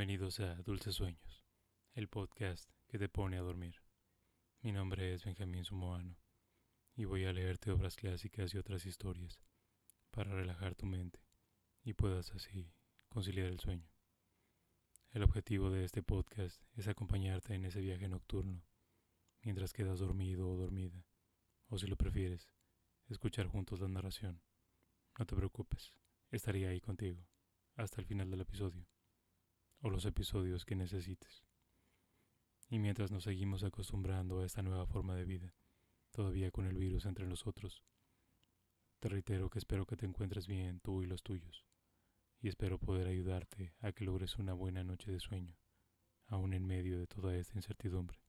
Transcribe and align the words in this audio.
Bienvenidos 0.00 0.40
a 0.40 0.54
Dulces 0.54 0.94
Sueños, 0.94 1.44
el 1.92 2.08
podcast 2.08 2.70
que 2.88 2.98
te 2.98 3.10
pone 3.10 3.36
a 3.36 3.42
dormir. 3.42 3.82
Mi 4.62 4.72
nombre 4.72 5.12
es 5.12 5.26
Benjamín 5.26 5.66
Sumoano 5.66 6.16
y 6.94 7.04
voy 7.04 7.26
a 7.26 7.34
leerte 7.34 7.70
obras 7.70 7.96
clásicas 7.96 8.54
y 8.54 8.56
otras 8.56 8.86
historias 8.86 9.42
para 10.10 10.32
relajar 10.32 10.74
tu 10.74 10.86
mente 10.86 11.20
y 11.82 11.92
puedas 11.92 12.32
así 12.32 12.72
conciliar 13.10 13.48
el 13.48 13.60
sueño. 13.60 13.90
El 15.10 15.22
objetivo 15.22 15.68
de 15.68 15.84
este 15.84 16.02
podcast 16.02 16.62
es 16.78 16.88
acompañarte 16.88 17.52
en 17.52 17.66
ese 17.66 17.82
viaje 17.82 18.08
nocturno 18.08 18.64
mientras 19.42 19.74
quedas 19.74 19.98
dormido 19.98 20.48
o 20.48 20.56
dormida, 20.56 21.04
o 21.66 21.76
si 21.76 21.86
lo 21.86 21.96
prefieres, 21.96 22.48
escuchar 23.10 23.48
juntos 23.48 23.80
la 23.80 23.88
narración. 23.88 24.40
No 25.18 25.26
te 25.26 25.36
preocupes, 25.36 25.92
estaré 26.30 26.66
ahí 26.68 26.80
contigo 26.80 27.28
hasta 27.76 28.00
el 28.00 28.06
final 28.06 28.30
del 28.30 28.40
episodio 28.40 28.88
o 29.80 29.90
los 29.90 30.04
episodios 30.04 30.64
que 30.64 30.76
necesites. 30.76 31.42
Y 32.68 32.78
mientras 32.78 33.10
nos 33.10 33.24
seguimos 33.24 33.64
acostumbrando 33.64 34.40
a 34.40 34.46
esta 34.46 34.62
nueva 34.62 34.86
forma 34.86 35.16
de 35.16 35.24
vida, 35.24 35.54
todavía 36.12 36.50
con 36.50 36.66
el 36.66 36.76
virus 36.76 37.06
entre 37.06 37.26
nosotros, 37.26 37.82
te 39.00 39.08
reitero 39.08 39.48
que 39.48 39.58
espero 39.58 39.86
que 39.86 39.96
te 39.96 40.06
encuentres 40.06 40.46
bien 40.46 40.80
tú 40.80 41.02
y 41.02 41.06
los 41.06 41.22
tuyos, 41.22 41.64
y 42.40 42.48
espero 42.48 42.78
poder 42.78 43.06
ayudarte 43.06 43.74
a 43.80 43.92
que 43.92 44.04
logres 44.04 44.36
una 44.36 44.52
buena 44.52 44.84
noche 44.84 45.10
de 45.10 45.20
sueño, 45.20 45.56
aún 46.26 46.52
en 46.52 46.66
medio 46.66 46.98
de 46.98 47.06
toda 47.06 47.36
esta 47.36 47.56
incertidumbre. 47.56 48.20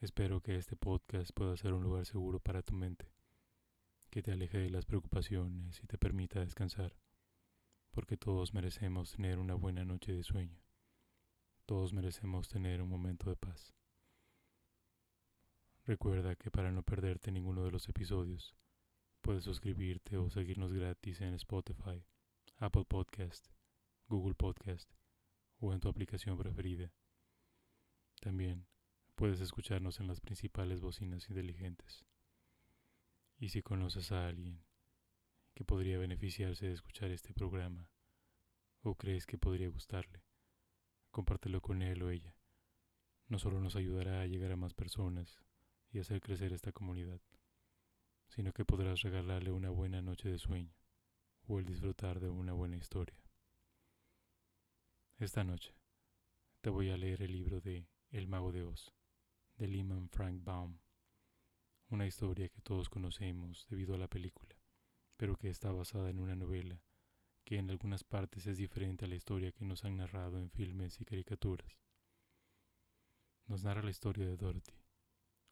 Espero 0.00 0.40
que 0.40 0.56
este 0.56 0.76
podcast 0.76 1.32
pueda 1.32 1.56
ser 1.56 1.72
un 1.72 1.82
lugar 1.82 2.06
seguro 2.06 2.40
para 2.40 2.62
tu 2.62 2.74
mente, 2.74 3.12
que 4.10 4.22
te 4.22 4.32
aleje 4.32 4.58
de 4.58 4.70
las 4.70 4.84
preocupaciones 4.84 5.82
y 5.82 5.86
te 5.86 5.96
permita 5.96 6.40
descansar 6.40 6.94
porque 7.92 8.16
todos 8.16 8.54
merecemos 8.54 9.12
tener 9.12 9.38
una 9.38 9.54
buena 9.54 9.84
noche 9.84 10.12
de 10.12 10.24
sueño. 10.24 10.58
Todos 11.66 11.92
merecemos 11.92 12.48
tener 12.48 12.82
un 12.82 12.88
momento 12.88 13.28
de 13.28 13.36
paz. 13.36 13.74
Recuerda 15.84 16.34
que 16.34 16.50
para 16.50 16.72
no 16.72 16.82
perderte 16.82 17.30
ninguno 17.30 17.64
de 17.64 17.70
los 17.70 17.88
episodios, 17.88 18.56
puedes 19.20 19.44
suscribirte 19.44 20.16
o 20.16 20.30
seguirnos 20.30 20.72
gratis 20.72 21.20
en 21.20 21.34
Spotify, 21.34 22.02
Apple 22.56 22.84
Podcast, 22.84 23.46
Google 24.08 24.34
Podcast 24.34 24.90
o 25.58 25.72
en 25.72 25.80
tu 25.80 25.88
aplicación 25.88 26.38
preferida. 26.38 26.92
También 28.20 28.66
puedes 29.16 29.40
escucharnos 29.40 30.00
en 30.00 30.06
las 30.06 30.20
principales 30.20 30.80
bocinas 30.80 31.28
inteligentes. 31.28 32.06
Y 33.38 33.50
si 33.50 33.62
conoces 33.62 34.12
a 34.12 34.28
alguien 34.28 34.64
que 35.54 35.64
podría 35.64 35.98
beneficiarse 35.98 36.66
de 36.66 36.72
escuchar 36.72 37.10
este 37.10 37.34
programa 37.34 37.90
o 38.82 38.94
crees 38.94 39.26
que 39.26 39.38
podría 39.38 39.68
gustarle, 39.68 40.22
compártelo 41.10 41.60
con 41.60 41.82
él 41.82 42.02
o 42.02 42.10
ella. 42.10 42.34
No 43.28 43.38
solo 43.38 43.60
nos 43.60 43.76
ayudará 43.76 44.20
a 44.20 44.26
llegar 44.26 44.52
a 44.52 44.56
más 44.56 44.74
personas 44.74 45.40
y 45.90 45.98
hacer 45.98 46.20
crecer 46.20 46.52
esta 46.52 46.72
comunidad, 46.72 47.20
sino 48.28 48.52
que 48.52 48.64
podrás 48.64 49.02
regalarle 49.02 49.52
una 49.52 49.70
buena 49.70 50.02
noche 50.02 50.28
de 50.30 50.38
sueño 50.38 50.74
o 51.46 51.58
el 51.58 51.66
disfrutar 51.66 52.18
de 52.18 52.28
una 52.28 52.52
buena 52.52 52.76
historia. 52.76 53.22
Esta 55.18 55.44
noche 55.44 55.74
te 56.60 56.70
voy 56.70 56.90
a 56.90 56.96
leer 56.96 57.22
el 57.22 57.32
libro 57.32 57.60
de 57.60 57.86
El 58.10 58.26
mago 58.26 58.52
de 58.52 58.64
Oz, 58.64 58.92
de 59.56 59.68
Lyman 59.68 60.08
Frank 60.08 60.42
Baum, 60.42 60.78
una 61.88 62.06
historia 62.06 62.48
que 62.48 62.62
todos 62.62 62.88
conocemos 62.88 63.66
debido 63.68 63.94
a 63.94 63.98
la 63.98 64.08
película 64.08 64.61
pero 65.16 65.36
que 65.36 65.48
está 65.48 65.72
basada 65.72 66.10
en 66.10 66.18
una 66.18 66.36
novela 66.36 66.82
que 67.44 67.58
en 67.58 67.70
algunas 67.70 68.04
partes 68.04 68.46
es 68.46 68.56
diferente 68.56 69.04
a 69.04 69.08
la 69.08 69.16
historia 69.16 69.52
que 69.52 69.64
nos 69.64 69.84
han 69.84 69.96
narrado 69.96 70.38
en 70.38 70.50
filmes 70.50 71.00
y 71.00 71.04
caricaturas. 71.04 71.76
Nos 73.46 73.64
narra 73.64 73.82
la 73.82 73.90
historia 73.90 74.26
de 74.26 74.36
Dorothy, 74.36 74.80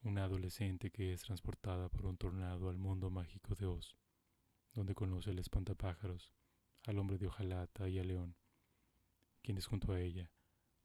una 0.02 0.24
adolescente 0.24 0.90
que 0.90 1.12
es 1.12 1.22
transportada 1.22 1.88
por 1.88 2.06
un 2.06 2.16
tornado 2.16 2.68
al 2.68 2.78
mundo 2.78 3.10
mágico 3.10 3.54
de 3.54 3.66
Oz, 3.66 3.96
donde 4.72 4.94
conoce 4.94 5.30
al 5.30 5.38
espantapájaros, 5.38 6.32
al 6.86 6.98
hombre 6.98 7.18
de 7.18 7.26
hojalata 7.26 7.88
y 7.88 7.98
al 7.98 8.08
león, 8.08 8.36
quienes 9.42 9.66
junto 9.66 9.92
a 9.92 10.00
ella 10.00 10.30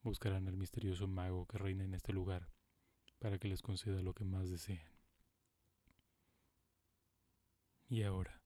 buscarán 0.01 0.47
al 0.47 0.57
misterioso 0.57 1.07
mago 1.07 1.45
que 1.45 1.57
reina 1.57 1.83
en 1.83 1.93
este 1.93 2.13
lugar 2.13 2.51
para 3.19 3.39
que 3.39 3.47
les 3.47 3.61
conceda 3.61 4.01
lo 4.01 4.13
que 4.13 4.25
más 4.25 4.49
desean. 4.49 4.91
Y 7.87 8.03
ahora, 8.03 8.41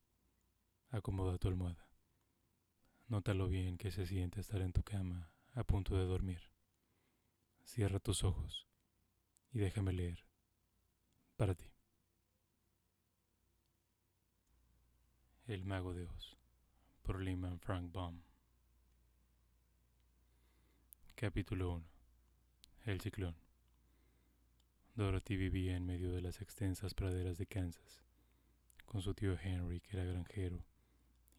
Acomoda 0.92 1.38
tu 1.38 1.48
almohada. 1.48 1.88
Nota 3.08 3.36
lo 3.36 3.48
bien 3.48 3.78
que 3.78 3.92
se 3.92 4.08
siente 4.08 4.42
estar 4.42 4.62
en 4.62 4.74
tu 4.74 4.82
cama 4.82 5.32
a 5.54 5.64
punto 5.64 5.96
de 5.96 6.06
dormir. 6.06 6.42
Cierra 7.64 8.00
tus 8.00 8.24
ojos 8.24 8.68
y 9.52 9.60
déjame 9.60 9.94
leer 9.94 10.26
para 11.36 11.54
ti. 11.54 11.72
El 15.46 15.64
mago 15.66 15.94
de 15.94 16.06
Oz 16.06 16.38
por 17.04 17.22
Lyman 17.22 17.60
Frank 17.60 17.92
Baum. 17.92 18.24
Capítulo 21.14 21.74
1. 21.74 21.86
El 22.86 23.02
ciclón. 23.02 23.36
Dorothy 24.96 25.36
vivía 25.36 25.76
en 25.76 25.86
medio 25.86 26.12
de 26.12 26.22
las 26.22 26.42
extensas 26.42 26.94
praderas 26.94 27.38
de 27.38 27.46
Kansas, 27.46 28.04
con 28.86 29.02
su 29.02 29.14
tío 29.14 29.38
Henry, 29.40 29.82
que 29.82 29.96
era 29.98 30.06
granjero, 30.06 30.66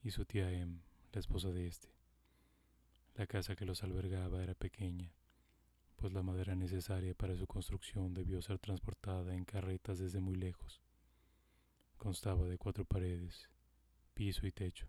y 0.03 0.11
su 0.11 0.25
tía 0.25 0.51
Em, 0.51 0.81
la 1.13 1.21
esposa 1.21 1.51
de 1.51 1.67
este. 1.67 1.89
La 3.15 3.27
casa 3.27 3.57
que 3.57 3.67
los 3.67 3.83
albergaba 3.83 4.43
era 4.43 4.55
pequeña, 4.55 5.13
pues 5.97 6.13
la 6.13 6.23
madera 6.23 6.55
necesaria 6.55 7.15
para 7.15 7.37
su 7.37 7.47
construcción 7.47 8.15
debió 8.15 8.41
ser 8.41 8.59
transportada 8.59 9.35
en 9.35 9.45
carretas 9.45 9.99
desde 9.99 10.21
muy 10.21 10.37
lejos. 10.37 10.81
Constaba 11.99 12.47
de 12.47 12.57
cuatro 12.57 12.85
paredes, 12.85 13.51
piso 14.15 14.47
y 14.47 14.53
techo, 14.53 14.89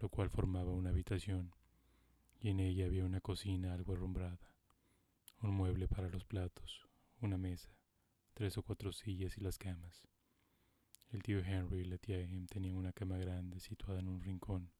lo 0.00 0.08
cual 0.08 0.30
formaba 0.30 0.72
una 0.72 0.90
habitación, 0.90 1.52
y 2.40 2.50
en 2.50 2.60
ella 2.60 2.86
había 2.86 3.04
una 3.04 3.20
cocina 3.20 3.74
algo 3.74 3.92
arrumbrada, 3.92 4.50
un 5.42 5.54
mueble 5.54 5.86
para 5.86 6.08
los 6.08 6.24
platos, 6.24 6.88
una 7.20 7.38
mesa, 7.38 7.70
tres 8.34 8.58
o 8.58 8.62
cuatro 8.62 8.92
sillas 8.92 9.36
y 9.36 9.40
las 9.40 9.58
camas. 9.58 10.08
El 11.10 11.22
tío 11.22 11.38
Henry 11.38 11.80
y 11.80 11.84
la 11.84 11.96
tía 11.96 12.20
Em 12.20 12.46
tenían 12.46 12.76
una 12.76 12.92
cama 12.92 13.16
grande 13.16 13.60
situada 13.60 14.00
en 14.00 14.08
un 14.08 14.20
rincón, 14.20 14.70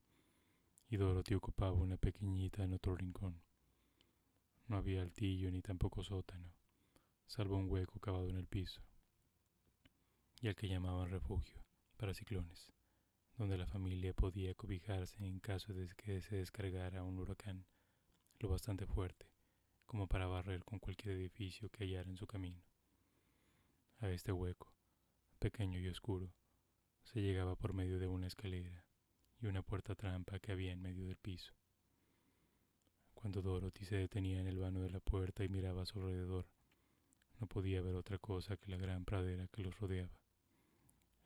y 0.91 0.99
Dorothy 0.99 1.35
ocupaba 1.35 1.73
una 1.73 1.97
pequeñita 1.97 2.63
en 2.63 2.75
otro 2.75 2.95
rincón. 2.95 3.41
No 4.67 4.77
había 4.77 5.01
altillo 5.01 5.51
ni 5.51 5.63
tampoco 5.63 6.05
sótano, 6.05 6.53
salvo 7.27 7.57
un 7.57 7.71
hueco 7.71 7.99
cavado 7.99 8.29
en 8.29 8.37
el 8.37 8.47
piso, 8.47 8.83
y 10.43 10.49
al 10.49 10.55
que 10.55 10.69
llamaban 10.69 11.09
refugio 11.09 11.65
para 11.97 12.13
ciclones, 12.13 12.69
donde 13.39 13.57
la 13.57 13.67
familia 13.67 14.13
podía 14.13 14.55
cobijarse 14.55 15.25
en 15.25 15.41
caso 15.41 15.73
de 15.73 15.89
que 15.97 16.21
se 16.21 16.37
descargara 16.37 17.05
un 17.05 17.19
huracán 17.19 17.65
lo 18.39 18.51
bastante 18.51 18.87
fuerte 18.87 19.27
como 19.87 20.07
para 20.07 20.27
barrer 20.27 20.63
con 20.63 20.79
cualquier 20.79 21.15
edificio 21.15 21.71
que 21.71 21.85
hallara 21.85 22.11
en 22.11 22.19
su 22.19 22.27
camino. 22.27 22.63
A 24.01 24.11
este 24.11 24.31
hueco 24.31 24.78
pequeño 25.39 25.79
y 25.79 25.89
oscuro, 25.89 26.35
se 27.05 27.23
llegaba 27.23 27.57
por 27.57 27.73
medio 27.73 27.99
de 27.99 28.07
una 28.07 28.27
escalera 28.27 28.85
y 29.41 29.47
una 29.47 29.63
puerta 29.63 29.95
trampa 29.95 30.39
que 30.41 30.53
había 30.53 30.73
en 30.73 30.83
medio 30.83 31.07
del 31.07 31.17
piso. 31.17 31.55
Cuando 33.15 33.41
Dorothy 33.41 33.85
se 33.85 33.97
detenía 33.97 34.41
en 34.41 34.47
el 34.47 34.59
vano 34.59 34.81
de 34.81 34.91
la 34.91 35.01
puerta 35.01 35.45
y 35.45 35.49
miraba 35.49 35.83
a 35.83 35.87
su 35.87 35.99
alrededor, 36.01 36.47
no 37.41 37.47
podía 37.47 37.81
ver 37.81 37.95
otra 37.95 38.19
cosa 38.19 38.57
que 38.57 38.71
la 38.71 38.77
gran 38.77 39.05
pradera 39.05 39.49
que 39.49 39.63
los 39.63 39.79
rodeaba. 39.79 40.21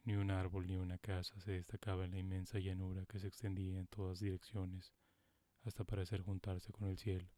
Ni 0.05 0.15
un 0.15 0.31
árbol 0.31 0.67
ni 0.67 0.77
una 0.77 0.99
casa 0.99 1.41
se 1.41 1.53
destacaba 1.53 2.05
en 2.05 2.13
la 2.13 2.19
inmensa 2.19 2.59
llanura 2.59 3.07
que 3.07 3.19
se 3.19 3.29
extendía 3.29 3.79
en 3.79 3.87
todas 3.87 4.21
direcciones 4.21 4.93
hasta 5.65 5.85
parecer 5.85 6.23
juntarse 6.23 6.73
con 6.73 6.89
el 6.89 6.99
cielo. 6.99 7.29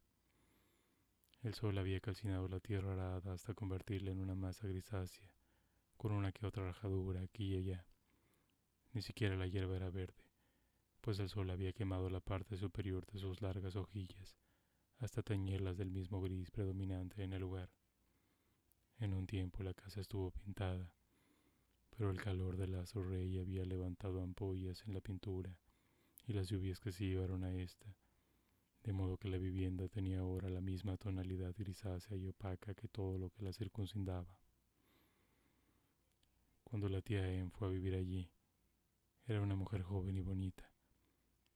El 1.42 1.54
sol 1.54 1.76
había 1.76 2.00
calcinado 2.00 2.48
la 2.48 2.60
tierra 2.60 2.94
arada 2.94 3.34
hasta 3.34 3.54
convertirla 3.54 4.12
en 4.12 4.18
una 4.18 4.34
masa 4.34 4.66
grisácea 4.66 5.33
con 5.96 6.12
una 6.12 6.32
que 6.32 6.46
otra 6.46 6.64
rajadura 6.64 7.20
aquí 7.20 7.54
y 7.54 7.56
allá. 7.56 7.86
Ni 8.92 9.02
siquiera 9.02 9.36
la 9.36 9.46
hierba 9.46 9.76
era 9.76 9.90
verde, 9.90 10.24
pues 11.00 11.18
el 11.18 11.28
sol 11.28 11.50
había 11.50 11.72
quemado 11.72 12.08
la 12.10 12.20
parte 12.20 12.56
superior 12.56 13.06
de 13.06 13.18
sus 13.18 13.42
largas 13.42 13.76
hojillas, 13.76 14.36
hasta 14.98 15.22
teñirlas 15.22 15.76
del 15.76 15.90
mismo 15.90 16.20
gris 16.20 16.50
predominante 16.50 17.22
en 17.22 17.32
el 17.32 17.40
lugar. 17.40 17.70
En 18.98 19.12
un 19.12 19.26
tiempo 19.26 19.62
la 19.62 19.74
casa 19.74 20.00
estuvo 20.00 20.30
pintada, 20.30 20.94
pero 21.90 22.10
el 22.10 22.20
calor 22.20 22.56
del 22.56 22.72
lazo 22.72 23.02
rey 23.02 23.38
había 23.38 23.64
levantado 23.64 24.22
ampollas 24.22 24.84
en 24.86 24.94
la 24.94 25.00
pintura 25.00 25.58
y 26.26 26.32
las 26.32 26.48
lluvias 26.48 26.80
que 26.80 26.92
se 26.92 27.04
llevaron 27.04 27.44
a 27.44 27.54
esta, 27.54 27.96
de 28.82 28.92
modo 28.92 29.18
que 29.18 29.28
la 29.28 29.38
vivienda 29.38 29.88
tenía 29.88 30.20
ahora 30.20 30.48
la 30.48 30.60
misma 30.60 30.96
tonalidad 30.96 31.54
grisácea 31.56 32.16
y 32.16 32.28
opaca 32.28 32.74
que 32.74 32.88
todo 32.88 33.18
lo 33.18 33.30
que 33.30 33.42
la 33.42 33.52
circuncindaba 33.52 34.43
cuando 36.64 36.88
la 36.88 37.02
tía 37.02 37.30
Em 37.32 37.50
fue 37.50 37.68
a 37.68 37.70
vivir 37.70 37.94
allí. 37.94 38.30
Era 39.26 39.40
una 39.40 39.54
mujer 39.54 39.82
joven 39.82 40.16
y 40.16 40.20
bonita, 40.20 40.70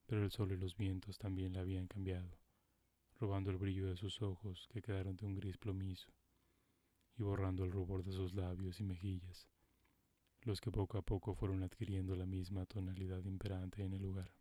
pero 0.07 0.23
el 0.23 0.31
sol 0.31 0.53
y 0.53 0.57
los 0.57 0.77
vientos 0.77 1.19
también 1.19 1.53
la 1.55 1.61
habían 1.61 1.87
cambiado, 1.87 2.39
robando 3.19 3.51
el 3.51 3.59
brillo 3.59 3.89
de 3.89 3.97
sus 3.97 4.23
ojos 4.23 4.69
que 4.71 4.81
quedaron 4.81 5.17
de 5.17 5.27
un 5.27 5.35
gris 5.35 5.59
plomizo 5.59 6.13
y 7.17 7.23
borrando 7.23 7.65
el 7.65 7.73
rubor 7.73 8.05
de 8.05 8.13
sus 8.13 8.33
labios 8.35 8.81
y 8.81 8.85
mejillas, 8.85 9.49
los 10.43 10.61
que 10.61 10.71
poco 10.71 10.99
a 10.99 11.03
poco 11.03 11.35
fueron 11.35 11.63
adquiriendo 11.63 12.15
la 12.15 12.27
misma 12.27 12.65
tonalidad 12.65 13.25
imperante 13.25 13.83
en 13.83 13.93
el 13.93 14.03
lugar. 14.03 14.33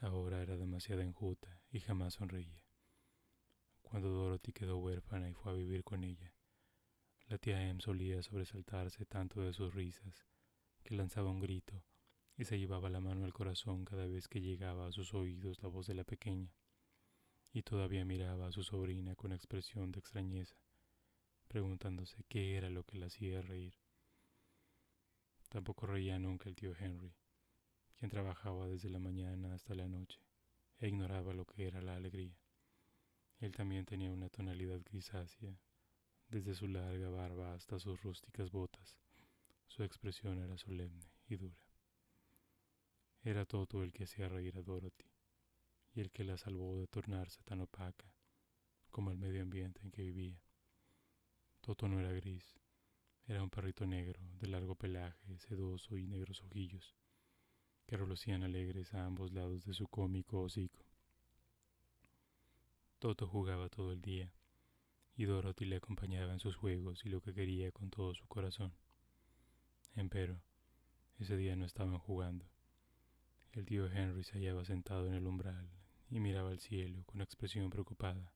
Ahora 0.00 0.42
era 0.42 0.56
demasiado 0.56 1.00
enjuta 1.00 1.62
y 1.70 1.80
jamás 1.80 2.14
sonreía. 2.14 2.62
Cuando 3.80 4.10
Dorothy 4.10 4.52
quedó 4.52 4.76
huérfana 4.78 5.30
y 5.30 5.34
fue 5.34 5.52
a 5.52 5.54
vivir 5.54 5.82
con 5.82 6.04
ella, 6.04 6.33
la 7.28 7.38
tía 7.38 7.68
Em 7.68 7.80
solía 7.80 8.22
sobresaltarse 8.22 9.06
tanto 9.06 9.40
de 9.40 9.52
sus 9.52 9.74
risas 9.74 10.26
que 10.82 10.94
lanzaba 10.94 11.30
un 11.30 11.40
grito 11.40 11.82
y 12.36 12.44
se 12.44 12.58
llevaba 12.58 12.90
la 12.90 13.00
mano 13.00 13.24
al 13.24 13.32
corazón 13.32 13.84
cada 13.84 14.06
vez 14.06 14.28
que 14.28 14.40
llegaba 14.40 14.86
a 14.86 14.92
sus 14.92 15.14
oídos 15.14 15.62
la 15.62 15.68
voz 15.68 15.86
de 15.86 15.94
la 15.94 16.04
pequeña, 16.04 16.52
y 17.52 17.62
todavía 17.62 18.04
miraba 18.04 18.48
a 18.48 18.52
su 18.52 18.64
sobrina 18.64 19.14
con 19.14 19.32
expresión 19.32 19.92
de 19.92 20.00
extrañeza, 20.00 20.56
preguntándose 21.46 22.24
qué 22.28 22.56
era 22.56 22.70
lo 22.70 22.84
que 22.84 22.98
la 22.98 23.06
hacía 23.06 23.40
reír. 23.40 23.74
Tampoco 25.48 25.86
reía 25.86 26.18
nunca 26.18 26.48
el 26.48 26.56
tío 26.56 26.74
Henry, 26.76 27.14
quien 27.96 28.10
trabajaba 28.10 28.66
desde 28.66 28.90
la 28.90 28.98
mañana 28.98 29.54
hasta 29.54 29.74
la 29.74 29.86
noche 29.86 30.18
e 30.78 30.88
ignoraba 30.88 31.32
lo 31.32 31.46
que 31.46 31.68
era 31.68 31.80
la 31.80 31.94
alegría. 31.94 32.36
Él 33.38 33.52
también 33.52 33.84
tenía 33.84 34.10
una 34.10 34.28
tonalidad 34.28 34.80
grisácea, 34.82 35.56
desde 36.34 36.56
su 36.56 36.66
larga 36.66 37.08
barba 37.10 37.54
hasta 37.54 37.78
sus 37.78 38.02
rústicas 38.02 38.50
botas. 38.50 38.96
Su 39.68 39.84
expresión 39.84 40.40
era 40.40 40.58
solemne 40.58 41.12
y 41.28 41.36
dura. 41.36 41.64
Era 43.22 43.44
Toto 43.44 43.84
el 43.84 43.92
que 43.92 44.02
hacía 44.02 44.28
reír 44.28 44.58
a 44.58 44.62
Dorothy 44.62 45.06
y 45.94 46.00
el 46.00 46.10
que 46.10 46.24
la 46.24 46.36
salvó 46.36 46.76
de 46.76 46.88
tornarse 46.88 47.40
tan 47.44 47.60
opaca 47.60 48.12
como 48.90 49.12
el 49.12 49.16
medio 49.16 49.42
ambiente 49.42 49.80
en 49.84 49.92
que 49.92 50.02
vivía. 50.02 50.42
Toto 51.60 51.86
no 51.86 52.00
era 52.00 52.10
gris, 52.10 52.56
era 53.28 53.40
un 53.40 53.50
perrito 53.50 53.86
negro, 53.86 54.20
de 54.40 54.48
largo 54.48 54.74
pelaje, 54.74 55.38
sedoso 55.38 55.96
y 55.96 56.08
negros 56.08 56.42
ojillos, 56.42 56.96
que 57.86 57.96
relucían 57.96 58.42
alegres 58.42 58.92
a 58.92 59.04
ambos 59.04 59.32
lados 59.32 59.64
de 59.64 59.72
su 59.72 59.86
cómico 59.86 60.42
hocico. 60.42 60.84
Toto 62.98 63.28
jugaba 63.28 63.68
todo 63.68 63.92
el 63.92 64.02
día, 64.02 64.32
y 65.16 65.24
Dorothy 65.26 65.64
le 65.64 65.76
acompañaba 65.76 66.32
en 66.32 66.40
sus 66.40 66.56
juegos 66.56 67.04
y 67.04 67.08
lo 67.08 67.20
que 67.20 67.34
quería 67.34 67.70
con 67.70 67.90
todo 67.90 68.14
su 68.14 68.26
corazón. 68.26 68.72
Empero, 69.94 70.40
ese 71.18 71.36
día 71.36 71.54
no 71.54 71.64
estaban 71.64 71.98
jugando. 71.98 72.44
El 73.52 73.64
tío 73.64 73.86
Henry 73.86 74.24
se 74.24 74.32
hallaba 74.32 74.64
sentado 74.64 75.06
en 75.06 75.14
el 75.14 75.26
umbral 75.26 75.68
y 76.10 76.18
miraba 76.18 76.50
al 76.50 76.58
cielo 76.58 77.04
con 77.04 77.20
expresión 77.20 77.70
preocupada, 77.70 78.32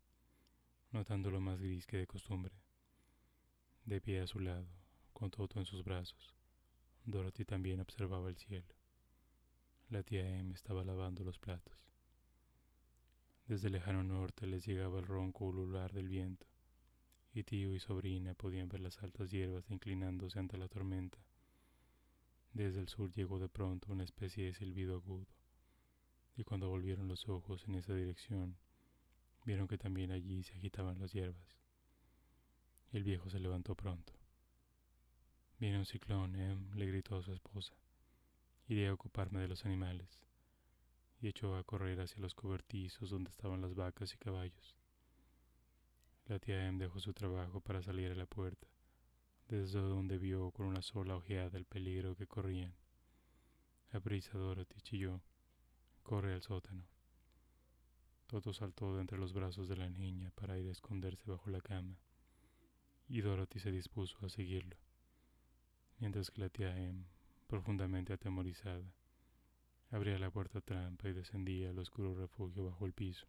notando 0.92 1.30
lo 1.30 1.40
más 1.40 1.60
gris 1.60 1.86
que 1.86 1.96
de 1.96 2.06
costumbre. 2.06 2.54
De 3.84 4.00
pie 4.00 4.20
a 4.20 4.26
su 4.26 4.38
lado, 4.38 4.68
con 5.12 5.30
Toto 5.30 5.58
en 5.58 5.66
sus 5.66 5.82
brazos, 5.82 6.34
Dorothy 7.04 7.44
también 7.44 7.80
observaba 7.80 8.28
el 8.28 8.36
cielo. 8.36 8.74
La 9.88 10.02
tía 10.02 10.38
Em 10.38 10.52
estaba 10.52 10.84
lavando 10.84 11.24
los 11.24 11.38
platos. 11.38 11.88
Desde 13.46 13.70
lejano 13.70 14.04
norte 14.04 14.46
les 14.46 14.66
llegaba 14.66 14.98
el 14.98 15.06
ronco 15.06 15.46
ulular 15.46 15.92
del 15.92 16.08
viento, 16.08 16.46
y 17.32 17.44
tío 17.44 17.74
y 17.74 17.80
sobrina 17.80 18.34
podían 18.34 18.68
ver 18.68 18.80
las 18.80 19.02
altas 19.02 19.30
hierbas 19.30 19.70
inclinándose 19.70 20.38
ante 20.38 20.58
la 20.58 20.68
tormenta 20.68 21.18
desde 22.52 22.80
el 22.80 22.88
sur 22.88 23.12
llegó 23.12 23.38
de 23.38 23.48
pronto 23.48 23.92
una 23.92 24.04
especie 24.04 24.46
de 24.46 24.54
silbido 24.54 24.96
agudo, 24.96 25.26
y 26.36 26.44
cuando 26.44 26.68
volvieron 26.68 27.06
los 27.06 27.28
ojos 27.28 27.64
en 27.68 27.76
esa 27.76 27.94
dirección, 27.94 28.56
vieron 29.44 29.68
que 29.68 29.78
también 29.78 30.10
allí 30.10 30.42
se 30.42 30.54
agitaban 30.54 30.98
las 30.98 31.12
hierbas. 31.12 31.56
El 32.90 33.04
viejo 33.04 33.28
se 33.28 33.38
levantó 33.38 33.74
pronto. 33.74 34.12
Viene 35.58 35.78
un 35.78 35.86
ciclón, 35.86 36.36
Em, 36.36 36.72
le 36.74 36.86
gritó 36.86 37.16
a 37.16 37.22
su 37.22 37.32
esposa. 37.32 37.74
Iré 38.66 38.88
a 38.88 38.94
ocuparme 38.94 39.40
de 39.40 39.48
los 39.48 39.64
animales. 39.64 40.20
Y 41.20 41.28
echó 41.28 41.56
a 41.56 41.64
correr 41.64 42.00
hacia 42.00 42.20
los 42.20 42.34
cobertizos 42.34 43.10
donde 43.10 43.30
estaban 43.30 43.60
las 43.60 43.74
vacas 43.74 44.14
y 44.14 44.18
caballos. 44.18 44.77
La 46.28 46.38
tía 46.38 46.66
Em 46.66 46.78
dejó 46.78 47.00
su 47.00 47.12
trabajo 47.12 47.60
para 47.60 47.82
salir 47.82 48.12
a 48.12 48.14
la 48.14 48.26
puerta 48.26 48.68
desde 49.48 49.80
donde 49.80 50.18
vio 50.18 50.50
con 50.50 50.66
una 50.66 50.82
sola 50.82 51.16
ojeada 51.16 51.56
el 51.56 51.64
peligro 51.64 52.14
que 52.14 52.26
corrían. 52.26 52.74
prisa 54.02 54.36
Dorothy 54.36 54.80
chilló. 54.82 55.22
Corre 56.02 56.34
al 56.34 56.42
sótano. 56.42 56.84
Toto 58.26 58.52
saltó 58.52 58.94
de 58.94 59.00
entre 59.00 59.16
los 59.16 59.32
brazos 59.32 59.68
de 59.68 59.76
la 59.76 59.88
niña 59.88 60.30
para 60.34 60.58
ir 60.58 60.68
a 60.68 60.72
esconderse 60.72 61.30
bajo 61.30 61.48
la 61.48 61.62
cama, 61.62 61.96
y 63.08 63.22
Dorothy 63.22 63.58
se 63.58 63.72
dispuso 63.72 64.18
a 64.20 64.28
seguirlo, 64.28 64.76
mientras 65.98 66.30
que 66.30 66.42
la 66.42 66.50
tía 66.50 66.76
Em, 66.76 67.06
profundamente 67.46 68.12
atemorizada, 68.12 68.92
abría 69.90 70.18
la 70.18 70.30
puerta 70.30 70.60
trampa 70.60 71.08
y 71.08 71.14
descendía 71.14 71.70
al 71.70 71.78
oscuro 71.78 72.14
refugio 72.14 72.66
bajo 72.66 72.84
el 72.84 72.92
piso. 72.92 73.26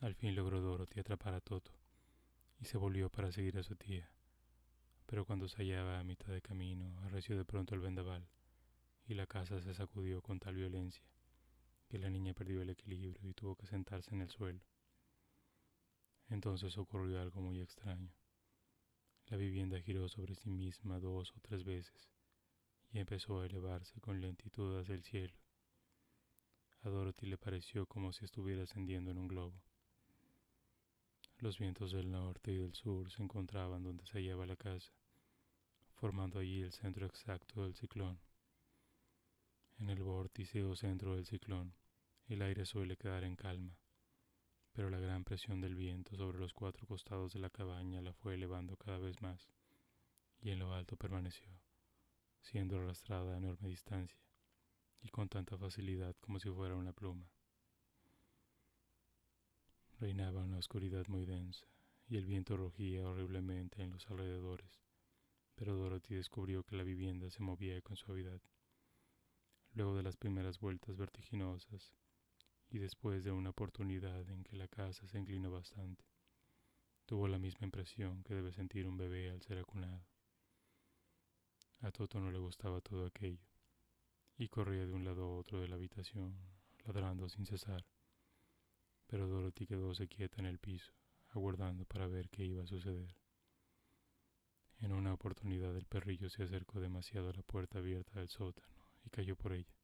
Al 0.00 0.14
fin 0.14 0.36
logró 0.36 0.60
Dorothy 0.60 1.00
atrapar 1.00 1.34
a 1.34 1.40
Toto 1.40 1.72
y 2.60 2.66
se 2.66 2.78
volvió 2.78 3.10
para 3.10 3.32
seguir 3.32 3.58
a 3.58 3.64
su 3.64 3.74
tía. 3.74 4.08
Pero 5.06 5.24
cuando 5.24 5.48
se 5.48 5.56
hallaba 5.56 5.98
a 5.98 6.04
mitad 6.04 6.28
de 6.28 6.40
camino, 6.40 6.96
arreció 7.00 7.36
de 7.36 7.44
pronto 7.44 7.74
el 7.74 7.80
vendaval, 7.80 8.28
y 9.06 9.14
la 9.14 9.26
casa 9.26 9.60
se 9.60 9.74
sacudió 9.74 10.22
con 10.22 10.38
tal 10.38 10.54
violencia 10.54 11.02
que 11.88 11.98
la 11.98 12.10
niña 12.10 12.34
perdió 12.34 12.62
el 12.62 12.70
equilibrio 12.70 13.28
y 13.28 13.34
tuvo 13.34 13.56
que 13.56 13.66
sentarse 13.66 14.14
en 14.14 14.20
el 14.20 14.28
suelo. 14.28 14.60
Entonces 16.28 16.76
ocurrió 16.76 17.20
algo 17.20 17.40
muy 17.40 17.60
extraño. 17.60 18.12
La 19.26 19.36
vivienda 19.36 19.80
giró 19.80 20.08
sobre 20.08 20.34
sí 20.34 20.50
misma 20.50 21.00
dos 21.00 21.32
o 21.36 21.40
tres 21.40 21.64
veces 21.64 22.08
y 22.92 22.98
empezó 22.98 23.40
a 23.40 23.46
elevarse 23.46 24.00
con 24.00 24.20
lentitud 24.20 24.78
hacia 24.78 24.94
el 24.94 25.02
cielo. 25.02 25.34
A 26.82 26.88
Dorothy 26.88 27.26
le 27.26 27.38
pareció 27.38 27.86
como 27.86 28.12
si 28.12 28.24
estuviera 28.24 28.62
ascendiendo 28.62 29.10
en 29.10 29.18
un 29.18 29.28
globo. 29.28 29.60
Los 31.40 31.56
vientos 31.56 31.92
del 31.92 32.10
norte 32.10 32.50
y 32.50 32.56
del 32.56 32.74
sur 32.74 33.12
se 33.12 33.22
encontraban 33.22 33.84
donde 33.84 34.04
se 34.06 34.18
hallaba 34.18 34.44
la 34.44 34.56
casa, 34.56 34.92
formando 35.94 36.40
allí 36.40 36.62
el 36.62 36.72
centro 36.72 37.06
exacto 37.06 37.62
del 37.62 37.76
ciclón. 37.76 38.18
En 39.78 39.88
el 39.88 40.02
vórtice 40.02 40.64
o 40.64 40.74
centro 40.74 41.14
del 41.14 41.26
ciclón, 41.26 41.76
el 42.26 42.42
aire 42.42 42.66
suele 42.66 42.96
quedar 42.96 43.22
en 43.22 43.36
calma, 43.36 43.78
pero 44.72 44.90
la 44.90 44.98
gran 44.98 45.22
presión 45.22 45.60
del 45.60 45.76
viento 45.76 46.16
sobre 46.16 46.40
los 46.40 46.52
cuatro 46.52 46.88
costados 46.88 47.34
de 47.34 47.38
la 47.38 47.50
cabaña 47.50 48.02
la 48.02 48.12
fue 48.12 48.34
elevando 48.34 48.76
cada 48.76 48.98
vez 48.98 49.22
más, 49.22 49.48
y 50.40 50.50
en 50.50 50.58
lo 50.58 50.74
alto 50.74 50.96
permaneció, 50.96 51.52
siendo 52.40 52.78
arrastrada 52.78 53.34
a 53.34 53.38
enorme 53.38 53.68
distancia, 53.68 54.18
y 55.02 55.08
con 55.10 55.28
tanta 55.28 55.56
facilidad 55.56 56.16
como 56.16 56.40
si 56.40 56.50
fuera 56.50 56.74
una 56.74 56.92
pluma. 56.92 57.30
Reinaba 60.00 60.44
una 60.44 60.58
oscuridad 60.58 61.08
muy 61.08 61.24
densa 61.24 61.66
y 62.06 62.18
el 62.18 62.24
viento 62.24 62.56
rugía 62.56 63.08
horriblemente 63.08 63.82
en 63.82 63.90
los 63.90 64.08
alrededores, 64.08 64.80
pero 65.56 65.74
Dorothy 65.74 66.14
descubrió 66.14 66.62
que 66.62 66.76
la 66.76 66.84
vivienda 66.84 67.28
se 67.30 67.42
movía 67.42 67.80
con 67.82 67.96
suavidad. 67.96 68.40
Luego 69.72 69.96
de 69.96 70.04
las 70.04 70.16
primeras 70.16 70.60
vueltas 70.60 70.96
vertiginosas 70.96 71.92
y 72.70 72.78
después 72.78 73.24
de 73.24 73.32
una 73.32 73.50
oportunidad 73.50 74.30
en 74.30 74.44
que 74.44 74.54
la 74.54 74.68
casa 74.68 75.08
se 75.08 75.18
inclinó 75.18 75.50
bastante, 75.50 76.04
tuvo 77.04 77.26
la 77.26 77.40
misma 77.40 77.64
impresión 77.64 78.22
que 78.22 78.36
debe 78.36 78.52
sentir 78.52 78.86
un 78.86 78.96
bebé 78.96 79.30
al 79.30 79.42
ser 79.42 79.58
acunado. 79.58 80.06
A 81.80 81.90
Toto 81.90 82.20
no 82.20 82.30
le 82.30 82.38
gustaba 82.38 82.80
todo 82.80 83.04
aquello, 83.04 83.48
y 84.36 84.46
corría 84.46 84.86
de 84.86 84.92
un 84.92 85.04
lado 85.04 85.24
a 85.24 85.36
otro 85.38 85.60
de 85.60 85.66
la 85.66 85.74
habitación, 85.74 86.38
ladrando 86.84 87.28
sin 87.28 87.46
cesar 87.46 87.84
pero 89.08 89.26
Dorothy 89.26 89.66
quedóse 89.66 90.06
quieta 90.06 90.38
en 90.38 90.46
el 90.46 90.58
piso, 90.58 90.92
aguardando 91.30 91.84
para 91.86 92.06
ver 92.06 92.28
qué 92.28 92.44
iba 92.44 92.62
a 92.62 92.66
suceder. 92.66 93.16
En 94.80 94.92
una 94.92 95.14
oportunidad 95.14 95.74
el 95.76 95.86
perrillo 95.86 96.30
se 96.30 96.44
acercó 96.44 96.78
demasiado 96.78 97.30
a 97.30 97.32
la 97.32 97.42
puerta 97.42 97.78
abierta 97.78 98.20
del 98.20 98.28
sótano 98.28 98.68
y 99.04 99.10
cayó 99.10 99.34
por 99.34 99.54
ella. 99.54 99.74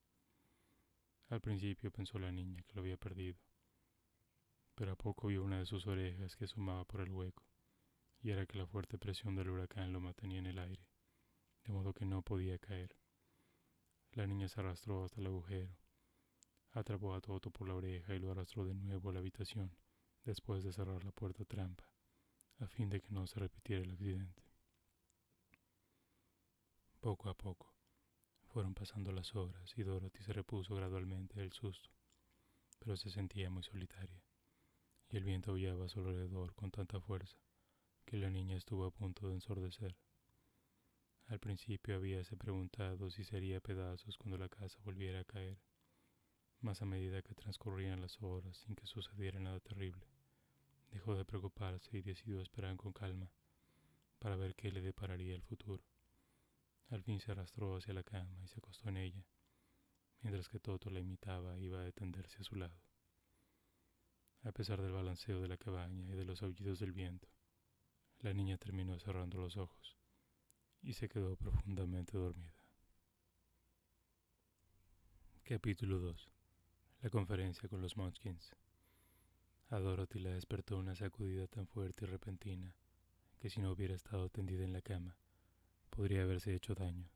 Al 1.31 1.41
principio 1.41 1.91
pensó 1.91 2.19
la 2.19 2.31
niña 2.31 2.63
que 2.63 2.75
lo 2.75 2.83
había 2.83 2.99
perdido, 2.99 3.39
pero 4.75 4.93
a 4.93 4.97
poco 4.97 5.29
vio 5.29 5.43
una 5.43 5.59
de 5.59 5.67
sus 5.67 5.87
orejas 5.87 6.37
que 6.37 6.45
asomaba 6.45 6.85
por 6.85 7.01
el 7.01 7.11
hueco, 7.11 7.45
y 8.21 8.31
era 8.31 8.47
que 8.47 8.59
la 8.59 8.67
fuerte 8.67 8.99
presión 8.99 9.35
del 9.35 9.49
huracán 9.49 9.93
lo 9.93 10.01
mantenía 10.01 10.39
en 10.39 10.47
el 10.47 10.59
aire, 10.59 10.87
de 11.65 11.73
modo 11.73 11.95
que 11.95 12.05
no 12.05 12.23
podía 12.23 12.59
caer. 12.59 12.95
La 14.13 14.27
niña 14.27 14.49
se 14.49 14.61
arrastró 14.61 15.05
hasta 15.05 15.21
el 15.21 15.27
agujero, 15.27 15.75
Atrapó 16.75 17.15
a 17.15 17.21
Toto 17.21 17.53
por 17.53 17.69
la 17.69 17.77
oreja 17.77 18.15
y 18.15 18.19
lo 18.19 18.33
arrastró 18.33 18.65
de 18.65 18.75
nuevo 18.75 19.11
a 19.11 19.13
la 19.13 19.21
habitación, 19.21 19.71
después 20.25 20.65
de 20.65 20.73
cerrar 20.73 21.05
la 21.05 21.13
puerta 21.13 21.45
trampa, 21.45 21.85
a 22.59 22.67
fin 22.67 22.91
de 22.91 23.01
que 23.01 23.13
no 23.13 23.29
se 23.29 23.39
repitiera 23.39 23.83
el 23.83 23.93
accidente. 23.93 24.43
Poco 26.99 27.29
a 27.29 27.35
poco, 27.35 27.73
fueron 28.49 28.75
pasando 28.75 29.13
las 29.13 29.37
horas 29.37 29.73
y 29.77 29.85
Dorothy 29.85 30.25
se 30.25 30.33
repuso 30.33 30.75
gradualmente 30.75 31.39
del 31.39 31.53
susto, 31.53 31.91
pero 32.81 32.97
se 32.97 33.09
sentía 33.09 33.51
muy 33.51 33.63
solitaria, 33.63 34.25
y 35.11 35.17
el 35.17 35.23
viento 35.23 35.53
aullaba 35.53 35.85
a 35.85 35.89
su 35.89 36.01
alrededor 36.01 36.55
con 36.55 36.73
tanta 36.73 37.01
fuerza 37.01 37.39
que 38.05 38.17
la 38.17 38.31
niña 38.31 38.57
estuvo 38.57 38.85
a 38.85 38.91
punto 38.91 39.29
de 39.29 39.35
ensordecer. 39.35 39.97
Al 41.27 41.39
principio 41.39 41.95
habíase 41.95 42.37
preguntado 42.37 43.11
si 43.11 43.23
sería 43.23 43.61
pedazos 43.61 44.19
cuando 44.19 44.39
la 44.39 44.49
casa 44.49 44.81
volviera 44.83 45.21
a 45.21 45.25
caer, 45.25 45.59
mas 46.65 46.81
a 46.81 46.87
medida 46.87 47.21
que 47.21 47.35
transcurrían 47.35 48.01
las 48.01 48.23
horas 48.23 48.57
sin 48.57 48.75
que 48.75 48.87
sucediera 48.87 49.39
nada 49.39 49.61
terrible, 49.61 50.07
dejó 50.91 51.15
de 51.15 51.27
preocuparse 51.27 51.99
y 51.99 52.01
decidió 52.01 52.41
esperar 52.41 52.75
con 52.77 52.95
calma 52.95 53.31
para 54.19 54.37
ver 54.37 54.55
qué 54.55 54.73
le 54.73 54.81
depararía 54.81 55.35
el 55.35 55.43
futuro. 55.43 55.85
Al 56.89 57.03
fin 57.03 57.21
se 57.21 57.33
arrastró 57.33 57.77
hacia 57.77 57.93
la 57.93 58.03
cama 58.03 58.43
y 58.43 58.49
se 58.49 58.61
acostó 58.61 58.89
en 58.89 58.97
ella, 58.97 59.27
mientras 60.23 60.49
que 60.49 60.59
Toto 60.59 60.89
la 60.89 61.01
imitaba 61.01 61.55
e 61.59 61.65
iba 61.65 61.81
a 61.81 61.85
detenderse 61.85 62.39
a 62.41 62.45
su 62.45 62.57
lado. 62.57 62.81
A 64.43 64.53
pesar 64.53 64.81
del 64.81 64.93
balanceo 64.93 65.43
de 65.43 65.49
la 65.49 65.59
cabaña 65.59 66.11
y 66.11 66.17
de 66.17 66.25
los 66.25 66.43
aullidos 66.43 66.79
del 66.79 66.93
viento, 66.93 67.29
la 68.21 68.33
niña 68.33 68.57
terminó 68.57 68.99
cerrando 68.99 69.39
los 69.39 69.59
ojos 69.59 69.99
y 70.81 70.95
se 70.95 71.11
quedó 71.11 71.37
profundamente 71.37 72.17
dormida. 72.17 72.55
Capítulo 75.43 75.99
2. 75.99 76.34
La 77.05 77.11
conferencia 77.11 77.69
con 77.69 77.83
los 77.83 77.99
Munchkins. 77.99 78.57
A 79.69 79.79
Dorothy 79.79 80.21
la 80.21 80.31
despertó 80.31 80.79
una 80.79 80.95
sacudida 80.95 81.47
tan 81.47 81.67
fuerte 81.67 82.07
y 82.07 82.09
repentina 82.09 82.75
que 83.39 83.51
si 83.51 83.61
no 83.61 83.73
hubiera 83.73 83.95
estado 83.95 84.31
tendida 84.31 84.65
en 84.65 84.73
la 84.73 84.81
cama, 84.81 85.15
podría 85.91 86.23
haberse 86.23 86.55
hecho 86.55 86.75
daño. 86.75 87.11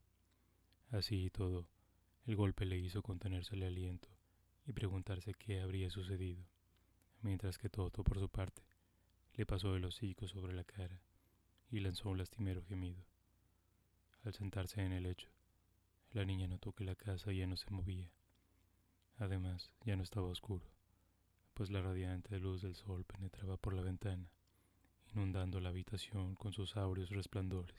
Así 0.91 1.25
y 1.25 1.31
todo, 1.31 1.71
el 2.27 2.37
golpe 2.37 2.67
le 2.67 2.77
hizo 2.77 3.03
contenerse 3.03 3.55
el 3.55 3.63
aliento 3.63 4.11
y 4.67 4.75
preguntarse 4.75 5.33
qué 5.33 5.63
habría 5.63 5.89
sucedido, 5.89 6.45
mientras 7.23 7.57
que 7.57 7.71
Toto, 7.71 8.05
por 8.05 8.19
su 8.19 8.29
parte, 8.29 8.61
le 9.37 9.47
pasó 9.47 9.75
el 9.75 9.87
hocico 9.87 10.29
sobre 10.29 10.53
la 10.53 10.65
cara 10.65 11.01
y 11.71 11.81
lanzó 11.81 12.11
un 12.11 12.19
lastimero 12.19 12.63
gemido. 12.63 13.07
Al 14.23 14.35
sentarse 14.35 14.83
en 14.83 14.93
el 14.93 15.05
lecho, 15.05 15.31
la 16.11 16.27
niña 16.27 16.47
notó 16.47 16.75
que 16.75 16.85
la 16.85 16.95
casa 16.95 17.33
ya 17.33 17.47
no 17.47 17.57
se 17.57 17.71
movía. 17.71 18.13
Además, 19.19 19.71
ya 19.85 19.97
no 19.97 20.03
estaba 20.03 20.29
oscuro, 20.29 20.65
pues 21.55 21.71
la 21.71 21.83
radiante 21.83 22.39
luz 22.39 22.63
del 22.63 22.75
sol 22.75 23.05
penetraba 23.05 23.57
por 23.57 23.75
la 23.75 23.83
ventana 23.83 24.29
inundando 25.15 25.61
la 25.61 25.71
habitación 25.71 26.35
con 26.35 26.53
sus 26.53 26.77
áureos 26.77 27.11
resplandores. 27.11 27.77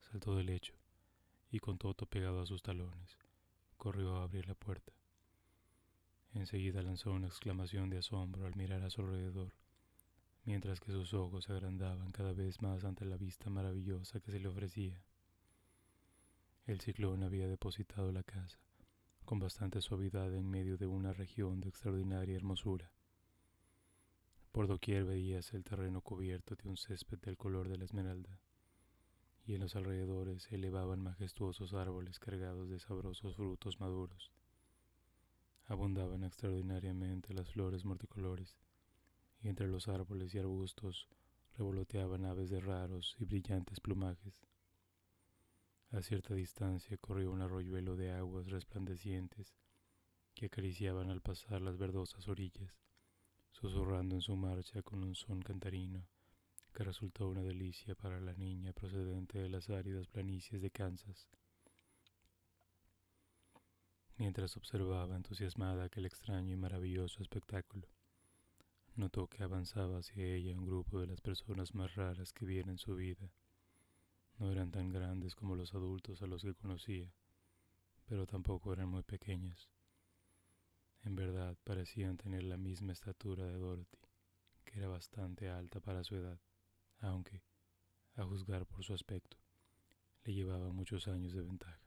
Saltó 0.00 0.36
del 0.36 0.46
lecho 0.46 0.74
y 1.50 1.60
con 1.60 1.78
Toto 1.78 2.06
pegado 2.06 2.40
a 2.40 2.46
sus 2.46 2.62
talones, 2.62 3.18
corrió 3.76 4.16
a 4.16 4.24
abrir 4.24 4.46
la 4.46 4.54
puerta. 4.54 4.92
Enseguida 6.32 6.82
lanzó 6.82 7.12
una 7.12 7.28
exclamación 7.28 7.90
de 7.90 7.98
asombro 7.98 8.46
al 8.46 8.56
mirar 8.56 8.82
a 8.82 8.90
su 8.90 9.02
alrededor, 9.02 9.52
mientras 10.44 10.80
que 10.80 10.92
sus 10.92 11.14
ojos 11.14 11.44
se 11.44 11.52
agrandaban 11.52 12.10
cada 12.10 12.32
vez 12.32 12.60
más 12.60 12.84
ante 12.84 13.04
la 13.04 13.16
vista 13.16 13.50
maravillosa 13.50 14.20
que 14.20 14.32
se 14.32 14.40
le 14.40 14.48
ofrecía. 14.48 15.00
El 16.66 16.80
ciclón 16.80 17.22
había 17.22 17.46
depositado 17.46 18.10
la 18.10 18.22
casa 18.22 18.58
con 19.24 19.38
bastante 19.38 19.80
suavidad 19.80 20.34
en 20.34 20.48
medio 20.48 20.76
de 20.76 20.86
una 20.86 21.12
región 21.12 21.60
de 21.60 21.68
extraordinaria 21.68 22.36
hermosura. 22.36 22.90
Por 24.52 24.68
doquier 24.68 25.04
veías 25.04 25.52
el 25.54 25.64
terreno 25.64 26.00
cubierto 26.00 26.54
de 26.54 26.68
un 26.68 26.76
césped 26.76 27.18
del 27.18 27.36
color 27.36 27.68
de 27.68 27.78
la 27.78 27.84
esmeralda, 27.84 28.38
y 29.46 29.54
en 29.54 29.60
los 29.60 29.76
alrededores 29.76 30.44
se 30.44 30.54
elevaban 30.54 31.00
majestuosos 31.00 31.74
árboles 31.74 32.18
cargados 32.18 32.68
de 32.68 32.78
sabrosos 32.78 33.36
frutos 33.36 33.80
maduros. 33.80 34.30
Abundaban 35.66 36.24
extraordinariamente 36.24 37.34
las 37.34 37.50
flores 37.50 37.84
multicolores, 37.84 38.56
y 39.42 39.48
entre 39.48 39.68
los 39.68 39.88
árboles 39.88 40.34
y 40.34 40.38
arbustos 40.38 41.08
revoloteaban 41.56 42.24
aves 42.24 42.50
de 42.50 42.60
raros 42.60 43.16
y 43.18 43.24
brillantes 43.24 43.80
plumajes. 43.80 44.40
A 45.94 46.02
cierta 46.02 46.34
distancia 46.34 46.96
corrió 46.98 47.30
un 47.30 47.40
arroyuelo 47.40 47.94
de 47.94 48.10
aguas 48.10 48.48
resplandecientes 48.48 49.54
que 50.34 50.46
acariciaban 50.46 51.08
al 51.08 51.20
pasar 51.20 51.62
las 51.62 51.78
verdosas 51.78 52.26
orillas 52.26 52.74
susurrando 53.52 54.16
en 54.16 54.20
su 54.20 54.34
marcha 54.34 54.82
con 54.82 55.04
un 55.04 55.14
son 55.14 55.40
cantarino 55.40 56.04
que 56.72 56.82
resultó 56.82 57.28
una 57.28 57.42
delicia 57.42 57.94
para 57.94 58.18
la 58.18 58.34
niña 58.34 58.72
procedente 58.72 59.38
de 59.38 59.48
las 59.48 59.70
áridas 59.70 60.08
planicies 60.08 60.60
de 60.60 60.72
Kansas. 60.72 61.28
Mientras 64.16 64.56
observaba 64.56 65.14
entusiasmada 65.14 65.84
aquel 65.84 66.06
extraño 66.06 66.52
y 66.52 66.56
maravilloso 66.56 67.22
espectáculo, 67.22 67.86
notó 68.96 69.28
que 69.28 69.44
avanzaba 69.44 69.98
hacia 69.98 70.26
ella 70.26 70.58
un 70.58 70.66
grupo 70.66 71.00
de 71.00 71.06
las 71.06 71.20
personas 71.20 71.72
más 71.72 71.94
raras 71.94 72.32
que 72.32 72.44
viera 72.44 72.72
en 72.72 72.78
su 72.78 72.96
vida. 72.96 73.30
No 74.38 74.50
eran 74.50 74.70
tan 74.70 74.90
grandes 74.90 75.34
como 75.34 75.54
los 75.54 75.74
adultos 75.74 76.20
a 76.22 76.26
los 76.26 76.42
que 76.42 76.54
conocía, 76.54 77.12
pero 78.06 78.26
tampoco 78.26 78.72
eran 78.72 78.88
muy 78.88 79.02
pequeñas. 79.02 79.70
En 81.02 81.14
verdad 81.14 81.56
parecían 81.64 82.16
tener 82.16 82.42
la 82.42 82.56
misma 82.56 82.92
estatura 82.92 83.46
de 83.46 83.58
Dorothy, 83.58 83.98
que 84.64 84.78
era 84.78 84.88
bastante 84.88 85.50
alta 85.50 85.80
para 85.80 86.02
su 86.02 86.16
edad, 86.16 86.40
aunque, 87.00 87.42
a 88.16 88.24
juzgar 88.24 88.66
por 88.66 88.82
su 88.84 88.94
aspecto, 88.94 89.36
le 90.24 90.32
llevaba 90.32 90.70
muchos 90.70 91.06
años 91.08 91.32
de 91.32 91.42
ventaja. 91.42 91.80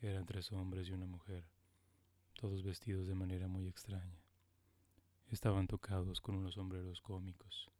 Eran 0.00 0.26
tres 0.26 0.52
hombres 0.52 0.88
y 0.88 0.92
una 0.92 1.06
mujer, 1.06 1.44
todos 2.34 2.62
vestidos 2.62 3.08
de 3.08 3.14
manera 3.14 3.48
muy 3.48 3.66
extraña. 3.66 4.22
Estaban 5.30 5.66
tocados 5.66 6.20
con 6.20 6.36
unos 6.36 6.54
sombreros 6.54 7.00
cómicos, 7.00 7.70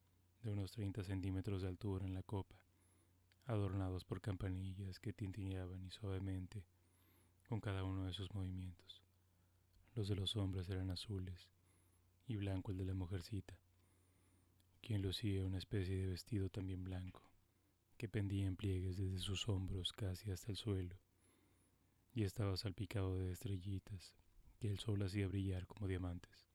de 0.43 0.53
unos 0.53 0.73
30 0.73 1.03
centímetros 1.05 1.63
de 1.63 1.69
altura 1.69 2.07
en 2.07 2.15
la 2.15 2.23
copa, 2.23 2.57
adornados 3.47 4.05
por 4.05 4.21
campanillas 4.21 5.01
que 5.01 5.13
tintineaban 5.13 5.83
y 5.83 5.91
suavemente 5.91 6.65
con 7.49 7.61
cada 7.61 7.85
uno 7.85 8.05
de 8.05 8.13
sus 8.13 8.33
movimientos. 8.35 9.03
Los 9.95 10.09
de 10.09 10.17
los 10.17 10.37
hombres 10.37 10.69
eran 10.69 10.91
azules 10.91 11.49
y 12.27 12.37
blanco 12.37 12.73
el 12.73 12.79
de 12.79 12.85
la 12.85 12.95
mujercita, 12.95 13.59
quien 14.83 15.03
lucía 15.03 15.45
una 15.45 15.59
especie 15.59 15.97
de 15.97 16.07
vestido 16.09 16.51
también 16.51 16.85
blanco, 16.85 17.23
que 17.97 18.09
pendía 18.09 18.47
en 18.47 18.57
pliegues 18.57 18.97
desde 18.99 19.19
sus 19.19 19.49
hombros 19.49 19.93
casi 19.93 20.31
hasta 20.31 20.53
el 20.53 20.57
suelo, 20.57 20.97
y 22.13 22.25
estaba 22.25 22.57
salpicado 22.57 23.19
de 23.19 23.33
estrellitas 23.33 24.15
que 24.59 24.71
el 24.71 24.79
sol 24.79 25.03
hacía 25.03 25.29
brillar 25.29 25.67
como 25.67 25.89
diamantes. 25.89 26.48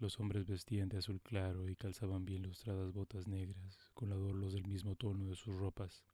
Los 0.00 0.20
hombres 0.20 0.46
vestían 0.46 0.88
de 0.88 0.98
azul 0.98 1.20
claro 1.20 1.68
y 1.68 1.74
calzaban 1.74 2.24
bien 2.24 2.44
lustradas 2.44 2.92
botas 2.92 3.26
negras 3.26 3.90
con 3.94 4.12
adornos 4.12 4.52
del 4.52 4.64
mismo 4.64 4.94
tono 4.94 5.28
de 5.28 5.34
sus 5.34 5.56
ropas. 5.56 6.04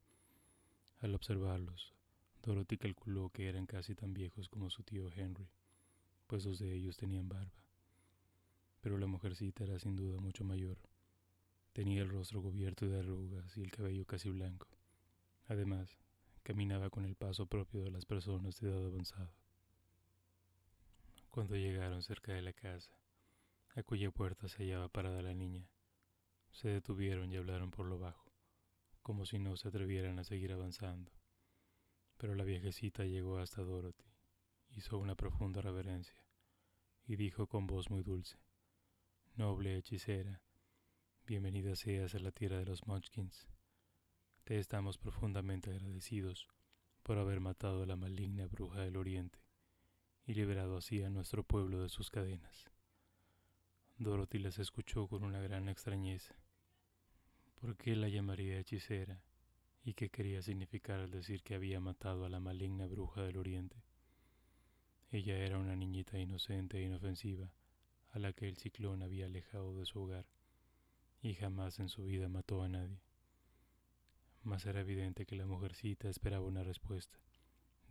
Al 1.00 1.14
observarlos, 1.14 1.92
Dorothy 2.42 2.78
calculó 2.78 3.28
que 3.28 3.46
eran 3.46 3.66
casi 3.66 3.94
tan 3.94 4.14
viejos 4.14 4.48
como 4.48 4.70
su 4.70 4.84
tío 4.84 5.10
Henry, 5.14 5.50
pues 6.26 6.44
dos 6.44 6.60
de 6.60 6.74
ellos 6.74 6.96
tenían 6.96 7.28
barba. 7.28 7.62
Pero 8.80 8.96
la 8.96 9.06
mujercita 9.06 9.64
era 9.64 9.78
sin 9.78 9.96
duda 9.96 10.18
mucho 10.18 10.44
mayor. 10.44 10.78
Tenía 11.74 12.00
el 12.00 12.08
rostro 12.08 12.40
cubierto 12.40 12.86
de 12.86 13.00
arrugas 13.00 13.54
y 13.58 13.60
el 13.60 13.70
cabello 13.70 14.06
casi 14.06 14.30
blanco. 14.30 14.68
Además, 15.46 15.98
caminaba 16.42 16.88
con 16.88 17.04
el 17.04 17.16
paso 17.16 17.44
propio 17.44 17.82
de 17.82 17.90
las 17.90 18.06
personas 18.06 18.60
de 18.60 18.70
edad 18.70 18.86
avanzada. 18.86 19.34
Cuando 21.28 21.56
llegaron 21.56 22.02
cerca 22.02 22.32
de 22.32 22.40
la 22.40 22.54
casa, 22.54 22.92
a 23.76 23.82
cuya 23.82 24.10
puerta 24.12 24.48
se 24.48 24.58
hallaba 24.58 24.88
parada 24.88 25.20
la 25.22 25.34
niña, 25.34 25.68
se 26.52 26.68
detuvieron 26.68 27.32
y 27.32 27.36
hablaron 27.36 27.72
por 27.72 27.86
lo 27.86 27.98
bajo, 27.98 28.32
como 29.02 29.26
si 29.26 29.40
no 29.40 29.56
se 29.56 29.68
atrevieran 29.68 30.18
a 30.20 30.24
seguir 30.24 30.52
avanzando. 30.52 31.10
Pero 32.16 32.36
la 32.36 32.44
viejecita 32.44 33.04
llegó 33.04 33.38
hasta 33.38 33.62
Dorothy, 33.62 34.12
hizo 34.70 34.98
una 34.98 35.16
profunda 35.16 35.60
reverencia 35.60 36.24
y 37.04 37.16
dijo 37.16 37.48
con 37.48 37.66
voz 37.66 37.90
muy 37.90 38.02
dulce, 38.02 38.38
Noble 39.34 39.76
hechicera, 39.76 40.40
bienvenida 41.26 41.74
seas 41.74 42.14
a 42.14 42.20
la 42.20 42.30
tierra 42.30 42.58
de 42.58 42.66
los 42.66 42.86
Munchkins. 42.86 43.48
Te 44.44 44.60
estamos 44.60 44.98
profundamente 44.98 45.70
agradecidos 45.70 46.46
por 47.02 47.18
haber 47.18 47.40
matado 47.40 47.82
a 47.82 47.86
la 47.86 47.96
maligna 47.96 48.46
bruja 48.46 48.82
del 48.82 48.96
oriente 48.96 49.40
y 50.24 50.34
liberado 50.34 50.76
así 50.76 51.02
a 51.02 51.10
nuestro 51.10 51.42
pueblo 51.42 51.82
de 51.82 51.88
sus 51.88 52.10
cadenas. 52.10 52.73
Dorothy 53.98 54.38
las 54.38 54.58
escuchó 54.58 55.06
con 55.08 55.24
una 55.24 55.40
gran 55.40 55.68
extrañeza. 55.68 56.34
¿Por 57.60 57.76
qué 57.76 57.96
la 57.96 58.08
llamaría 58.08 58.58
hechicera? 58.58 59.22
y 59.84 59.92
qué 59.92 60.08
quería 60.08 60.40
significar 60.40 61.00
al 61.00 61.10
decir 61.10 61.42
que 61.42 61.54
había 61.54 61.78
matado 61.78 62.24
a 62.24 62.30
la 62.30 62.40
maligna 62.40 62.86
bruja 62.86 63.22
del 63.22 63.36
oriente. 63.36 63.76
Ella 65.10 65.36
era 65.36 65.58
una 65.58 65.76
niñita 65.76 66.18
inocente 66.18 66.78
e 66.78 66.82
inofensiva, 66.84 67.52
a 68.10 68.18
la 68.18 68.32
que 68.32 68.48
el 68.48 68.56
ciclón 68.56 69.02
había 69.02 69.26
alejado 69.26 69.76
de 69.76 69.84
su 69.84 70.00
hogar, 70.00 70.26
y 71.20 71.34
jamás 71.34 71.78
en 71.80 71.90
su 71.90 72.04
vida 72.04 72.28
mató 72.28 72.62
a 72.62 72.68
nadie. 72.68 73.02
Mas 74.42 74.64
era 74.64 74.80
evidente 74.80 75.26
que 75.26 75.36
la 75.36 75.46
mujercita 75.46 76.08
esperaba 76.08 76.46
una 76.46 76.64
respuesta, 76.64 77.18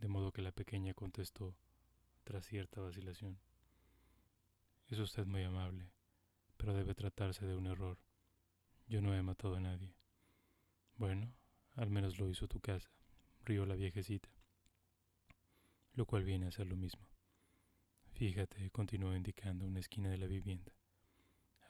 de 0.00 0.08
modo 0.08 0.32
que 0.32 0.42
la 0.42 0.52
pequeña 0.52 0.94
contestó, 0.94 1.54
tras 2.24 2.44
cierta 2.44 2.80
vacilación. 2.80 3.38
Es 4.88 4.98
usted 4.98 5.26
muy 5.26 5.44
amable, 5.44 5.86
pero 6.56 6.74
debe 6.74 6.94
tratarse 6.94 7.46
de 7.46 7.56
un 7.56 7.66
error. 7.66 7.98
Yo 8.86 9.00
no 9.00 9.14
he 9.14 9.22
matado 9.22 9.56
a 9.56 9.60
nadie. 9.60 9.94
Bueno, 10.96 11.34
al 11.74 11.90
menos 11.90 12.18
lo 12.18 12.28
hizo 12.28 12.46
tu 12.46 12.60
casa, 12.60 12.90
rió 13.44 13.66
la 13.66 13.74
viejecita, 13.74 14.28
lo 15.94 16.06
cual 16.06 16.24
viene 16.24 16.46
a 16.46 16.52
ser 16.52 16.66
lo 16.66 16.76
mismo. 16.76 17.08
Fíjate, 18.12 18.70
continuó 18.70 19.14
indicando 19.16 19.66
una 19.66 19.80
esquina 19.80 20.08
de 20.08 20.18
la 20.18 20.26
vivienda. 20.26 20.72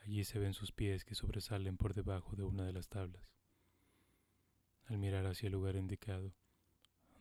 Allí 0.02 0.24
se 0.24 0.38
ven 0.38 0.52
sus 0.52 0.72
pies 0.72 1.04
que 1.04 1.14
sobresalen 1.14 1.78
por 1.78 1.94
debajo 1.94 2.36
de 2.36 2.44
una 2.44 2.64
de 2.66 2.72
las 2.74 2.88
tablas. 2.88 3.32
Al 4.86 4.98
mirar 4.98 5.24
hacia 5.26 5.46
el 5.46 5.54
lugar 5.54 5.76
indicado, 5.76 6.34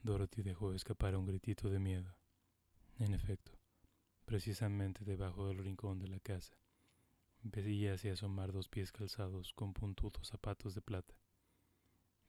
Dorothy 0.01 0.41
dejó 0.41 0.73
escapar 0.73 1.15
un 1.15 1.25
gritito 1.25 1.69
de 1.69 1.79
miedo. 1.79 2.17
En 2.99 3.13
efecto, 3.13 3.53
precisamente 4.25 5.05
debajo 5.05 5.47
del 5.47 5.59
rincón 5.59 5.99
de 5.99 6.09
la 6.09 6.19
casa, 6.19 6.57
veíase 7.43 8.11
asomar 8.11 8.51
dos 8.51 8.69
pies 8.69 8.91
calzados 8.91 9.53
con 9.53 9.73
puntudos 9.73 10.27
zapatos 10.27 10.73
de 10.75 10.81
plata. 10.81 11.13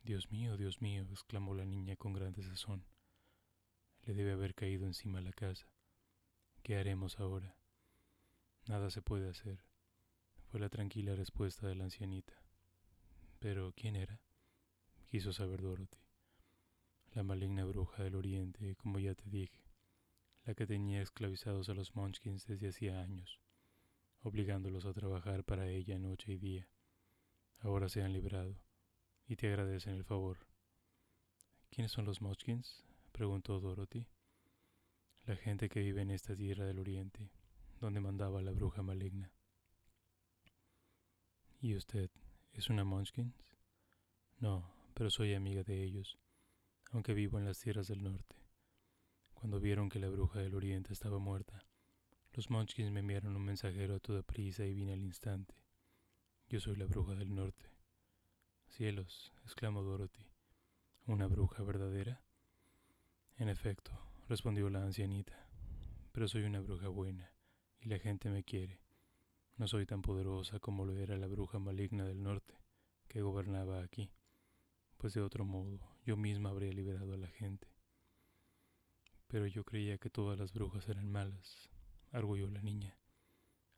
Dios 0.02 0.30
mío, 0.30 0.56
Dios 0.56 0.83
mío, 0.83 1.06
exclamó 1.11 1.54
la 1.54 1.64
niña 1.64 1.97
con 1.97 2.12
gran 2.12 2.33
desazón. 2.33 2.85
Le 4.02 4.12
debe 4.12 4.33
haber 4.33 4.54
caído 4.54 4.87
encima 4.87 5.21
la 5.21 5.33
casa. 5.33 5.66
¿Qué 6.62 6.76
haremos 6.76 7.21
ahora? 7.21 7.56
Nada 8.66 8.90
se 8.90 9.02
puede 9.02 9.28
hacer, 9.28 9.64
fue 10.50 10.61
la 10.61 10.68
tranquila 10.68 11.14
respuesta 11.14 11.66
de 11.66 11.75
la 11.75 11.85
ancianita. 11.85 12.35
Pero, 13.38 13.73
¿quién 13.76 13.97
era? 13.97 14.21
quiso 15.14 15.33
saber 15.33 15.62
Dorothy. 15.62 16.00
La 17.12 17.23
maligna 17.23 17.64
bruja 17.64 18.02
del 18.02 18.16
oriente, 18.16 18.75
como 18.75 18.99
ya 18.99 19.14
te 19.14 19.30
dije, 19.30 19.62
la 20.44 20.54
que 20.54 20.66
tenía 20.66 21.00
esclavizados 21.02 21.68
a 21.68 21.75
los 21.75 21.94
Munchkins 21.94 22.47
desde 22.47 22.68
hacía 22.68 23.00
años, 23.00 23.40
obligándolos 24.25 24.87
a 24.87 24.93
trabajar 24.93 25.45
para 25.45 25.69
ella 25.69 25.99
noche 25.99 26.33
y 26.33 26.38
día. 26.38 26.69
Ahora 27.59 27.88
se 27.88 28.02
han 28.02 28.12
librado 28.12 28.59
y 29.26 29.37
te 29.37 29.47
agradecen 29.47 29.95
el 29.95 30.04
favor. 30.04 30.38
¿Quiénes 31.71 31.93
son 31.93 32.07
los 32.07 32.21
Munchkins? 32.21 32.85
preguntó 33.12 33.61
Dorothy 33.61 34.09
la 35.26 35.37
gente 35.37 35.69
que 35.71 35.81
vive 35.81 36.02
en 36.02 36.11
esta 36.11 36.35
tierra 36.35 36.66
del 36.66 36.78
oriente, 36.78 37.31
donde 37.81 38.00
mandaba 38.00 38.43
la 38.43 38.50
bruja 38.50 38.83
maligna. 38.83 39.33
¿Y 41.61 41.75
usted 41.76 42.11
es 42.52 42.69
una 42.69 42.85
Munchkins? 42.85 43.35
No, 44.38 44.71
pero 44.93 45.09
soy 45.09 45.33
amiga 45.33 45.62
de 45.62 45.83
ellos, 45.83 46.19
aunque 46.90 47.14
vivo 47.14 47.38
en 47.38 47.47
las 47.47 47.59
tierras 47.59 47.88
del 47.88 48.02
norte. 48.02 48.37
Cuando 49.33 49.61
vieron 49.61 49.88
que 49.88 49.99
la 49.99 50.11
bruja 50.11 50.40
del 50.40 50.54
oriente 50.54 50.93
estaba 50.93 51.19
muerta, 51.19 51.66
los 52.35 52.50
Munchkins 52.50 52.91
me 52.91 52.99
enviaron 52.99 53.37
un 53.37 53.45
mensajero 53.45 53.95
a 53.95 54.00
toda 54.00 54.25
prisa 54.25 54.67
y 54.67 54.75
vine 54.75 54.93
al 54.93 55.03
instante. 55.03 55.55
Yo 56.49 56.59
soy 56.59 56.75
la 56.75 56.87
bruja 56.87 57.14
del 57.14 57.33
norte. 57.33 57.71
Cielos, 58.67 59.33
exclamó 59.45 59.83
Dorothy. 59.83 60.26
¿Una 61.07 61.29
bruja 61.29 61.62
verdadera? 61.62 62.25
En 63.37 63.49
efecto, 63.49 63.93
respondió 64.29 64.69
la 64.69 64.83
ancianita, 64.83 65.49
pero 66.11 66.26
soy 66.26 66.43
una 66.43 66.61
bruja 66.61 66.88
buena 66.88 67.33
y 67.79 67.88
la 67.88 68.00
gente 68.00 68.29
me 68.31 68.43
quiere. 68.43 68.81
No 69.57 69.69
soy 69.69 69.87
tan 69.87 70.03
poderosa 70.03 70.59
como 70.59 70.85
lo 70.85 70.97
era 70.97 71.17
la 71.17 71.29
bruja 71.29 71.61
maligna 71.61 72.05
del 72.05 72.21
norte 72.21 72.59
que 73.07 73.23
gobernaba 73.23 73.81
aquí, 73.81 74.11
pues 74.97 75.14
de 75.14 75.20
otro 75.20 75.44
modo 75.44 75.79
yo 76.05 76.16
misma 76.16 76.51
habría 76.51 76.73
liberado 76.73 77.14
a 77.14 77.16
la 77.16 77.29
gente. 77.29 77.68
Pero 79.29 79.47
yo 79.47 79.62
creía 79.62 79.99
que 79.99 80.11
todas 80.11 80.37
las 80.37 80.53
brujas 80.53 80.88
eran 80.88 81.09
malas, 81.12 81.70
arguyó 82.14 82.48
la 82.48 82.62
niña, 82.62 82.96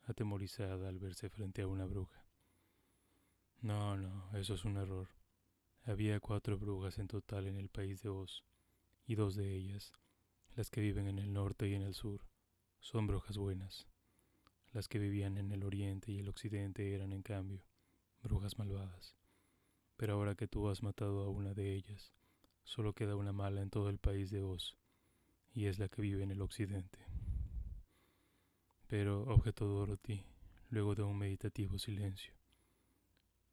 atemorizada 0.03 0.91
al 0.91 0.99
verse 0.99 1.31
frente 1.31 1.63
a 1.63 1.67
una 1.67 1.87
bruja. 1.87 2.27
No, 3.63 3.97
no, 3.97 4.31
eso 4.37 4.55
es 4.55 4.67
un 4.67 4.77
error. 4.77 5.09
Había 5.85 6.21
cuatro 6.21 6.59
brujas 6.59 6.99
en 6.99 7.09
total 7.09 7.47
en 7.47 7.57
el 7.57 7.71
país 7.71 8.03
de 8.03 8.11
Oz, 8.11 8.45
y 9.07 9.15
dos 9.15 9.37
de 9.37 9.55
ellas 9.55 9.95
las 10.55 10.71
que 10.71 10.83
viven 10.83 11.07
en 11.07 11.19
el 11.19 11.33
norte 11.33 11.67
y 11.67 11.75
en 11.75 11.83
el 11.83 11.95
sur 11.95 12.27
son 12.79 13.07
brujas 13.07 13.39
buenas. 13.39 13.87
Las 14.73 14.87
que 14.87 14.99
vivían 14.99 15.39
en 15.39 15.51
el 15.51 15.65
oriente 15.65 16.13
y 16.13 16.19
el 16.19 16.29
occidente 16.29 16.95
eran, 16.95 17.15
en 17.15 17.23
cambio, 17.23 17.63
brujas 18.23 18.59
malvadas. 18.59 19.17
Pero 19.97 20.13
ahora 20.13 20.35
que 20.35 20.47
tú 20.47 20.69
has 20.69 20.83
matado 20.83 21.23
a 21.23 21.31
una 21.31 21.55
de 21.55 21.75
ellas, 21.75 22.13
solo 22.65 22.93
queda 22.93 23.17
una 23.17 23.33
mala 23.33 23.63
en 23.63 23.71
todo 23.71 23.89
el 23.89 23.99
país 23.99 24.31
de 24.31 24.43
Oz, 24.43 24.77
y 25.55 25.67
es 25.67 25.79
la 25.79 25.89
que 25.89 26.03
vive 26.03 26.23
en 26.23 26.33
el 26.33 26.43
occidente. 26.43 27.06
Pero, 28.89 29.23
objetó 29.23 29.67
Dorothy, 29.67 30.25
luego 30.71 30.95
de 30.95 31.03
un 31.03 31.19
meditativo 31.19 31.79
silencio. 31.79 32.35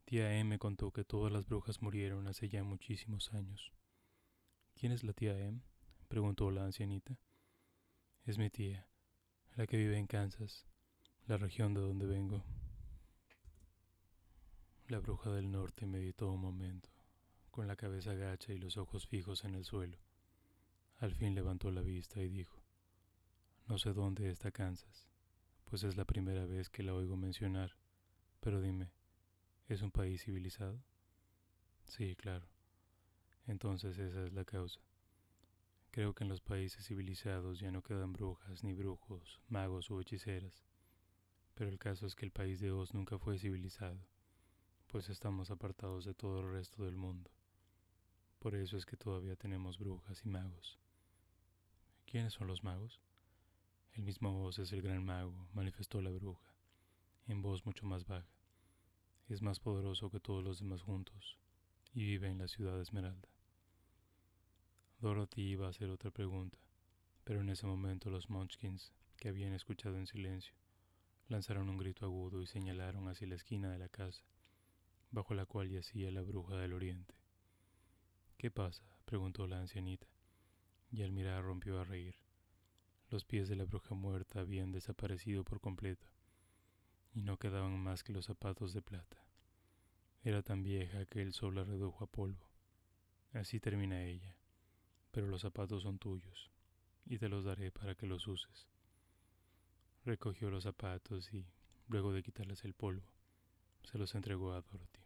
Tía 0.05 0.37
M 0.37 0.59
contó 0.59 0.91
que 0.91 1.03
todas 1.03 1.31
las 1.31 1.47
brujas 1.47 1.81
murieron 1.81 2.27
hace 2.27 2.49
ya 2.49 2.63
muchísimos 2.63 3.33
años. 3.33 3.73
¿Quién 4.75 4.91
es 4.91 5.03
la 5.03 5.13
tía 5.13 5.39
M? 5.39 5.61
preguntó 6.07 6.51
la 6.51 6.65
ancianita. 6.65 7.17
Es 8.25 8.37
mi 8.37 8.49
tía, 8.49 8.87
la 9.55 9.65
que 9.65 9.77
vive 9.77 9.97
en 9.97 10.05
Kansas, 10.05 10.67
la 11.25 11.37
región 11.37 11.73
de 11.73 11.81
donde 11.81 12.05
vengo. 12.05 12.43
La 14.87 14.99
bruja 14.99 15.31
del 15.31 15.49
norte 15.49 15.87
meditó 15.87 16.29
un 16.29 16.41
momento, 16.41 16.89
con 17.49 17.67
la 17.67 17.75
cabeza 17.75 18.13
gacha 18.13 18.53
y 18.53 18.59
los 18.59 18.77
ojos 18.77 19.07
fijos 19.07 19.45
en 19.45 19.55
el 19.55 19.65
suelo. 19.65 19.97
Al 20.97 21.15
fin 21.15 21.33
levantó 21.33 21.71
la 21.71 21.81
vista 21.81 22.21
y 22.21 22.29
dijo, 22.29 22.63
No 23.67 23.79
sé 23.79 23.93
dónde 23.93 24.29
está 24.29 24.51
Kansas, 24.51 25.12
pues 25.73 25.81
es 25.85 25.97
la 25.97 26.05
primera 26.05 26.45
vez 26.45 26.69
que 26.69 26.83
la 26.83 26.93
oigo 26.93 27.17
mencionar, 27.17 27.75
pero 28.41 28.61
dime, 28.61 28.91
¿es 29.67 29.81
un 29.81 29.89
país 29.89 30.21
civilizado? 30.21 30.79
Sí, 31.85 32.15
claro. 32.15 32.47
Entonces 33.47 33.97
esa 33.97 34.23
es 34.23 34.33
la 34.33 34.45
causa. 34.45 34.81
Creo 35.89 36.13
que 36.13 36.25
en 36.25 36.29
los 36.29 36.41
países 36.41 36.85
civilizados 36.85 37.59
ya 37.59 37.71
no 37.71 37.81
quedan 37.81 38.13
brujas, 38.13 38.63
ni 38.63 38.75
brujos, 38.75 39.41
magos 39.47 39.89
o 39.89 39.99
hechiceras. 39.99 40.63
Pero 41.55 41.71
el 41.71 41.79
caso 41.79 42.05
es 42.05 42.13
que 42.13 42.27
el 42.27 42.31
país 42.31 42.59
de 42.59 42.69
Oz 42.69 42.93
nunca 42.93 43.17
fue 43.17 43.39
civilizado, 43.39 44.05
pues 44.85 45.09
estamos 45.09 45.49
apartados 45.49 46.05
de 46.05 46.13
todo 46.13 46.41
el 46.41 46.51
resto 46.51 46.85
del 46.85 46.97
mundo. 46.97 47.31
Por 48.37 48.53
eso 48.53 48.77
es 48.77 48.85
que 48.85 48.95
todavía 48.95 49.35
tenemos 49.35 49.79
brujas 49.79 50.23
y 50.23 50.29
magos. 50.29 50.77
¿Quiénes 52.05 52.33
son 52.33 52.45
los 52.45 52.63
magos? 52.63 53.01
El 53.95 54.01
mismo 54.01 54.43
Oz 54.43 54.57
es 54.57 54.71
el 54.73 54.81
gran 54.81 55.05
mago, 55.05 55.47
manifestó 55.53 56.01
la 56.01 56.09
bruja, 56.09 56.51
en 57.27 57.43
voz 57.43 57.63
mucho 57.63 57.85
más 57.85 58.07
baja. 58.07 58.27
Es 59.29 59.43
más 59.43 59.59
poderoso 59.59 60.09
que 60.09 60.19
todos 60.19 60.43
los 60.43 60.59
demás 60.59 60.81
juntos, 60.81 61.37
y 61.93 62.03
vive 62.03 62.27
en 62.27 62.39
la 62.39 62.47
ciudad 62.47 62.75
de 62.75 62.81
Esmeralda. 62.81 63.29
Dorothy 64.99 65.43
iba 65.43 65.67
a 65.67 65.69
hacer 65.69 65.91
otra 65.91 66.09
pregunta, 66.09 66.57
pero 67.23 67.41
en 67.41 67.49
ese 67.49 67.67
momento 67.67 68.09
los 68.09 68.31
Munchkins, 68.31 68.91
que 69.15 69.29
habían 69.29 69.53
escuchado 69.53 69.95
en 69.99 70.07
silencio, 70.07 70.55
lanzaron 71.27 71.69
un 71.69 71.77
grito 71.77 72.03
agudo 72.03 72.41
y 72.41 72.47
señalaron 72.47 73.07
hacia 73.09 73.27
la 73.27 73.35
esquina 73.35 73.71
de 73.71 73.77
la 73.77 73.89
casa, 73.89 74.23
bajo 75.11 75.35
la 75.35 75.45
cual 75.45 75.69
yacía 75.69 76.09
la 76.09 76.23
bruja 76.23 76.55
del 76.57 76.73
oriente. 76.73 77.13
¿Qué 78.37 78.49
pasa? 78.49 78.83
preguntó 79.05 79.45
la 79.45 79.59
ancianita, 79.59 80.07
y 80.91 81.03
al 81.03 81.11
mirar 81.11 81.43
rompió 81.43 81.79
a 81.79 81.83
reír. 81.83 82.22
Los 83.13 83.25
pies 83.25 83.47
de 83.47 83.55
la 83.55 83.65
bruja 83.65 83.93
muerta 83.93 84.39
habían 84.39 84.71
desaparecido 84.71 85.43
por 85.43 85.61
completo, 85.61 86.07
y 87.13 87.21
no 87.21 87.37
quedaban 87.37 87.79
más 87.79 88.01
que 88.03 88.11
los 88.11 88.25
zapatos 88.25 88.73
de 88.73 88.81
plata. 88.81 89.23
Era 90.23 90.41
tan 90.41 90.63
vieja 90.63 91.05
que 91.05 91.21
el 91.21 91.31
sol 91.31 91.53
la 91.53 91.63
redujo 91.63 92.03
a 92.03 92.07
polvo. 92.07 92.49
Así 93.33 93.59
termina 93.59 94.01
ella 94.01 94.35
pero 95.11 95.27
los 95.27 95.41
zapatos 95.41 95.83
son 95.83 95.99
tuyos, 95.99 96.49
y 97.05 97.19
te 97.19 97.29
los 97.29 97.45
daré 97.45 97.69
para 97.69 97.93
que 97.93 98.07
los 98.07 98.27
uses. 98.27 98.67
Recogió 100.05 100.49
los 100.49 100.63
zapatos 100.63 101.31
y, 101.31 101.45
luego 101.87 102.13
de 102.13 102.23
quitarles 102.23 102.65
el 102.65 102.73
polvo, 102.73 103.13
se 103.83 103.99
los 103.99 104.15
entregó 104.15 104.53
a 104.53 104.61
Dorothy. 104.61 105.03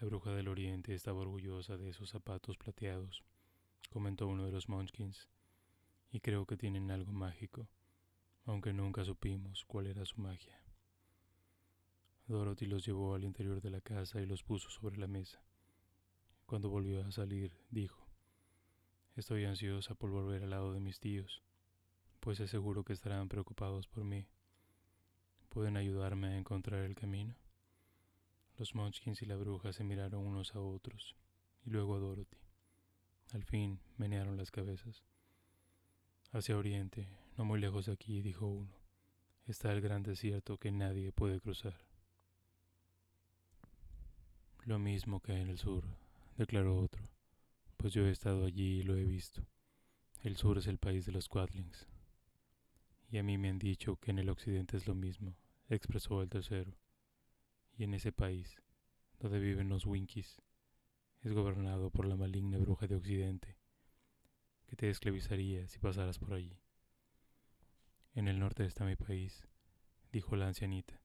La 0.00 0.06
bruja 0.06 0.30
del 0.30 0.48
oriente 0.48 0.94
estaba 0.94 1.20
orgullosa 1.20 1.76
de 1.76 1.90
esos 1.90 2.08
zapatos 2.08 2.56
plateados, 2.56 3.22
comentó 3.90 4.26
uno 4.26 4.46
de 4.46 4.52
los 4.52 4.70
Munchkins, 4.70 5.28
y 6.12 6.20
creo 6.20 6.46
que 6.46 6.58
tienen 6.58 6.90
algo 6.90 7.10
mágico, 7.10 7.68
aunque 8.44 8.74
nunca 8.74 9.02
supimos 9.04 9.64
cuál 9.64 9.86
era 9.86 10.04
su 10.04 10.20
magia. 10.20 10.62
Dorothy 12.26 12.66
los 12.66 12.84
llevó 12.84 13.14
al 13.14 13.24
interior 13.24 13.62
de 13.62 13.70
la 13.70 13.80
casa 13.80 14.20
y 14.20 14.26
los 14.26 14.44
puso 14.44 14.68
sobre 14.68 14.98
la 14.98 15.06
mesa. 15.06 15.42
Cuando 16.44 16.68
volvió 16.68 17.02
a 17.04 17.10
salir, 17.10 17.56
dijo, 17.70 18.06
Estoy 19.16 19.44
ansiosa 19.44 19.94
por 19.94 20.10
volver 20.10 20.42
al 20.42 20.50
lado 20.50 20.72
de 20.72 20.80
mis 20.80 21.00
tíos, 21.00 21.42
pues 22.20 22.40
es 22.40 22.50
seguro 22.50 22.84
que 22.84 22.92
estarán 22.92 23.28
preocupados 23.28 23.88
por 23.88 24.04
mí. 24.04 24.28
¿Pueden 25.48 25.76
ayudarme 25.76 26.28
a 26.28 26.36
encontrar 26.36 26.84
el 26.84 26.94
camino? 26.94 27.34
Los 28.58 28.74
Munchkins 28.74 29.22
y 29.22 29.26
la 29.26 29.36
bruja 29.36 29.72
se 29.72 29.82
miraron 29.82 30.26
unos 30.26 30.54
a 30.54 30.60
otros, 30.60 31.16
y 31.64 31.70
luego 31.70 31.96
a 31.96 31.98
Dorothy. 31.98 32.38
Al 33.32 33.44
fin 33.44 33.80
menearon 33.96 34.36
las 34.36 34.50
cabezas. 34.50 35.02
Hacia 36.34 36.56
oriente, 36.56 37.10
No 37.36 37.44
muy 37.44 37.60
lejos 37.60 37.84
de 37.84 37.92
aquí, 37.92 38.22
dijo 38.22 38.46
uno, 38.46 38.74
está 39.46 39.70
el 39.70 39.82
gran 39.82 40.02
desierto 40.02 40.56
que 40.56 40.72
nadie 40.72 41.12
puede 41.12 41.38
cruzar. 41.40 41.76
Lo 44.64 44.78
mismo 44.78 45.20
que 45.20 45.32
en 45.34 45.50
el 45.50 45.58
sur, 45.58 45.84
declaró 46.38 46.78
otro, 46.78 47.06
pues 47.76 47.92
yo 47.92 48.06
he 48.06 48.10
estado 48.10 48.46
allí 48.46 48.80
y 48.80 48.82
lo 48.82 48.96
he 48.96 49.04
visto. 49.04 49.46
El 50.22 50.38
sur 50.38 50.56
es 50.56 50.66
el 50.68 50.78
país 50.78 51.04
de 51.04 51.12
los 51.12 51.28
Quadlings. 51.28 51.86
Y 53.10 53.18
a 53.18 53.22
mí 53.22 53.36
me 53.36 53.50
han 53.50 53.58
dicho 53.58 53.96
que 53.96 54.10
en 54.10 54.18
el 54.18 54.30
occidente 54.30 54.78
es 54.78 54.86
lo 54.86 54.94
mismo, 54.94 55.36
expresó 55.68 56.22
el 56.22 56.30
tercero. 56.30 56.78
Y 57.76 57.84
en 57.84 57.92
ese 57.92 58.10
país, 58.10 58.56
donde 59.18 59.38
viven 59.38 59.68
los 59.68 59.84
Winkies, 59.84 60.40
es 61.20 61.32
gobernado 61.34 61.90
por 61.90 62.06
la 62.06 62.16
maligna 62.16 62.56
bruja 62.56 62.86
de 62.86 62.96
occidente, 62.96 63.58
que 64.72 64.76
te 64.76 64.88
esclavizaría 64.88 65.68
si 65.68 65.78
pasaras 65.78 66.18
por 66.18 66.32
allí. 66.32 66.58
En 68.14 68.26
el 68.26 68.38
norte 68.38 68.64
está 68.64 68.86
mi 68.86 68.96
país, 68.96 69.46
dijo 70.10 70.34
la 70.34 70.48
ancianita, 70.48 70.98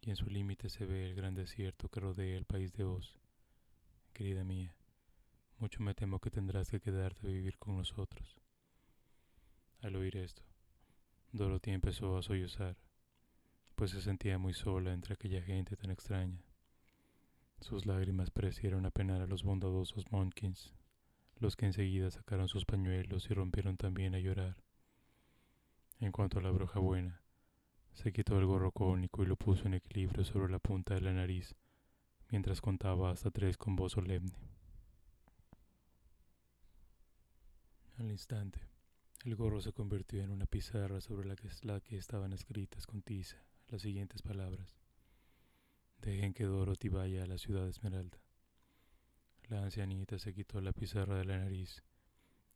y 0.00 0.10
en 0.10 0.16
su 0.16 0.26
límite 0.26 0.68
se 0.68 0.84
ve 0.84 1.06
el 1.06 1.14
gran 1.14 1.36
desierto 1.36 1.88
que 1.88 2.00
rodea 2.00 2.36
el 2.36 2.44
país 2.44 2.72
de 2.72 2.82
Oz. 2.82 3.20
Querida 4.12 4.42
mía, 4.42 4.74
mucho 5.60 5.80
me 5.80 5.94
temo 5.94 6.18
que 6.18 6.32
tendrás 6.32 6.68
que 6.68 6.80
quedarte 6.80 7.28
a 7.28 7.30
vivir 7.30 7.56
con 7.56 7.76
nosotros. 7.76 8.40
Al 9.80 9.94
oír 9.94 10.16
esto, 10.16 10.42
Dorothy 11.30 11.70
empezó 11.70 12.18
a 12.18 12.22
sollozar, 12.24 12.76
pues 13.76 13.92
se 13.92 14.00
sentía 14.00 14.38
muy 14.38 14.54
sola 14.54 14.92
entre 14.92 15.14
aquella 15.14 15.40
gente 15.40 15.76
tan 15.76 15.92
extraña. 15.92 16.42
Sus 17.60 17.86
lágrimas 17.86 18.32
parecieron 18.32 18.86
apenar 18.86 19.20
a 19.20 19.28
los 19.28 19.44
bondadosos 19.44 20.10
Monkins, 20.10 20.74
los 21.38 21.56
que 21.56 21.66
enseguida 21.66 22.10
sacaron 22.10 22.48
sus 22.48 22.64
pañuelos 22.64 23.30
y 23.30 23.34
rompieron 23.34 23.76
también 23.76 24.14
a 24.14 24.18
llorar. 24.18 24.56
En 26.00 26.12
cuanto 26.12 26.38
a 26.38 26.42
la 26.42 26.50
bruja 26.50 26.78
buena, 26.80 27.22
se 27.92 28.12
quitó 28.12 28.38
el 28.38 28.46
gorro 28.46 28.72
cónico 28.72 29.22
y 29.22 29.26
lo 29.26 29.36
puso 29.36 29.66
en 29.66 29.74
equilibrio 29.74 30.24
sobre 30.24 30.52
la 30.52 30.58
punta 30.58 30.94
de 30.94 31.00
la 31.00 31.12
nariz, 31.12 31.54
mientras 32.30 32.60
contaba 32.60 33.10
hasta 33.10 33.30
tres 33.30 33.56
con 33.56 33.76
voz 33.76 33.92
solemne. 33.92 34.36
Al 37.98 38.10
instante, 38.10 38.60
el 39.24 39.36
gorro 39.36 39.62
se 39.62 39.72
convirtió 39.72 40.22
en 40.22 40.30
una 40.30 40.44
pizarra 40.44 41.00
sobre 41.00 41.26
la 41.26 41.36
que, 41.80 41.96
estaban 41.96 42.34
escritas 42.34 42.86
con 42.86 43.00
tiza 43.00 43.38
las 43.68 43.82
siguientes 43.82 44.20
palabras. 44.20 44.76
Dejen 46.02 46.34
que 46.34 46.44
Dorothy 46.44 46.90
vaya 46.90 47.24
a 47.24 47.26
la 47.26 47.38
ciudad 47.38 47.66
Esmeralda. 47.66 48.18
La 49.48 49.62
ancianita 49.62 50.18
se 50.18 50.34
quitó 50.34 50.60
la 50.60 50.72
pizarra 50.72 51.18
de 51.18 51.24
la 51.24 51.38
nariz 51.38 51.84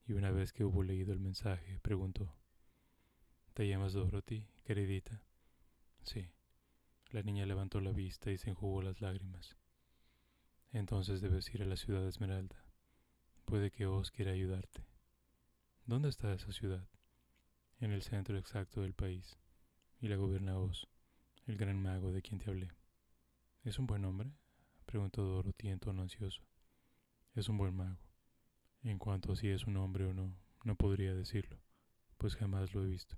y 0.06 0.12
una 0.12 0.32
vez 0.32 0.52
que 0.52 0.64
hubo 0.64 0.82
leído 0.82 1.12
el 1.12 1.20
mensaje, 1.20 1.78
preguntó, 1.78 2.34
¿Te 3.54 3.68
llamas 3.68 3.92
Dorothy, 3.92 4.48
queridita? 4.64 5.22
Sí. 6.02 6.32
La 7.10 7.22
niña 7.22 7.46
levantó 7.46 7.80
la 7.80 7.92
vista 7.92 8.32
y 8.32 8.38
se 8.38 8.50
enjugó 8.50 8.82
las 8.82 9.00
lágrimas. 9.00 9.56
Entonces 10.72 11.20
debes 11.20 11.54
ir 11.54 11.62
a 11.62 11.66
la 11.66 11.76
ciudad 11.76 12.06
Esmeralda. 12.08 12.56
Puede 13.44 13.70
que 13.70 13.86
Oz 13.86 14.10
quiera 14.10 14.32
ayudarte. 14.32 14.84
¿Dónde 15.86 16.08
está 16.08 16.32
esa 16.32 16.50
ciudad? 16.50 16.88
En 17.78 17.92
el 17.92 18.02
centro 18.02 18.36
exacto 18.36 18.82
del 18.82 18.94
país. 18.94 19.38
Y 20.00 20.08
la 20.08 20.16
gobierna 20.16 20.58
Oz, 20.58 20.88
el 21.46 21.56
gran 21.56 21.80
mago 21.80 22.10
de 22.10 22.22
quien 22.22 22.40
te 22.40 22.50
hablé. 22.50 22.68
¿Es 23.62 23.78
un 23.78 23.86
buen 23.86 24.04
hombre? 24.04 24.32
preguntó 24.86 25.22
Dorothy 25.22 25.68
en 25.68 25.78
tono 25.78 26.02
ansioso. 26.02 26.49
Es 27.34 27.48
un 27.48 27.58
buen 27.58 27.76
mago. 27.76 28.00
En 28.82 28.98
cuanto 28.98 29.32
a 29.32 29.36
si 29.36 29.48
es 29.48 29.64
un 29.66 29.76
hombre 29.76 30.04
o 30.04 30.12
no, 30.12 30.36
no 30.64 30.74
podría 30.74 31.14
decirlo, 31.14 31.62
pues 32.18 32.34
jamás 32.34 32.74
lo 32.74 32.82
he 32.82 32.88
visto. 32.88 33.16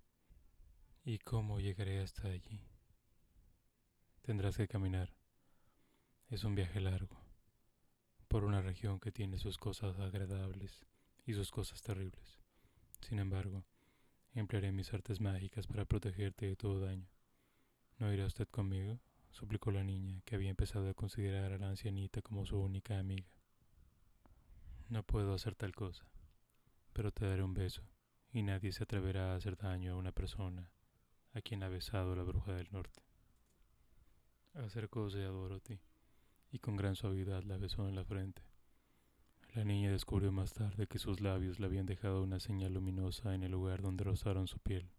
¿Y 1.02 1.18
cómo 1.18 1.60
llegaré 1.60 2.00
hasta 2.00 2.28
allí? 2.28 2.60
Tendrás 4.20 4.58
que 4.58 4.68
caminar. 4.68 5.16
Es 6.28 6.44
un 6.44 6.54
viaje 6.54 6.78
largo, 6.80 7.24
por 8.28 8.44
una 8.44 8.60
región 8.60 9.00
que 9.00 9.12
tiene 9.12 9.38
sus 9.38 9.56
cosas 9.56 9.98
agradables 9.98 10.84
y 11.24 11.32
sus 11.32 11.50
cosas 11.50 11.80
terribles. 11.82 12.38
Sin 13.00 13.18
embargo, 13.18 13.64
emplearé 14.34 14.72
mis 14.72 14.92
artes 14.92 15.22
mágicas 15.22 15.66
para 15.66 15.86
protegerte 15.86 16.46
de 16.46 16.56
todo 16.56 16.80
daño. 16.80 17.08
¿No 17.96 18.12
irá 18.12 18.26
usted 18.26 18.46
conmigo? 18.48 19.00
suplicó 19.30 19.70
la 19.70 19.84
niña, 19.84 20.20
que 20.26 20.34
había 20.34 20.50
empezado 20.50 20.90
a 20.90 20.94
considerar 20.94 21.52
a 21.52 21.58
la 21.58 21.70
ancianita 21.70 22.20
como 22.20 22.44
su 22.44 22.58
única 22.60 22.98
amiga. 22.98 23.41
No 24.92 25.02
puedo 25.02 25.32
hacer 25.32 25.54
tal 25.54 25.74
cosa, 25.74 26.04
pero 26.92 27.12
te 27.12 27.24
daré 27.24 27.42
un 27.42 27.54
beso, 27.54 27.82
y 28.30 28.42
nadie 28.42 28.72
se 28.72 28.82
atreverá 28.82 29.32
a 29.32 29.36
hacer 29.36 29.56
daño 29.56 29.94
a 29.94 29.96
una 29.96 30.12
persona 30.12 30.70
a 31.32 31.40
quien 31.40 31.62
ha 31.62 31.70
besado 31.70 32.14
la 32.14 32.24
bruja 32.24 32.52
del 32.52 32.70
norte. 32.72 33.02
Acercóse 34.52 35.24
a 35.24 35.28
Dorothy 35.28 35.80
y 36.50 36.58
con 36.58 36.76
gran 36.76 36.94
suavidad 36.94 37.42
la 37.44 37.56
besó 37.56 37.88
en 37.88 37.94
la 37.94 38.04
frente. 38.04 38.42
La 39.54 39.64
niña 39.64 39.90
descubrió 39.90 40.30
más 40.30 40.52
tarde 40.52 40.86
que 40.86 40.98
sus 40.98 41.22
labios 41.22 41.58
le 41.58 41.64
habían 41.64 41.86
dejado 41.86 42.22
una 42.22 42.38
señal 42.38 42.74
luminosa 42.74 43.34
en 43.34 43.44
el 43.44 43.52
lugar 43.52 43.80
donde 43.80 44.04
rozaron 44.04 44.46
su 44.46 44.58
piel. 44.58 44.90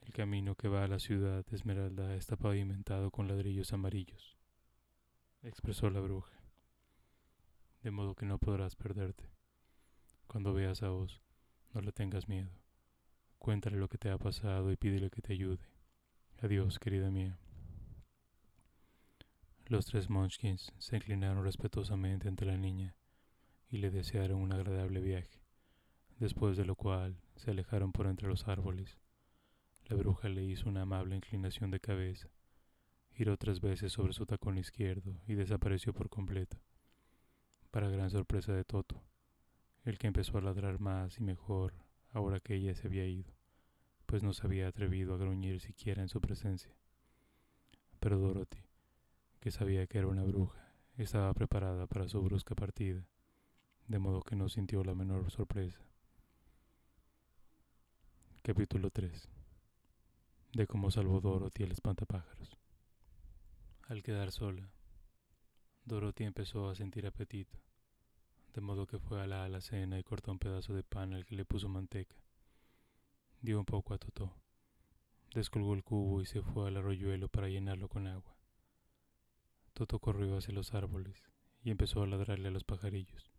El 0.00 0.14
camino 0.14 0.54
que 0.54 0.68
va 0.68 0.84
a 0.84 0.88
la 0.88 0.98
ciudad 0.98 1.44
de 1.44 1.56
Esmeralda 1.56 2.14
está 2.14 2.36
pavimentado 2.36 3.10
con 3.10 3.28
ladrillos 3.28 3.74
amarillos, 3.74 4.38
expresó 5.42 5.90
la 5.90 6.00
bruja, 6.00 6.32
de 7.82 7.90
modo 7.90 8.14
que 8.14 8.24
no 8.24 8.38
podrás 8.38 8.76
perderte. 8.76 9.41
Cuando 10.32 10.54
veas 10.54 10.82
a 10.82 10.90
Oz, 10.90 11.20
no 11.74 11.82
le 11.82 11.92
tengas 11.92 12.26
miedo. 12.26 12.48
Cuéntale 13.38 13.76
lo 13.76 13.90
que 13.90 13.98
te 13.98 14.08
ha 14.08 14.16
pasado 14.16 14.72
y 14.72 14.78
pídele 14.78 15.10
que 15.10 15.20
te 15.20 15.34
ayude. 15.34 15.68
Adiós, 16.40 16.78
querida 16.78 17.10
mía. 17.10 17.38
Los 19.66 19.84
tres 19.84 20.08
Munchkins 20.08 20.72
se 20.78 20.96
inclinaron 20.96 21.44
respetuosamente 21.44 22.28
ante 22.28 22.46
la 22.46 22.56
niña 22.56 22.96
y 23.68 23.76
le 23.76 23.90
desearon 23.90 24.40
un 24.40 24.54
agradable 24.54 25.02
viaje, 25.02 25.42
después 26.18 26.56
de 26.56 26.64
lo 26.64 26.76
cual 26.76 27.20
se 27.36 27.50
alejaron 27.50 27.92
por 27.92 28.06
entre 28.06 28.26
los 28.26 28.48
árboles 28.48 28.98
la 29.84 29.96
bruja 29.98 30.30
le 30.30 30.42
hizo 30.42 30.70
una 30.70 30.82
amable 30.82 31.16
inclinación 31.16 31.70
de 31.70 31.78
cabeza, 31.78 32.30
giró 33.10 33.36
tres 33.36 33.60
veces 33.60 33.92
sobre 33.92 34.14
su 34.14 34.24
tacón 34.24 34.56
izquierdo 34.56 35.20
y 35.26 35.34
desapareció 35.34 35.92
por 35.92 36.08
completo, 36.08 36.56
para 37.70 37.90
gran 37.90 38.08
sorpresa 38.08 38.54
de 38.54 38.64
Toto, 38.64 39.02
el 39.84 39.98
que 39.98 40.06
empezó 40.06 40.38
a 40.38 40.42
ladrar 40.42 40.80
más 40.80 41.18
y 41.18 41.22
mejor 41.22 41.74
ahora 42.10 42.40
que 42.40 42.54
ella 42.54 42.74
se 42.74 42.86
había 42.86 43.06
ido, 43.06 43.32
pues 44.06 44.22
no 44.22 44.32
se 44.32 44.46
había 44.46 44.68
atrevido 44.68 45.14
a 45.14 45.18
gruñir 45.18 45.60
siquiera 45.60 46.02
en 46.02 46.08
su 46.08 46.20
presencia. 46.20 46.76
Pero 48.00 48.18
Dorothy, 48.18 48.64
que 49.40 49.50
sabía 49.50 49.86
que 49.86 49.98
era 49.98 50.08
una 50.08 50.24
bruja, 50.24 50.74
estaba 50.96 51.32
preparada 51.34 51.86
para 51.86 52.08
su 52.08 52.20
brusca 52.22 52.54
partida, 52.54 53.06
de 53.86 53.98
modo 53.98 54.22
que 54.22 54.36
no 54.36 54.48
sintió 54.48 54.84
la 54.84 54.94
menor 54.94 55.30
sorpresa. 55.30 55.80
Capítulo 58.42 58.90
3 58.90 59.30
de 60.52 60.66
cómo 60.66 60.90
salvó 60.90 61.20
Dorothy 61.20 61.62
el 61.62 61.72
espantapájaros. 61.72 62.58
Al 63.88 64.02
quedar 64.02 64.30
sola, 64.32 64.70
Dorothy 65.84 66.24
empezó 66.24 66.68
a 66.68 66.74
sentir 66.74 67.06
apetito, 67.06 67.58
de 68.54 68.60
modo 68.60 68.86
que 68.86 68.98
fue 68.98 69.20
a 69.20 69.26
la 69.26 69.44
alacena 69.44 69.98
y 69.98 70.02
cortó 70.02 70.30
un 70.32 70.38
pedazo 70.38 70.74
de 70.74 70.82
pan 70.82 71.14
al 71.14 71.24
que 71.24 71.36
le 71.36 71.44
puso 71.44 71.68
manteca. 71.68 72.16
Dio 73.40 73.58
un 73.58 73.64
poco 73.64 73.94
a 73.94 73.98
Totó, 73.98 74.34
descolgó 75.34 75.74
el 75.74 75.82
cubo 75.82 76.20
y 76.20 76.26
se 76.26 76.42
fue 76.42 76.68
al 76.68 76.76
arroyuelo 76.76 77.28
para 77.28 77.48
llenarlo 77.48 77.88
con 77.88 78.06
agua. 78.06 78.36
Toto 79.72 79.98
corrió 79.98 80.36
hacia 80.36 80.54
los 80.54 80.74
árboles 80.74 81.22
y 81.62 81.70
empezó 81.70 82.02
a 82.02 82.06
ladrarle 82.06 82.48
a 82.48 82.50
los 82.50 82.64
pajarillos. 82.64 83.32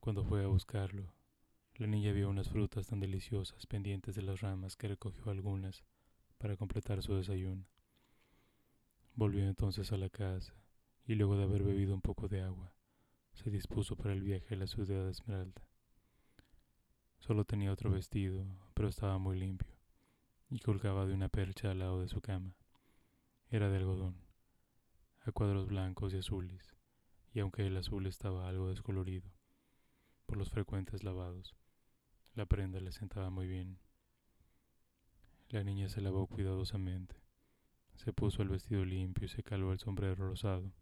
Cuando 0.00 0.24
fue 0.24 0.42
a 0.42 0.48
buscarlo, 0.48 1.14
la 1.76 1.86
niña 1.86 2.12
vio 2.12 2.28
unas 2.28 2.48
frutas 2.48 2.88
tan 2.88 2.98
deliciosas 2.98 3.66
pendientes 3.66 4.16
de 4.16 4.22
las 4.22 4.40
ramas 4.40 4.76
que 4.76 4.88
recogió 4.88 5.30
algunas 5.30 5.84
para 6.38 6.56
completar 6.56 7.02
su 7.02 7.14
desayuno. 7.14 7.66
Volvió 9.14 9.46
entonces 9.46 9.92
a 9.92 9.96
la 9.96 10.08
casa 10.08 10.54
y 11.06 11.14
luego 11.14 11.36
de 11.36 11.44
haber 11.44 11.62
bebido 11.62 11.94
un 11.94 12.00
poco 12.00 12.28
de 12.28 12.42
agua, 12.42 12.72
se 13.38 13.50
dispuso 13.50 13.94
para 13.94 14.12
el 14.12 14.20
viaje 14.20 14.54
a 14.54 14.58
la 14.58 14.66
ciudad 14.66 15.04
de 15.04 15.12
Esmeralda. 15.12 15.62
Solo 17.20 17.44
tenía 17.44 17.72
otro 17.72 17.88
vestido, 17.90 18.44
pero 18.74 18.88
estaba 18.88 19.18
muy 19.18 19.38
limpio, 19.38 19.72
y 20.50 20.58
colgaba 20.58 21.06
de 21.06 21.14
una 21.14 21.28
percha 21.28 21.70
al 21.70 21.78
lado 21.78 22.00
de 22.00 22.08
su 22.08 22.20
cama. 22.20 22.56
Era 23.48 23.70
de 23.70 23.76
algodón, 23.76 24.16
a 25.20 25.30
cuadros 25.30 25.68
blancos 25.68 26.12
y 26.12 26.18
azules, 26.18 26.74
y 27.32 27.38
aunque 27.38 27.64
el 27.64 27.76
azul 27.76 28.06
estaba 28.08 28.48
algo 28.48 28.70
descolorido, 28.70 29.30
por 30.26 30.36
los 30.36 30.50
frecuentes 30.50 31.04
lavados, 31.04 31.54
la 32.34 32.46
prenda 32.46 32.80
le 32.80 32.90
sentaba 32.90 33.30
muy 33.30 33.46
bien. 33.46 33.78
La 35.48 35.62
niña 35.62 35.88
se 35.88 36.00
lavó 36.00 36.26
cuidadosamente. 36.26 37.14
Se 37.94 38.12
puso 38.12 38.42
el 38.42 38.48
vestido 38.48 38.84
limpio 38.84 39.26
y 39.26 39.28
se 39.28 39.44
caló 39.44 39.72
el 39.72 39.78
sombrero 39.78 40.16
rosado. 40.16 40.72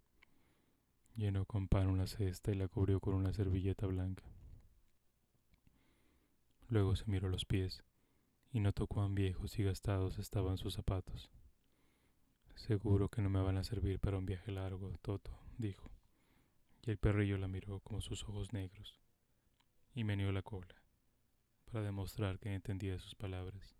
Llenó 1.16 1.46
con 1.46 1.66
pan 1.66 1.88
una 1.88 2.06
cesta 2.06 2.52
y 2.52 2.56
la 2.56 2.68
cubrió 2.68 3.00
con 3.00 3.14
una 3.14 3.32
servilleta 3.32 3.86
blanca. 3.86 4.22
Luego 6.68 6.94
se 6.94 7.06
miró 7.06 7.30
los 7.30 7.46
pies 7.46 7.82
y 8.52 8.60
notó 8.60 8.86
cuán 8.86 9.14
viejos 9.14 9.58
y 9.58 9.62
gastados 9.62 10.18
estaban 10.18 10.58
sus 10.58 10.74
zapatos. 10.74 11.30
Seguro 12.54 13.08
que 13.08 13.22
no 13.22 13.30
me 13.30 13.40
van 13.40 13.56
a 13.56 13.64
servir 13.64 13.98
para 13.98 14.18
un 14.18 14.26
viaje 14.26 14.52
largo, 14.52 14.92
Toto, 15.00 15.30
dijo, 15.56 15.90
y 16.82 16.90
el 16.90 16.98
perrillo 16.98 17.38
la 17.38 17.48
miró 17.48 17.80
con 17.80 18.02
sus 18.02 18.22
ojos 18.24 18.52
negros 18.52 19.00
y 19.94 20.04
meneó 20.04 20.32
la 20.32 20.42
cola 20.42 20.82
para 21.64 21.82
demostrar 21.82 22.38
que 22.38 22.52
entendía 22.52 22.98
sus 22.98 23.14
palabras. 23.14 23.74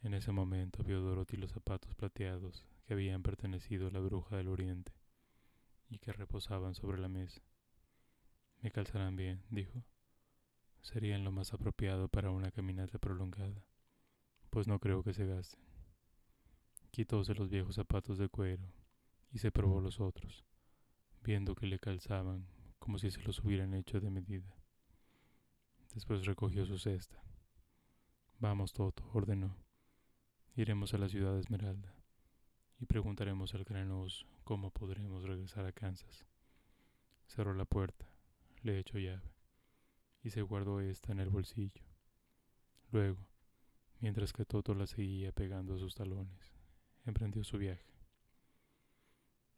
En 0.00 0.14
ese 0.14 0.32
momento 0.32 0.82
vio 0.84 1.02
Dorothy 1.02 1.36
los 1.36 1.52
zapatos 1.52 1.94
plateados 1.94 2.64
que 2.86 2.94
habían 2.94 3.22
pertenecido 3.22 3.88
a 3.88 3.90
la 3.90 4.00
bruja 4.00 4.38
del 4.38 4.48
oriente 4.48 5.01
y 5.92 5.98
que 5.98 6.12
reposaban 6.12 6.74
sobre 6.74 6.98
la 6.98 7.08
mesa. 7.08 7.42
Me 8.60 8.70
calzarán 8.70 9.14
bien, 9.14 9.44
dijo. 9.50 9.84
Serían 10.80 11.22
lo 11.22 11.30
más 11.30 11.52
apropiado 11.52 12.08
para 12.08 12.30
una 12.30 12.50
caminata 12.50 12.98
prolongada, 12.98 13.62
pues 14.48 14.66
no 14.66 14.78
creo 14.80 15.02
que 15.02 15.12
se 15.12 15.26
gasten. 15.26 15.60
Quitóse 16.90 17.34
los 17.34 17.50
viejos 17.50 17.74
zapatos 17.74 18.16
de 18.16 18.28
cuero 18.28 18.72
y 19.30 19.38
se 19.38 19.52
probó 19.52 19.80
los 19.80 20.00
otros, 20.00 20.46
viendo 21.22 21.54
que 21.54 21.66
le 21.66 21.78
calzaban 21.78 22.48
como 22.78 22.98
si 22.98 23.10
se 23.10 23.22
los 23.22 23.44
hubieran 23.44 23.74
hecho 23.74 24.00
de 24.00 24.10
medida. 24.10 24.56
Después 25.94 26.24
recogió 26.24 26.64
su 26.64 26.78
cesta. 26.78 27.22
Vamos, 28.38 28.72
Toto, 28.72 29.08
ordenó. 29.12 29.56
Iremos 30.56 30.94
a 30.94 30.98
la 30.98 31.08
ciudad 31.08 31.34
de 31.34 31.40
Esmeralda 31.40 31.94
y 32.78 32.86
preguntaremos 32.86 33.54
al 33.54 33.64
gran 33.64 33.90
cómo 34.42 34.70
podremos 34.70 35.24
regresar 35.24 35.66
a 35.66 35.72
Kansas. 35.72 36.26
Cerró 37.26 37.54
la 37.54 37.64
puerta, 37.64 38.06
le 38.62 38.78
echó 38.78 38.98
llave 38.98 39.34
y 40.22 40.30
se 40.30 40.42
guardó 40.42 40.80
esta 40.80 41.12
en 41.12 41.20
el 41.20 41.30
bolsillo. 41.30 41.82
Luego, 42.90 43.26
mientras 44.00 44.32
que 44.32 44.44
Toto 44.44 44.74
la 44.74 44.86
seguía 44.86 45.32
pegando 45.32 45.74
a 45.74 45.78
sus 45.78 45.94
talones, 45.94 46.52
emprendió 47.04 47.42
su 47.44 47.58
viaje. 47.58 47.86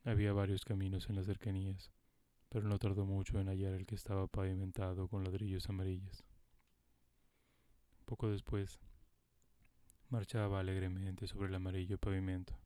Había 0.05 0.33
varios 0.33 0.65
caminos 0.65 1.09
en 1.09 1.17
las 1.17 1.27
cercanías 1.27 1.93
pero 2.55 2.69
no 2.69 2.79
tardó 2.79 3.05
mucho 3.05 3.41
en 3.41 3.49
hallar 3.49 3.75
el 3.75 3.85
que 3.85 3.97
estaba 3.97 4.29
pavimentado 4.29 5.09
con 5.09 5.25
ladrillos 5.25 5.69
amarillos. 5.69 6.25
Poco 8.05 8.31
después, 8.31 8.79
marchaba 10.09 10.61
alegremente 10.61 11.27
sobre 11.27 11.49
el 11.49 11.55
amarillo 11.57 11.99
pavimento. 11.99 12.57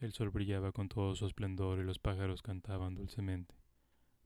El 0.00 0.12
sol 0.12 0.30
brillaba 0.30 0.70
con 0.70 0.88
todo 0.88 1.16
su 1.16 1.26
esplendor 1.26 1.80
y 1.80 1.82
los 1.82 1.98
pájaros 1.98 2.40
cantaban 2.40 2.94
dulcemente, 2.94 3.56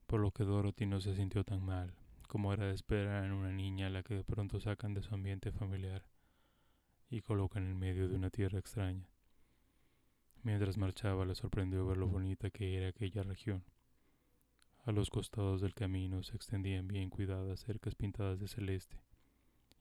por 0.05 0.19
lo 0.19 0.31
que 0.31 0.43
Dorothy 0.43 0.85
no 0.85 1.01
se 1.01 1.15
sintió 1.15 1.43
tan 1.43 1.65
mal, 1.65 1.95
como 2.27 2.53
era 2.53 2.67
de 2.67 2.75
esperar 2.75 3.25
en 3.25 3.31
una 3.31 3.51
niña 3.51 3.87
a 3.87 3.89
la 3.89 4.03
que 4.03 4.13
de 4.13 4.23
pronto 4.23 4.59
sacan 4.59 4.93
de 4.93 5.01
su 5.01 5.15
ambiente 5.15 5.51
familiar 5.51 6.05
y 7.09 7.21
colocan 7.21 7.65
en 7.65 7.79
medio 7.79 8.07
de 8.07 8.15
una 8.15 8.29
tierra 8.29 8.59
extraña. 8.59 9.09
Mientras 10.43 10.77
marchaba 10.77 11.25
le 11.25 11.33
sorprendió 11.33 11.87
ver 11.87 11.97
lo 11.97 12.07
bonita 12.07 12.51
que 12.51 12.77
era 12.77 12.89
aquella 12.89 13.23
región. 13.23 13.63
A 14.85 14.91
los 14.91 15.09
costados 15.09 15.59
del 15.59 15.73
camino 15.73 16.21
se 16.21 16.35
extendían 16.35 16.87
bien 16.87 17.09
cuidadas 17.09 17.61
cercas 17.61 17.95
pintadas 17.95 18.39
de 18.39 18.47
celeste, 18.47 18.97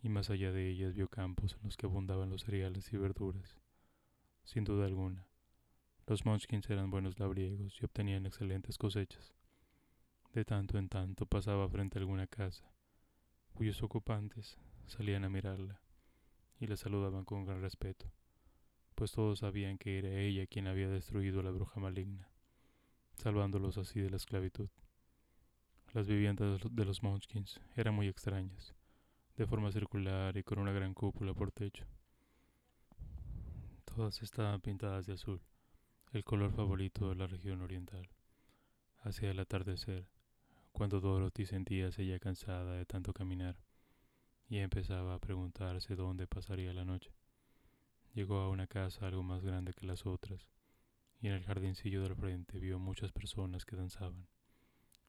y 0.01 0.09
más 0.09 0.31
allá 0.31 0.53
de 0.53 0.71
ellas 0.71 0.95
vio 0.95 1.09
campos 1.09 1.55
en 1.55 1.65
los 1.65 1.77
que 1.77 1.85
abundaban 1.85 2.31
los 2.31 2.45
cereales 2.45 2.91
y 2.95 2.97
verduras. 2.97 3.61
Sin 4.45 4.65
duda 4.65 4.87
alguna, 4.87 5.27
los 6.07 6.25
Munchkins 6.25 6.69
eran 6.69 6.91
buenos 6.91 7.19
labriegos 7.19 7.81
y 7.81 7.85
obtenían 7.85 8.27
excelentes 8.27 8.77
cosechas. 8.77 9.35
De 10.33 10.45
tanto 10.45 10.79
en 10.79 10.89
tanto 10.89 11.27
pasaba 11.27 11.69
frente 11.69 11.99
a 11.99 12.01
alguna 12.01 12.27
casa, 12.27 12.73
cuyos 13.55 13.83
ocupantes 13.83 14.59
salían 14.87 15.25
a 15.25 15.29
mirarla 15.29 15.81
y 16.59 16.67
la 16.67 16.77
saludaban 16.77 17.25
con 17.25 17.45
gran 17.45 17.61
respeto, 17.61 18.11
pues 18.95 19.13
todos 19.13 19.41
sabían 19.41 19.79
que 19.79 19.99
era 19.99 20.11
ella 20.11 20.47
quien 20.47 20.67
había 20.67 20.89
destruido 20.89 21.41
a 21.41 21.43
la 21.43 21.51
bruja 21.51 21.81
maligna, 21.81 22.29
salvándolos 23.15 23.79
así 23.79 24.01
de 24.01 24.11
la 24.11 24.17
esclavitud. 24.17 24.69
Las 25.93 26.09
viviendas 26.09 26.61
de 26.71 26.85
los 26.85 27.03
Munchkins 27.03 27.61
eran 27.77 27.95
muy 27.95 28.09
extrañas, 28.09 28.75
de 29.37 29.47
forma 29.47 29.71
circular 29.71 30.37
y 30.37 30.43
con 30.43 30.59
una 30.59 30.73
gran 30.73 30.95
cúpula 30.95 31.35
por 31.35 31.53
techo. 31.53 31.87
Todas 33.85 34.23
estaban 34.23 34.61
pintadas 34.61 35.07
de 35.07 35.13
azul, 35.13 35.43
el 36.13 36.25
color 36.25 36.53
favorito 36.53 37.09
de 37.09 37.15
la 37.15 37.27
región 37.27 37.63
oriental. 37.63 38.07
Hacia 38.99 39.31
el 39.31 39.39
atardecer, 39.41 40.07
cuando 40.71 41.01
Dorothy 41.01 41.47
sentíase 41.47 42.05
ya 42.05 42.19
cansada 42.19 42.75
de 42.75 42.85
tanto 42.85 43.15
caminar 43.15 43.57
y 44.47 44.59
empezaba 44.59 45.15
a 45.15 45.19
preguntarse 45.19 45.97
dónde 45.97 46.27
pasaría 46.27 46.75
la 46.75 46.85
noche. 46.85 47.11
Llegó 48.13 48.41
a 48.41 48.51
una 48.51 48.67
casa 48.67 49.07
algo 49.07 49.23
más 49.23 49.43
grande 49.43 49.73
que 49.73 49.87
las 49.87 50.05
otras, 50.05 50.47
y 51.19 51.29
en 51.29 51.33
el 51.33 51.45
jardincillo 51.45 52.03
del 52.03 52.15
frente 52.15 52.61
vio 52.61 52.79
muchas 52.79 53.11
personas 53.11 53.65
que 53.65 53.77
danzaban. 53.77 54.29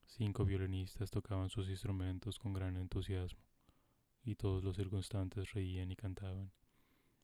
Cinco 0.06 0.46
violinistas 0.46 1.12
tocaban 1.12 1.50
sus 1.50 1.68
instrumentos 1.68 2.40
con 2.40 2.54
gran 2.54 2.78
entusiasmo, 2.78 3.44
y 4.24 4.36
todos 4.36 4.64
los 4.64 4.78
circunstantes 4.78 5.52
reían 5.52 5.92
y 5.92 5.98
cantaban, 5.98 6.54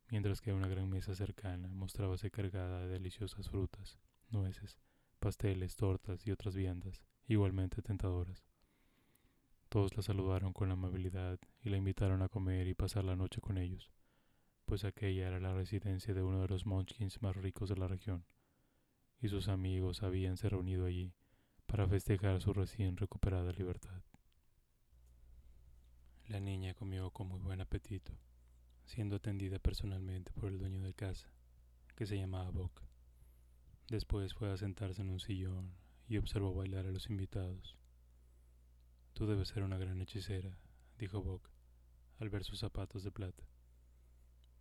mientras 0.09 0.41
que 0.41 0.53
una 0.53 0.67
gran 0.67 0.89
mesa 0.89 1.15
cercana 1.15 1.67
mostrábase 1.69 2.31
cargada 2.31 2.81
de 2.81 2.87
deliciosas 2.87 3.49
frutas, 3.49 3.99
nueces, 4.29 4.77
pasteles, 5.19 5.75
tortas 5.75 6.25
y 6.25 6.31
otras 6.31 6.55
viandas 6.55 7.01
igualmente 7.27 7.81
tentadoras. 7.81 8.43
Todos 9.69 9.95
la 9.95 10.01
saludaron 10.01 10.51
con 10.51 10.71
amabilidad 10.71 11.39
y 11.61 11.69
la 11.69 11.77
invitaron 11.77 12.23
a 12.23 12.29
comer 12.29 12.67
y 12.67 12.73
pasar 12.73 13.03
la 13.03 13.15
noche 13.15 13.39
con 13.39 13.59
ellos, 13.59 13.91
pues 14.65 14.83
aquella 14.83 15.27
era 15.27 15.39
la 15.39 15.53
residencia 15.53 16.13
de 16.13 16.23
uno 16.23 16.41
de 16.41 16.47
los 16.47 16.65
Munchkins 16.65 17.21
más 17.21 17.35
ricos 17.35 17.69
de 17.69 17.77
la 17.77 17.87
región, 17.87 18.25
y 19.21 19.29
sus 19.29 19.47
amigos 19.47 20.01
habíanse 20.01 20.49
reunido 20.49 20.85
allí 20.85 21.13
para 21.67 21.87
festejar 21.87 22.41
su 22.41 22.51
recién 22.51 22.97
recuperada 22.97 23.51
libertad. 23.51 24.01
La 26.27 26.39
niña 26.39 26.73
comió 26.73 27.11
con 27.11 27.27
muy 27.27 27.39
buen 27.39 27.61
apetito, 27.61 28.13
siendo 28.89 29.17
atendida 29.17 29.59
personalmente 29.59 30.33
por 30.33 30.49
el 30.49 30.57
dueño 30.57 30.81
de 30.81 30.95
casa, 30.95 31.29
que 31.95 32.07
se 32.07 32.17
llamaba 32.17 32.49
Bock. 32.49 32.81
Después 33.87 34.33
fue 34.33 34.51
a 34.51 34.57
sentarse 34.57 35.03
en 35.03 35.11
un 35.11 35.19
sillón 35.19 35.75
y 36.07 36.17
observó 36.17 36.55
bailar 36.55 36.87
a 36.87 36.91
los 36.91 37.07
invitados. 37.07 37.77
Tú 39.13 39.27
debes 39.27 39.49
ser 39.49 39.61
una 39.61 39.77
gran 39.77 40.01
hechicera, 40.01 40.57
dijo 40.97 41.21
Bock, 41.21 41.51
al 42.17 42.29
ver 42.29 42.43
sus 42.43 42.57
zapatos 42.57 43.03
de 43.03 43.11
plata. 43.11 43.43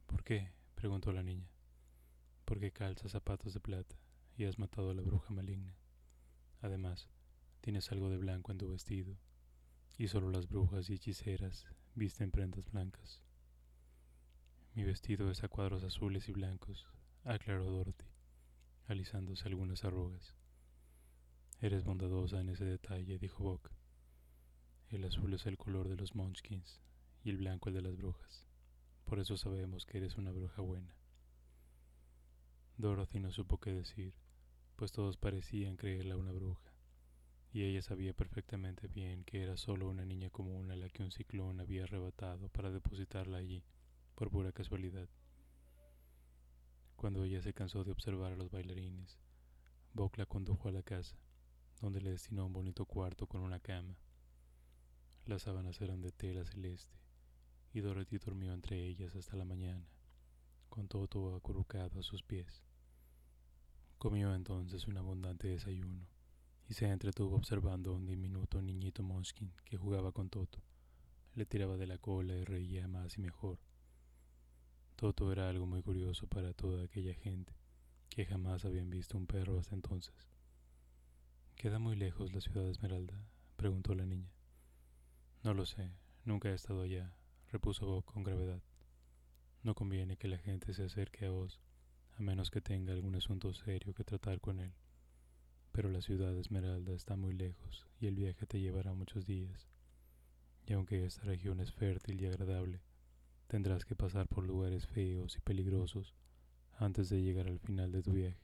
¿Por 0.06 0.22
qué? 0.22 0.52
preguntó 0.74 1.10
la 1.10 1.22
niña. 1.22 1.48
Porque 2.44 2.70
calzas 2.70 3.12
zapatos 3.12 3.54
de 3.54 3.60
plata 3.60 3.96
y 4.36 4.44
has 4.44 4.58
matado 4.58 4.90
a 4.90 4.94
la 4.94 5.00
bruja 5.02 5.32
maligna. 5.32 5.74
Además, 6.60 7.08
tienes 7.62 7.90
algo 7.92 8.10
de 8.10 8.18
blanco 8.18 8.52
en 8.52 8.58
tu 8.58 8.68
vestido, 8.68 9.16
y 9.96 10.08
solo 10.08 10.30
las 10.30 10.48
brujas 10.48 10.90
y 10.90 10.94
hechiceras 10.94 11.66
visten 11.94 12.30
prendas 12.30 12.70
blancas. 12.70 13.22
Mi 14.78 14.84
vestido 14.84 15.28
es 15.28 15.42
a 15.42 15.48
cuadros 15.48 15.82
azules 15.82 16.28
y 16.28 16.32
blancos, 16.32 16.86
aclaró 17.24 17.64
Dorothy, 17.68 18.06
alisándose 18.86 19.48
algunas 19.48 19.84
arrugas. 19.84 20.36
Eres 21.60 21.82
bondadosa 21.82 22.40
en 22.40 22.50
ese 22.50 22.64
detalle, 22.64 23.18
dijo 23.18 23.42
Bock. 23.42 23.72
El 24.90 25.04
azul 25.04 25.34
es 25.34 25.46
el 25.46 25.58
color 25.58 25.88
de 25.88 25.96
los 25.96 26.14
Munchkins 26.14 26.80
y 27.24 27.30
el 27.30 27.38
blanco 27.38 27.70
el 27.70 27.74
de 27.74 27.82
las 27.82 27.96
brujas. 27.96 28.46
Por 29.04 29.18
eso 29.18 29.36
sabemos 29.36 29.84
que 29.84 29.98
eres 29.98 30.16
una 30.16 30.30
bruja 30.30 30.62
buena. 30.62 30.94
Dorothy 32.76 33.18
no 33.18 33.32
supo 33.32 33.58
qué 33.58 33.72
decir 33.72 34.14
pues 34.76 34.92
todos 34.92 35.16
parecían 35.16 35.74
creerla 35.74 36.16
una 36.16 36.30
bruja, 36.30 36.72
y 37.52 37.64
ella 37.64 37.82
sabía 37.82 38.14
perfectamente 38.14 38.86
bien 38.86 39.24
que 39.24 39.42
era 39.42 39.56
solo 39.56 39.88
una 39.88 40.04
niña 40.04 40.30
común 40.30 40.70
a 40.70 40.76
la 40.76 40.88
que 40.88 41.02
un 41.02 41.10
ciclón 41.10 41.58
había 41.58 41.82
arrebatado 41.82 42.48
para 42.50 42.70
depositarla 42.70 43.38
allí, 43.38 43.64
por 44.18 44.30
pura 44.30 44.50
casualidad. 44.50 45.08
Cuando 46.96 47.22
ella 47.22 47.40
se 47.40 47.54
cansó 47.54 47.84
de 47.84 47.92
observar 47.92 48.32
a 48.32 48.36
los 48.36 48.50
bailarines, 48.50 49.16
Bock 49.92 50.18
la 50.18 50.26
condujo 50.26 50.68
a 50.68 50.72
la 50.72 50.82
casa, 50.82 51.16
donde 51.80 52.00
le 52.00 52.10
destinó 52.10 52.44
un 52.46 52.52
bonito 52.52 52.84
cuarto 52.84 53.28
con 53.28 53.42
una 53.42 53.60
cama. 53.60 53.96
Las 55.24 55.42
sábanas 55.42 55.80
eran 55.80 56.00
de 56.00 56.10
tela 56.10 56.44
celeste, 56.44 56.98
y 57.72 57.78
Dorothy 57.78 58.18
durmió 58.18 58.52
entre 58.52 58.88
ellas 58.88 59.14
hasta 59.14 59.36
la 59.36 59.44
mañana, 59.44 59.86
con 60.68 60.88
todo 60.88 61.36
acurrucado 61.36 62.00
a 62.00 62.02
sus 62.02 62.24
pies. 62.24 62.64
Comió 63.98 64.34
entonces 64.34 64.88
un 64.88 64.96
abundante 64.96 65.46
desayuno 65.46 66.08
y 66.68 66.74
se 66.74 66.88
entretuvo 66.88 67.36
observando 67.36 67.94
un 67.94 68.04
diminuto 68.04 68.60
niñito 68.60 69.04
Monskin 69.04 69.52
que 69.64 69.76
jugaba 69.76 70.10
con 70.10 70.28
Toto. 70.28 70.60
Le 71.34 71.46
tiraba 71.46 71.76
de 71.76 71.86
la 71.86 71.98
cola 71.98 72.34
y 72.34 72.42
reía 72.42 72.88
más 72.88 73.16
y 73.16 73.20
mejor. 73.20 73.60
Toto 74.98 75.30
era 75.30 75.48
algo 75.48 75.64
muy 75.64 75.80
curioso 75.80 76.26
para 76.26 76.52
toda 76.54 76.82
aquella 76.82 77.14
gente 77.14 77.54
que 78.08 78.26
jamás 78.26 78.64
habían 78.64 78.90
visto 78.90 79.16
un 79.16 79.28
perro 79.28 79.56
hasta 79.56 79.76
entonces. 79.76 80.28
¿Queda 81.54 81.78
muy 81.78 81.94
lejos 81.94 82.32
la 82.32 82.40
ciudad 82.40 82.64
de 82.64 82.72
Esmeralda? 82.72 83.14
preguntó 83.54 83.94
la 83.94 84.06
niña. 84.06 84.32
No 85.44 85.54
lo 85.54 85.66
sé, 85.66 85.92
nunca 86.24 86.50
he 86.50 86.54
estado 86.54 86.82
allá, 86.82 87.14
repuso 87.52 87.86
Bob 87.86 88.06
con 88.06 88.24
gravedad. 88.24 88.60
No 89.62 89.76
conviene 89.76 90.16
que 90.16 90.26
la 90.26 90.38
gente 90.38 90.74
se 90.74 90.82
acerque 90.82 91.26
a 91.26 91.30
vos, 91.30 91.60
a 92.16 92.20
menos 92.20 92.50
que 92.50 92.60
tenga 92.60 92.92
algún 92.92 93.14
asunto 93.14 93.54
serio 93.54 93.94
que 93.94 94.02
tratar 94.02 94.40
con 94.40 94.58
él. 94.58 94.74
Pero 95.70 95.90
la 95.90 96.02
ciudad 96.02 96.32
de 96.32 96.40
Esmeralda 96.40 96.92
está 96.92 97.14
muy 97.14 97.34
lejos 97.34 97.86
y 98.00 98.08
el 98.08 98.16
viaje 98.16 98.46
te 98.48 98.58
llevará 98.58 98.94
muchos 98.94 99.26
días. 99.26 99.68
Y 100.66 100.72
aunque 100.72 101.06
esta 101.06 101.22
región 101.22 101.60
es 101.60 101.72
fértil 101.72 102.20
y 102.20 102.26
agradable, 102.26 102.80
tendrás 103.48 103.84
que 103.86 103.96
pasar 103.96 104.28
por 104.28 104.44
lugares 104.44 104.86
feos 104.86 105.36
y 105.36 105.40
peligrosos 105.40 106.14
antes 106.76 107.08
de 107.08 107.22
llegar 107.22 107.48
al 107.48 107.58
final 107.58 107.90
de 107.90 108.02
tu 108.02 108.12
viaje. 108.12 108.38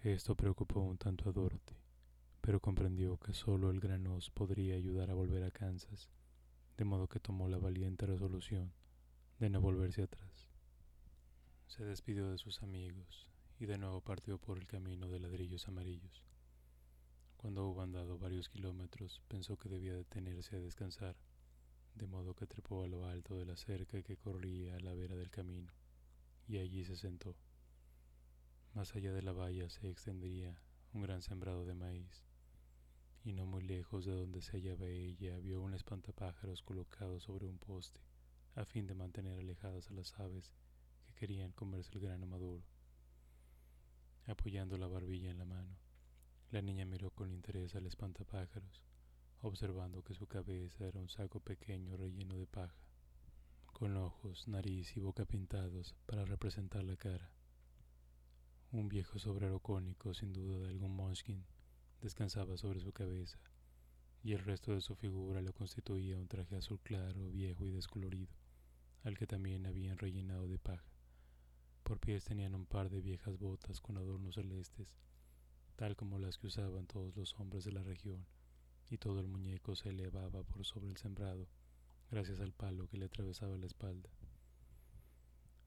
Esto 0.00 0.34
preocupó 0.34 0.80
un 0.80 0.98
tanto 0.98 1.28
a 1.28 1.32
Dorothy, 1.32 1.76
pero 2.40 2.60
comprendió 2.60 3.16
que 3.16 3.32
solo 3.32 3.70
el 3.70 3.80
granos 3.80 4.30
podría 4.30 4.74
ayudar 4.74 5.10
a 5.10 5.14
volver 5.14 5.44
a 5.44 5.50
Kansas, 5.50 6.10
de 6.76 6.84
modo 6.84 7.08
que 7.08 7.20
tomó 7.20 7.48
la 7.48 7.58
valiente 7.58 8.06
resolución 8.06 8.72
de 9.38 9.50
no 9.50 9.60
volverse 9.60 10.02
atrás. 10.02 10.48
Se 11.68 11.84
despidió 11.84 12.30
de 12.30 12.38
sus 12.38 12.62
amigos 12.62 13.28
y 13.58 13.66
de 13.66 13.78
nuevo 13.78 14.00
partió 14.00 14.38
por 14.38 14.58
el 14.58 14.66
camino 14.66 15.08
de 15.08 15.20
ladrillos 15.20 15.68
amarillos. 15.68 16.22
Cuando 17.36 17.68
hubo 17.68 17.82
andado 17.82 18.18
varios 18.18 18.48
kilómetros, 18.48 19.22
pensó 19.28 19.56
que 19.56 19.68
debía 19.68 19.94
detenerse 19.94 20.56
a 20.56 20.60
descansar, 20.60 21.16
de 21.96 22.06
modo 22.06 22.34
que 22.34 22.46
trepó 22.46 22.84
a 22.84 22.88
lo 22.88 23.06
alto 23.06 23.36
de 23.36 23.46
la 23.46 23.56
cerca 23.56 24.02
que 24.02 24.16
corría 24.16 24.76
a 24.76 24.80
la 24.80 24.94
vera 24.94 25.16
del 25.16 25.30
camino, 25.30 25.72
y 26.46 26.58
allí 26.58 26.84
se 26.84 26.96
sentó. 26.96 27.34
Más 28.74 28.94
allá 28.94 29.12
de 29.12 29.22
la 29.22 29.32
valla 29.32 29.68
se 29.70 29.88
extendía 29.88 30.60
un 30.92 31.02
gran 31.02 31.22
sembrado 31.22 31.64
de 31.64 31.74
maíz, 31.74 32.24
y 33.24 33.32
no 33.32 33.46
muy 33.46 33.62
lejos 33.62 34.04
de 34.04 34.12
donde 34.12 34.42
se 34.42 34.52
hallaba 34.52 34.88
ella 34.88 35.38
vio 35.38 35.60
un 35.60 35.74
espantapájaros 35.74 36.62
colocado 36.62 37.18
sobre 37.18 37.46
un 37.46 37.58
poste 37.58 38.00
a 38.54 38.64
fin 38.64 38.86
de 38.86 38.94
mantener 38.94 39.38
alejadas 39.38 39.90
a 39.90 39.94
las 39.94 40.18
aves 40.18 40.54
que 41.06 41.14
querían 41.14 41.52
comerse 41.52 41.90
el 41.94 42.00
grano 42.00 42.26
maduro. 42.26 42.64
Apoyando 44.26 44.76
la 44.78 44.86
barbilla 44.86 45.30
en 45.30 45.38
la 45.38 45.44
mano, 45.44 45.76
la 46.50 46.62
niña 46.62 46.84
miró 46.84 47.10
con 47.10 47.30
interés 47.30 47.74
al 47.74 47.86
espantapájaros, 47.86 48.82
observando 49.40 50.02
que 50.02 50.14
su 50.14 50.26
cabeza 50.26 50.86
era 50.86 51.00
un 51.00 51.08
saco 51.08 51.40
pequeño 51.40 51.96
relleno 51.96 52.36
de 52.36 52.46
paja, 52.46 52.74
con 53.72 53.96
ojos, 53.96 54.48
nariz 54.48 54.96
y 54.96 55.00
boca 55.00 55.24
pintados 55.24 55.94
para 56.06 56.24
representar 56.24 56.84
la 56.84 56.96
cara. 56.96 57.30
Un 58.72 58.88
viejo 58.88 59.18
sobrero 59.18 59.60
cónico, 59.60 60.14
sin 60.14 60.32
duda 60.32 60.58
de 60.58 60.68
algún 60.68 60.96
Munchkin, 60.96 61.44
descansaba 62.00 62.56
sobre 62.56 62.80
su 62.80 62.92
cabeza, 62.92 63.38
y 64.22 64.32
el 64.32 64.40
resto 64.40 64.72
de 64.72 64.80
su 64.80 64.96
figura 64.96 65.40
lo 65.40 65.52
constituía 65.52 66.18
un 66.18 66.28
traje 66.28 66.56
azul 66.56 66.80
claro, 66.82 67.30
viejo 67.30 67.64
y 67.66 67.70
descolorido 67.70 68.34
al 69.06 69.16
que 69.16 69.28
también 69.28 69.66
habían 69.66 69.98
rellenado 69.98 70.48
de 70.48 70.58
paja. 70.58 70.84
Por 71.84 72.00
pies 72.00 72.24
tenían 72.24 72.56
un 72.56 72.66
par 72.66 72.90
de 72.90 73.00
viejas 73.00 73.38
botas 73.38 73.80
con 73.80 73.96
adornos 73.96 74.34
celestes, 74.34 74.96
tal 75.76 75.94
como 75.94 76.18
las 76.18 76.38
que 76.38 76.48
usaban 76.48 76.86
todos 76.86 77.14
los 77.14 77.38
hombres 77.38 77.64
de 77.64 77.70
la 77.70 77.84
región, 77.84 78.26
y 78.90 78.98
todo 78.98 79.20
el 79.20 79.28
muñeco 79.28 79.74
se 79.74 79.90
elevaba 79.90 80.42
por 80.42 80.64
sobre 80.64 80.88
el 80.88 80.96
sembrado, 80.96 81.48
gracias 82.10 82.40
al 82.40 82.52
palo 82.52 82.88
que 82.88 82.98
le 82.98 83.06
atravesaba 83.06 83.56
la 83.56 83.66
espalda. 83.66 84.08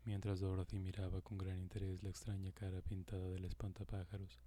Mientras 0.05 0.39
Dorothy 0.39 0.79
miraba 0.79 1.21
con 1.21 1.37
gran 1.37 1.59
interés 1.59 2.01
la 2.03 2.09
extraña 2.09 2.51
cara 2.51 2.81
pintada 2.81 3.29
del 3.29 3.45
espantapájaros, 3.45 4.39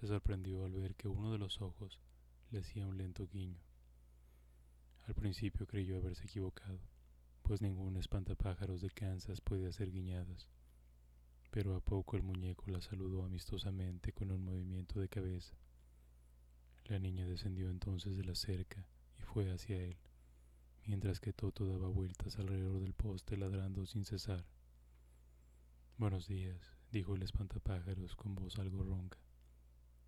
se 0.00 0.06
sorprendió 0.06 0.64
al 0.64 0.72
ver 0.72 0.94
que 0.94 1.08
uno 1.08 1.32
de 1.32 1.38
los 1.38 1.60
ojos 1.60 2.00
le 2.50 2.60
hacía 2.60 2.86
un 2.86 2.96
lento 2.96 3.28
guiño. 3.28 3.60
Al 5.06 5.14
principio 5.14 5.66
creyó 5.66 5.96
haberse 5.98 6.24
equivocado 6.24 6.80
pues 7.50 7.62
ningún 7.62 7.96
espantapájaros 7.96 8.80
de 8.80 8.90
Kansas 8.90 9.40
puede 9.40 9.66
hacer 9.66 9.90
guiñadas. 9.90 10.48
Pero 11.50 11.74
a 11.74 11.80
poco 11.80 12.16
el 12.16 12.22
muñeco 12.22 12.70
la 12.70 12.80
saludó 12.80 13.24
amistosamente 13.24 14.12
con 14.12 14.30
un 14.30 14.44
movimiento 14.44 15.00
de 15.00 15.08
cabeza. 15.08 15.56
La 16.90 16.98
niña 16.98 17.24
descendió 17.24 17.70
entonces 17.70 18.16
de 18.16 18.24
la 18.24 18.34
cerca 18.34 18.84
y 19.16 19.22
fue 19.22 19.48
hacia 19.52 19.80
él, 19.80 19.96
mientras 20.86 21.20
que 21.20 21.32
Toto 21.32 21.64
daba 21.64 21.86
vueltas 21.86 22.36
alrededor 22.36 22.80
del 22.80 22.94
poste 22.94 23.36
ladrando 23.36 23.86
sin 23.86 24.04
cesar. 24.04 24.44
Buenos 25.98 26.26
días, 26.26 26.58
dijo 26.90 27.14
el 27.14 27.22
espantapájaros 27.22 28.16
con 28.16 28.34
voz 28.34 28.58
algo 28.58 28.82
ronca. 28.82 29.20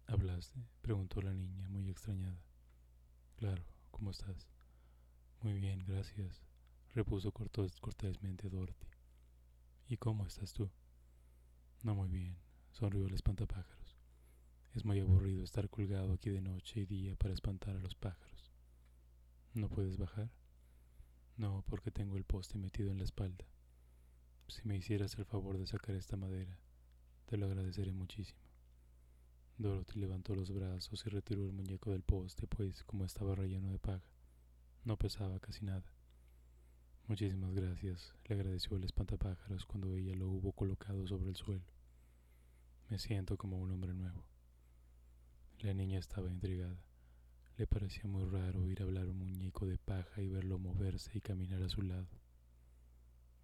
¿Hablaste? 0.09 0.59
preguntó 0.81 1.23
la 1.23 1.33
niña, 1.33 1.69
muy 1.69 1.89
extrañada. 1.89 2.43
Claro, 3.37 3.63
¿cómo 3.93 4.11
estás? 4.11 4.49
Muy 5.41 5.53
bien, 5.53 5.85
gracias, 5.87 6.43
repuso 6.97 7.31
cortésmente 7.31 8.51
Dorothy. 8.51 8.89
¿Y 9.87 9.99
cómo 9.99 10.27
estás 10.27 10.53
tú? 10.53 10.69
No 11.85 11.95
muy 11.95 12.09
bien, 12.09 12.37
sonrió 12.73 13.07
el 13.07 13.15
espantapájaros. 13.15 13.82
Es 14.75 14.87
muy 14.87 14.99
aburrido 15.01 15.45
estar 15.45 15.69
colgado 15.69 16.15
aquí 16.15 16.31
de 16.31 16.41
noche 16.41 16.81
y 16.81 16.87
día 16.87 17.15
para 17.17 17.35
espantar 17.35 17.77
a 17.77 17.81
los 17.81 17.95
pájaros. 17.95 18.51
¿No 19.53 19.69
puedes 19.69 19.99
bajar? 19.99 20.31
No, 21.37 21.63
porque 21.69 21.91
tengo 21.91 22.17
el 22.17 22.25
poste 22.25 22.57
metido 22.57 22.91
en 22.91 22.97
la 22.97 23.05
espalda. 23.05 23.45
Si 24.49 24.67
me 24.67 24.77
hicieras 24.77 25.19
el 25.19 25.27
favor 25.27 25.59
de 25.59 25.67
sacar 25.67 25.95
esta 25.95 26.17
madera, 26.17 26.59
te 27.27 27.37
lo 27.37 27.45
agradeceré 27.45 27.93
muchísimo. 27.93 28.41
Dorothy 29.59 30.01
levantó 30.01 30.35
los 30.35 30.51
brazos 30.51 31.05
y 31.05 31.11
retiró 31.11 31.45
el 31.45 31.53
muñeco 31.53 31.91
del 31.91 32.03
poste, 32.03 32.47
pues 32.47 32.83
como 32.85 33.05
estaba 33.05 33.35
relleno 33.35 33.71
de 33.71 33.79
paja, 33.79 34.11
no 34.85 34.97
pesaba 34.97 35.39
casi 35.39 35.67
nada. 35.67 35.85
Muchísimas 37.09 37.53
gracias, 37.53 38.15
le 38.25 38.37
agradeció 38.37 38.79
el 38.79 38.85
espantapájaros 38.85 39.67
cuando 39.67 39.95
ella 39.95 40.15
lo 40.17 40.29
hubo 40.29 40.53
colocado 40.53 41.07
sobre 41.07 41.29
el 41.29 41.37
suelo. 41.37 41.67
Me 42.89 42.99
siento 42.99 43.37
como 43.37 43.59
un 43.59 43.71
hombre 43.71 43.93
nuevo. 43.93 44.32
La 45.63 45.75
niña 45.75 46.01
estaba 46.01 46.29
intrigada. 46.29 46.85
Le 47.57 47.69
parecía 47.69 48.09
muy 48.09 48.25
raro 48.25 48.65
oír 48.65 48.83
hablar 48.83 49.09
un 49.09 49.19
muñeco 49.19 49.65
de 49.65 49.79
paja 49.79 50.21
y 50.21 50.29
verlo 50.29 50.59
moverse 50.59 51.17
y 51.17 51.21
caminar 51.21 51.63
a 51.63 51.69
su 51.69 51.83
lado. 51.83 52.09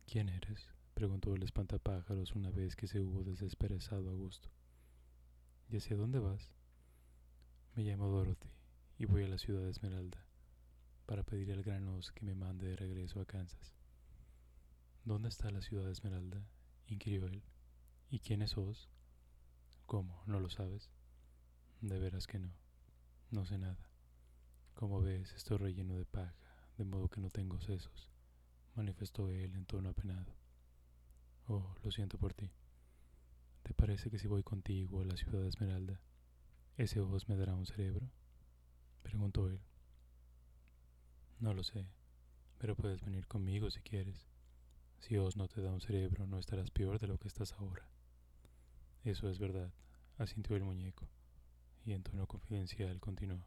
¿Quién 0.05 0.29
eres? 0.29 0.69
preguntó 0.95 1.33
el 1.33 1.45
espantapájaros 1.45 2.35
una 2.35 2.51
vez 2.51 2.75
que 2.75 2.89
se 2.89 3.01
hubo 3.01 3.23
desesperezado 3.23 4.11
a 4.11 4.15
gusto. 4.15 4.51
¿Y 5.69 5.77
hacia 5.77 5.97
dónde 5.97 6.19
vas? 6.19 6.51
Me 7.77 7.85
llamo 7.85 8.09
Dorothy 8.09 8.51
y 8.99 9.05
voy 9.05 9.23
a 9.23 9.29
la 9.29 9.39
ciudad 9.39 9.63
de 9.63 9.71
Esmeralda 9.71 10.27
para 11.07 11.23
pedir 11.23 11.53
al 11.53 11.63
granos 11.63 12.11
que 12.11 12.25
me 12.25 12.35
mande 12.35 12.67
de 12.67 12.75
regreso 12.75 13.21
a 13.21 13.27
Kansas. 13.27 13.77
¿Dónde 15.05 15.29
está 15.29 15.53
la 15.53 15.63
ciudad 15.63 15.85
de 15.85 15.93
Esmeralda? 15.93 16.45
inquirió 16.89 17.27
él. 17.27 17.45
¿Y 18.11 18.19
quién 18.19 18.43
es 18.43 18.57
vos? 18.57 18.91
¿Cómo? 19.87 20.21
¿No 20.27 20.41
lo 20.41 20.51
sabes? 20.51 20.91
De 21.81 21.99
veras 22.01 22.27
que 22.27 22.41
no. 22.41 22.53
No 23.31 23.45
sé 23.45 23.57
nada. 23.57 23.79
Como 24.75 25.01
ves, 25.01 25.33
estoy 25.35 25.59
relleno 25.59 25.97
de 25.97 26.05
paja, 26.07 26.35
de 26.77 26.85
modo 26.85 27.09
que 27.09 27.21
no 27.21 27.31
tengo 27.31 27.61
sesos, 27.61 28.11
manifestó 28.75 29.29
él 29.29 29.55
en 29.55 29.65
tono 29.65 29.91
apenado. 29.91 30.35
Oh, 31.47 31.75
lo 31.85 31.91
siento 31.93 32.19
por 32.19 32.35
ti. 32.35 32.51
¿Te 33.63 33.75
parece 33.75 34.11
que 34.11 34.19
si 34.19 34.27
voy 34.27 34.43
contigo 34.43 35.01
a 35.01 35.05
la 35.05 35.17
ciudad 35.17 35.41
de 35.41 35.49
Esmeralda, 35.49 36.01
ese 36.77 37.01
vos 37.01 37.29
me 37.29 37.37
dará 37.37 37.55
un 37.55 37.67
cerebro? 37.67 38.11
preguntó 39.03 39.49
él. 39.49 39.61
No 41.39 41.55
lo 41.55 41.63
sé, 41.63 41.87
pero 42.59 42.75
puedes 42.75 43.01
venir 43.03 43.29
conmigo 43.29 43.71
si 43.71 43.83
quieres. 43.83 44.27
Si 44.99 45.17
Oz 45.17 45.37
no 45.37 45.47
te 45.47 45.63
da 45.63 45.71
un 45.71 45.81
cerebro, 45.81 46.27
no 46.27 46.41
estarás 46.41 46.73
peor 46.73 46.99
de 46.99 47.07
lo 47.07 47.19
que 47.19 47.29
estás 47.29 47.53
ahora. 47.53 47.89
Eso 49.05 49.29
es 49.29 49.39
verdad, 49.39 49.73
asintió 50.19 50.57
el 50.57 50.65
muñeco, 50.65 51.09
y 51.89 51.95
en 51.95 52.03
tono 52.03 52.27
confidencial 52.27 53.01
continuó. 53.01 53.43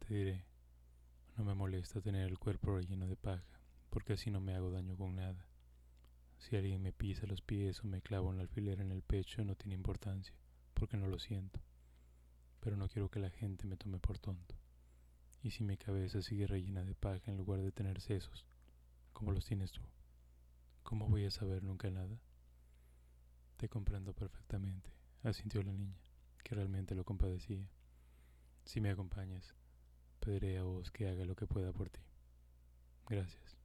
Te 0.00 0.12
diré, 0.12 0.44
no 1.36 1.44
me 1.44 1.54
molesta 1.54 2.00
tener 2.00 2.28
el 2.28 2.40
cuerpo 2.40 2.74
relleno 2.74 3.06
de 3.06 3.14
paja, 3.14 3.60
porque 3.88 4.14
así 4.14 4.32
no 4.32 4.40
me 4.40 4.56
hago 4.56 4.72
daño 4.72 4.96
con 4.96 5.14
nada. 5.14 5.46
Si 6.38 6.56
alguien 6.56 6.82
me 6.82 6.92
pisa 6.92 7.28
los 7.28 7.40
pies 7.40 7.84
o 7.84 7.86
me 7.86 8.02
clava 8.02 8.26
un 8.26 8.40
alfiler 8.40 8.80
en 8.80 8.90
el 8.90 9.02
pecho, 9.02 9.44
no 9.44 9.54
tiene 9.54 9.76
importancia, 9.76 10.34
porque 10.74 10.96
no 10.96 11.06
lo 11.06 11.20
siento. 11.20 11.60
Pero 12.58 12.76
no 12.76 12.88
quiero 12.88 13.12
que 13.12 13.20
la 13.20 13.30
gente 13.30 13.64
me 13.64 13.76
tome 13.76 14.00
por 14.00 14.18
tonto. 14.18 14.56
Y 15.40 15.52
si 15.52 15.62
mi 15.62 15.76
cabeza 15.76 16.22
sigue 16.22 16.48
rellena 16.48 16.82
de 16.82 16.96
paja 16.96 17.30
en 17.30 17.36
lugar 17.36 17.62
de 17.62 17.70
tener 17.70 18.00
sesos, 18.00 18.44
como 19.12 19.30
los 19.30 19.46
tienes 19.46 19.70
tú, 19.70 19.82
¿cómo 20.82 21.08
voy 21.08 21.26
a 21.26 21.30
saber 21.30 21.62
nunca 21.62 21.92
nada? 21.92 22.20
Te 23.56 23.68
comprendo 23.68 24.14
perfectamente, 24.14 24.90
asintió 25.22 25.62
la 25.62 25.72
niña, 25.72 26.09
que 26.50 26.56
realmente 26.56 26.96
lo 26.96 27.04
compadecía. 27.04 27.64
Si 28.64 28.80
me 28.80 28.90
acompañas, 28.90 29.54
pediré 30.18 30.58
a 30.58 30.64
vos 30.64 30.90
que 30.90 31.06
haga 31.08 31.24
lo 31.24 31.36
que 31.36 31.46
pueda 31.46 31.72
por 31.72 31.90
ti. 31.90 32.00
Gracias. 33.08 33.56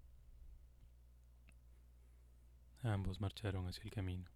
Ambos 2.84 3.20
marcharon 3.20 3.68
hacia 3.68 3.86
el 3.86 3.90
camino. 3.90 4.30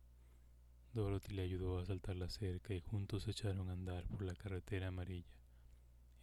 Dorothy 0.94 1.36
le 1.36 1.44
ayudó 1.44 1.78
a 1.78 1.86
saltar 1.86 2.16
la 2.16 2.28
cerca 2.28 2.74
y 2.74 2.82
juntos 2.82 3.22
se 3.22 3.32
echaron 3.32 3.70
a 3.70 3.74
andar 3.74 4.08
por 4.08 4.24
la 4.24 4.34
carretera 4.34 4.88
amarilla 4.88 5.38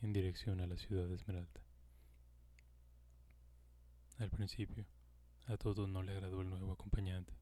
en 0.02 0.12
dirección 0.12 0.60
a 0.60 0.66
la 0.66 0.76
ciudad 0.76 1.06
de 1.06 1.14
Esmeralda. 1.14 1.60
Al 4.18 4.30
principio, 4.30 4.84
A 5.46 5.56
todos 5.56 5.88
no 5.88 6.02
le 6.02 6.10
agradó 6.10 6.42
el 6.42 6.50
nuevo 6.50 6.72
acompañante. 6.72 7.32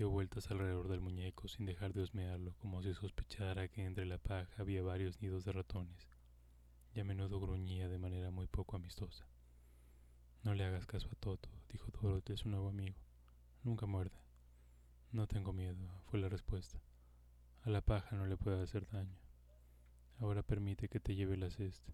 Dio 0.00 0.08
vueltas 0.08 0.50
alrededor 0.50 0.88
del 0.88 1.02
muñeco 1.02 1.46
sin 1.46 1.66
dejar 1.66 1.92
de 1.92 2.00
husmearlo, 2.00 2.54
como 2.56 2.82
si 2.82 2.94
sospechara 2.94 3.68
que 3.68 3.84
entre 3.84 4.06
la 4.06 4.16
paja 4.16 4.48
había 4.56 4.82
varios 4.82 5.20
nidos 5.20 5.44
de 5.44 5.52
ratones, 5.52 6.08
y 6.94 7.00
a 7.00 7.04
menudo 7.04 7.38
gruñía 7.38 7.86
de 7.86 7.98
manera 7.98 8.30
muy 8.30 8.46
poco 8.46 8.76
amistosa. 8.76 9.26
No 10.42 10.54
le 10.54 10.64
hagas 10.64 10.86
caso 10.86 11.06
a 11.12 11.16
Toto, 11.16 11.50
dijo 11.68 11.90
Dorothy 11.90 12.32
a 12.32 12.36
su 12.38 12.48
nuevo 12.48 12.70
amigo. 12.70 12.96
Nunca 13.62 13.84
muerde. 13.84 14.16
No 15.12 15.26
tengo 15.26 15.52
miedo, 15.52 15.76
fue 16.06 16.18
la 16.18 16.30
respuesta. 16.30 16.80
A 17.64 17.68
la 17.68 17.82
paja 17.82 18.16
no 18.16 18.24
le 18.24 18.38
puede 18.38 18.62
hacer 18.62 18.88
daño. 18.88 19.18
Ahora 20.18 20.42
permite 20.42 20.88
que 20.88 21.00
te 21.00 21.14
lleve 21.14 21.36
la 21.36 21.50
cesta. 21.50 21.92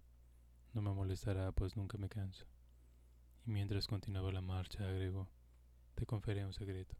No 0.74 0.80
me 0.80 0.92
molestará, 0.92 1.50
pues 1.50 1.76
nunca 1.76 1.98
me 1.98 2.08
canso. 2.08 2.46
Y 3.46 3.50
mientras 3.50 3.88
continuaba 3.88 4.30
la 4.30 4.42
marcha, 4.42 4.88
agregó, 4.88 5.28
te 5.96 6.06
confiaré 6.06 6.46
un 6.46 6.52
secreto. 6.52 6.96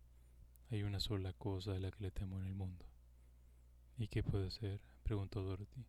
Hay 0.71 0.83
una 0.83 0.99
sola 0.99 1.33
cosa 1.33 1.73
a 1.73 1.79
la 1.79 1.93
que 1.93 2.03
le 2.03 2.11
temo 2.11 2.41
en 2.41 2.47
el 2.47 2.55
mundo. 2.55 2.85
¿Y 3.97 4.09
qué 4.09 4.25
puede 4.25 4.51
ser? 4.51 4.81
preguntó 5.05 5.45
Dorothy. 5.45 5.87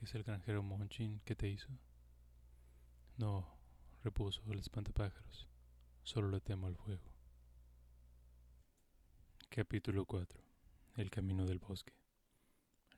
¿Es 0.00 0.14
el 0.14 0.22
granjero 0.22 0.62
Monchin 0.62 1.20
que 1.24 1.34
te 1.34 1.48
hizo? 1.48 1.68
No, 3.16 3.46
repuso 4.04 4.40
el 4.52 4.60
espantapájaros. 4.60 5.48
Solo 6.04 6.28
le 6.28 6.40
temo 6.40 6.68
al 6.68 6.76
fuego. 6.76 7.12
Capítulo 9.48 10.06
4. 10.06 10.40
El 10.96 11.10
camino 11.10 11.44
del 11.44 11.58
bosque. 11.58 11.92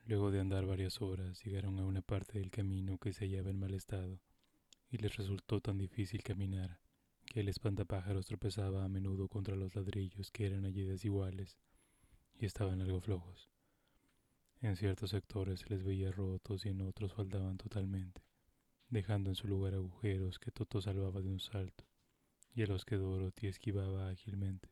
Luego 0.04 0.30
de 0.30 0.40
andar 0.40 0.66
varias 0.66 1.00
horas, 1.00 1.42
llegaron 1.42 1.78
a 1.78 1.86
una 1.86 2.02
parte 2.02 2.38
del 2.38 2.50
camino 2.50 2.98
que 2.98 3.14
se 3.14 3.24
hallaba 3.24 3.48
en 3.48 3.58
mal 3.58 3.72
estado, 3.72 4.20
y 4.90 4.98
les 4.98 5.16
resultó 5.16 5.62
tan 5.62 5.78
difícil 5.78 6.22
caminar 6.22 6.83
el 7.40 7.48
espantapájaros 7.48 8.26
tropezaba 8.26 8.84
a 8.84 8.88
menudo 8.88 9.26
contra 9.28 9.56
los 9.56 9.74
ladrillos 9.74 10.30
que 10.30 10.46
eran 10.46 10.64
allí 10.64 10.84
desiguales 10.84 11.58
y 12.38 12.46
estaban 12.46 12.80
algo 12.80 13.00
flojos. 13.00 13.50
En 14.60 14.76
ciertos 14.76 15.10
sectores 15.10 15.60
se 15.60 15.68
les 15.68 15.82
veía 15.82 16.12
rotos 16.12 16.64
y 16.64 16.68
en 16.68 16.80
otros 16.82 17.12
faltaban 17.12 17.56
totalmente, 17.56 18.22
dejando 18.88 19.30
en 19.30 19.36
su 19.36 19.48
lugar 19.48 19.74
agujeros 19.74 20.38
que 20.38 20.52
Toto 20.52 20.80
salvaba 20.80 21.20
de 21.22 21.28
un 21.28 21.40
salto 21.40 21.84
y 22.54 22.62
a 22.62 22.66
los 22.66 22.84
que 22.84 22.96
Dorothy 22.96 23.48
esquivaba 23.48 24.08
ágilmente. 24.08 24.68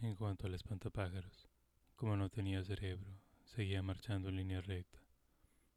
En 0.00 0.16
cuanto 0.16 0.48
al 0.48 0.54
espantapájaros, 0.54 1.48
como 1.94 2.16
no 2.16 2.30
tenía 2.30 2.64
cerebro, 2.64 3.20
seguía 3.44 3.80
marchando 3.80 4.28
en 4.28 4.36
línea 4.36 4.60
recta, 4.60 4.98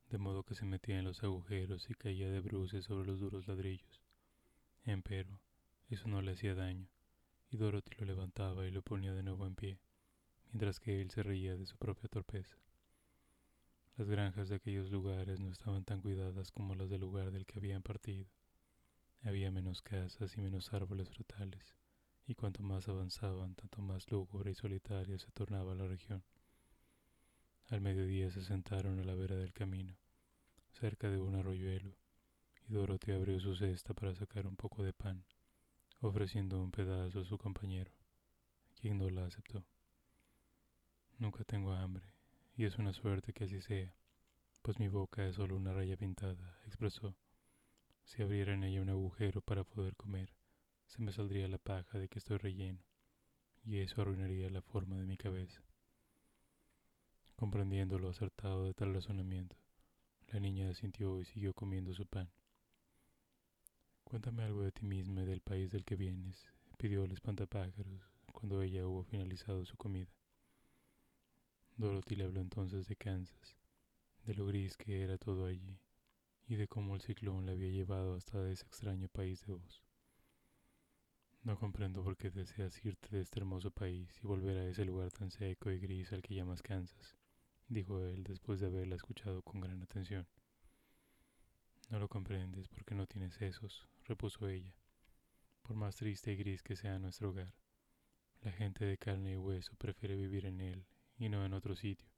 de 0.10 0.18
modo 0.18 0.44
que 0.44 0.56
se 0.56 0.66
metía 0.66 0.98
en 0.98 1.06
los 1.06 1.24
agujeros 1.24 1.88
y 1.92 1.94
caía 1.94 2.32
de 2.32 2.40
bruces 2.40 2.86
sobre 2.86 3.06
los 3.06 3.20
duros 3.20 3.48
ladrillos. 3.48 4.03
Empero, 4.86 5.40
eso 5.90 6.10
no 6.10 6.22
le 6.22 6.34
hacía 6.34 6.56
daño, 6.56 6.90
y 7.50 7.58
Dorothy 7.58 7.96
lo 8.00 8.06
levantaba 8.06 8.68
y 8.68 8.72
lo 8.72 8.82
ponía 8.82 9.14
de 9.14 9.24
nuevo 9.24 9.48
en 9.48 9.56
pie, 9.56 9.80
mientras 10.52 10.80
que 10.80 11.02
él 11.02 11.10
se 11.10 11.24
reía 11.24 11.56
de 11.56 11.66
su 11.66 11.78
propia 11.78 12.10
torpeza. 12.10 12.58
Las 13.96 14.10
granjas 14.10 14.50
de 14.50 14.56
aquellos 14.56 14.92
lugares 14.92 15.40
no 15.40 15.52
estaban 15.52 15.86
tan 15.86 16.02
cuidadas 16.02 16.52
como 16.52 16.76
las 16.76 16.90
del 16.90 17.02
lugar 17.02 17.32
del 17.32 17.46
que 17.46 17.60
habían 17.60 17.82
partido. 17.82 18.28
Había 19.22 19.52
menos 19.52 19.82
casas 19.82 20.36
y 20.36 20.42
menos 20.42 20.74
árboles 20.74 21.10
frutales 21.10 21.76
y 22.26 22.36
cuanto 22.36 22.64
más 22.64 22.90
avanzaban, 22.90 23.56
tanto 23.56 23.82
más 23.82 24.10
lúgubre 24.12 24.52
y 24.52 24.56
solitaria 24.56 25.18
se 25.18 25.32
tornaba 25.32 25.76
la 25.76 25.88
región. 25.88 26.24
Al 27.70 27.82
mediodía 27.82 28.32
se 28.32 28.42
sentaron 28.42 29.00
a 29.00 29.04
la 29.04 29.16
vera 29.16 29.36
del 29.36 29.54
camino, 29.54 29.96
cerca 30.72 31.10
de 31.10 31.20
un 31.20 31.36
arroyuelo, 31.36 31.96
y 32.68 32.74
Dorothy 32.74 33.12
abrió 33.12 33.40
su 33.40 33.56
cesta 33.56 33.94
para 33.94 34.16
sacar 34.16 34.48
un 34.48 34.56
poco 34.56 34.84
de 34.84 34.94
pan, 34.94 35.24
ofreciendo 36.02 36.62
un 36.62 36.72
pedazo 36.72 37.22
a 37.22 37.26
su 37.26 37.38
compañero, 37.38 37.92
quien 38.80 38.98
no 38.98 39.10
la 39.10 39.26
aceptó. 39.26 39.64
Nunca 41.18 41.44
tengo 41.44 41.74
hambre, 41.74 42.06
y 42.56 42.66
es 42.66 42.78
una 42.78 42.94
suerte 42.94 43.34
que 43.34 43.46
así 43.46 43.62
sea, 43.62 43.94
pues 44.62 44.80
mi 44.80 44.88
boca 44.88 45.28
es 45.28 45.36
solo 45.36 45.56
una 45.56 45.74
raya 45.74 45.98
pintada, 45.98 46.60
expresó. 46.66 47.16
Si 48.06 48.22
abriera 48.22 48.54
en 48.54 48.64
ella 48.64 48.82
un 48.82 48.90
agujero 48.90 49.42
para 49.42 49.64
poder 49.64 49.96
comer, 49.96 50.34
se 50.88 51.02
me 51.02 51.12
saldría 51.12 51.48
la 51.48 51.58
paja 51.58 51.98
de 51.98 52.08
que 52.08 52.20
estoy 52.20 52.38
relleno, 52.38 52.84
y 53.64 53.80
eso 53.80 54.02
arruinaría 54.02 54.50
la 54.50 54.62
forma 54.62 54.98
de 54.98 55.06
mi 55.06 55.18
cabeza. 55.18 55.62
Comprendiendo 57.36 58.00
lo 58.00 58.10
acertado 58.10 58.66
de 58.66 58.74
tal 58.74 58.94
razonamiento, 58.94 59.56
la 60.28 60.40
niña 60.40 60.70
asintió 60.70 61.20
y 61.20 61.26
siguió 61.26 61.54
comiendo 61.54 61.94
su 61.94 62.06
pan. 62.06 62.30
Cuéntame 64.04 64.44
algo 64.44 64.62
de 64.62 64.72
ti 64.72 64.86
misma 64.86 65.24
y 65.24 65.26
del 65.26 65.42
país 65.42 65.72
del 65.72 65.86
que 65.86 65.96
vienes, 65.96 66.48
pidió 66.78 67.04
el 67.04 67.12
espantapájaros 67.12 68.02
cuando 68.32 68.62
ella 68.62 68.86
hubo 68.86 69.04
finalizado 69.04 69.66
su 69.66 69.76
comida. 69.78 70.12
Dorothy 71.78 72.16
le 72.16 72.26
habló 72.26 72.42
entonces 72.42 72.88
de 72.88 72.96
Kansas, 72.96 73.58
de 74.26 74.36
lo 74.36 74.46
gris 74.46 74.78
que 74.78 75.02
era 75.02 75.18
todo 75.18 75.46
allí, 75.46 75.80
y 76.48 76.56
de 76.56 76.68
cómo 76.68 76.96
el 76.96 77.02
ciclón 77.02 77.46
la 77.46 77.54
había 77.54 77.70
llevado 77.70 78.16
hasta 78.16 78.50
ese 78.50 78.66
extraño 78.66 79.08
país 79.08 79.46
de 79.46 79.54
vos. 79.54 79.84
No 81.44 81.58
comprendo 81.58 82.04
por 82.04 82.16
qué 82.16 82.30
deseas 82.30 82.86
irte 82.86 83.10
de 83.10 83.22
este 83.22 83.40
hermoso 83.40 83.72
país 83.72 84.10
y 84.24 84.28
volver 84.28 84.58
a 84.58 84.68
ese 84.68 84.86
lugar 84.86 85.12
tan 85.12 85.32
seco 85.32 85.72
y 85.72 85.80
gris 85.80 86.14
al 86.14 86.22
que 86.22 86.36
llamas 86.36 86.62
Kansas, 86.62 87.18
dijo 87.68 88.00
él 88.02 88.24
después 88.24 88.60
de 88.60 88.68
haberla 88.68 88.96
escuchado 88.96 89.42
con 89.42 89.60
gran 89.60 89.82
atención. 89.82 90.28
No 91.90 92.00
lo 92.00 92.08
comprendes 92.08 92.68
porque 92.68 92.96
no 92.96 93.08
tienes 93.08 93.42
esos, 93.42 93.88
repuso 94.06 94.48
ella. 94.48 94.74
Por 95.62 95.76
más 95.76 95.96
triste 95.96 96.32
y 96.34 96.36
gris 96.36 96.62
que 96.62 96.76
sea 96.76 97.00
nuestro 97.00 97.30
hogar, 97.30 97.54
la 98.42 98.52
gente 98.52 98.86
de 98.86 98.98
carne 98.98 99.32
y 99.32 99.38
hueso 99.38 99.76
prefiere 99.78 100.16
vivir 100.16 100.46
en 100.46 100.60
él 100.60 100.86
y 101.18 101.30
no 101.30 101.46
en 101.46 101.54
otro 101.54 101.76
sitio, 101.76 102.10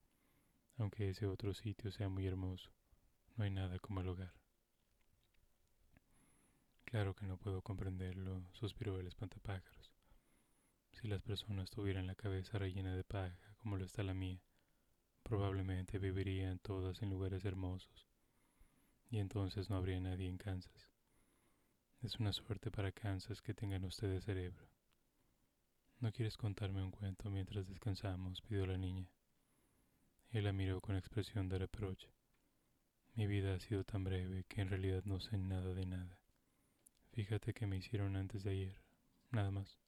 aunque 0.77 1.09
ese 1.09 1.27
otro 1.27 1.53
sitio 1.53 1.91
sea 1.91 2.09
muy 2.09 2.25
hermoso. 2.25 2.71
No 3.35 3.43
hay 3.43 3.51
nada 3.51 3.77
como 3.79 4.01
el 4.01 4.07
hogar. 4.07 4.33
Claro 6.85 7.13
que 7.13 7.27
no 7.27 7.37
puedo 7.37 7.61
comprenderlo, 7.61 8.49
suspiró 8.53 8.99
el 8.99 9.07
espantapájaros. 9.07 9.91
Si 10.91 11.07
las 11.07 11.21
personas 11.21 11.69
tuvieran 11.69 12.07
la 12.07 12.15
cabeza 12.15 12.57
rellena 12.57 12.95
de 12.95 13.03
paja, 13.03 13.55
como 13.57 13.77
lo 13.77 13.83
está 13.83 14.01
la 14.01 14.13
mía, 14.13 14.41
probablemente 15.23 15.99
vivirían 15.99 16.59
todas 16.59 17.01
en 17.01 17.09
lugares 17.09 17.43
hermosos, 17.43 18.07
y 19.09 19.17
entonces 19.17 19.69
no 19.69 19.75
habría 19.75 19.99
nadie 19.99 20.27
en 20.27 20.37
Kansas. 20.37 20.94
Es 22.05 22.19
una 22.19 22.31
suerte 22.33 22.69
para 22.69 22.91
Kansas 22.91 23.41
que 23.41 23.55
tengan 23.55 23.83
ustedes 23.83 24.25
cerebro. 24.25 24.69
¿No 25.99 26.11
quieres 26.11 26.37
contarme 26.37 26.83
un 26.83 26.91
cuento 26.91 27.31
mientras 27.31 27.67
descansamos? 27.67 28.43
pidió 28.43 28.67
la 28.67 28.77
niña. 28.77 29.09
Él 30.29 30.43
la 30.43 30.53
miró 30.53 30.81
con 30.81 30.95
expresión 30.95 31.49
de 31.49 31.57
reproche. 31.57 32.13
Mi 33.15 33.25
vida 33.25 33.55
ha 33.55 33.59
sido 33.59 33.83
tan 33.83 34.03
breve 34.03 34.43
que 34.43 34.61
en 34.61 34.69
realidad 34.69 35.03
no 35.05 35.19
sé 35.19 35.39
nada 35.39 35.73
de 35.73 35.87
nada. 35.87 36.19
Fíjate 37.13 37.55
que 37.55 37.65
me 37.65 37.77
hicieron 37.77 38.15
antes 38.17 38.43
de 38.43 38.51
ayer, 38.51 38.81
nada 39.31 39.49
más. 39.49 39.79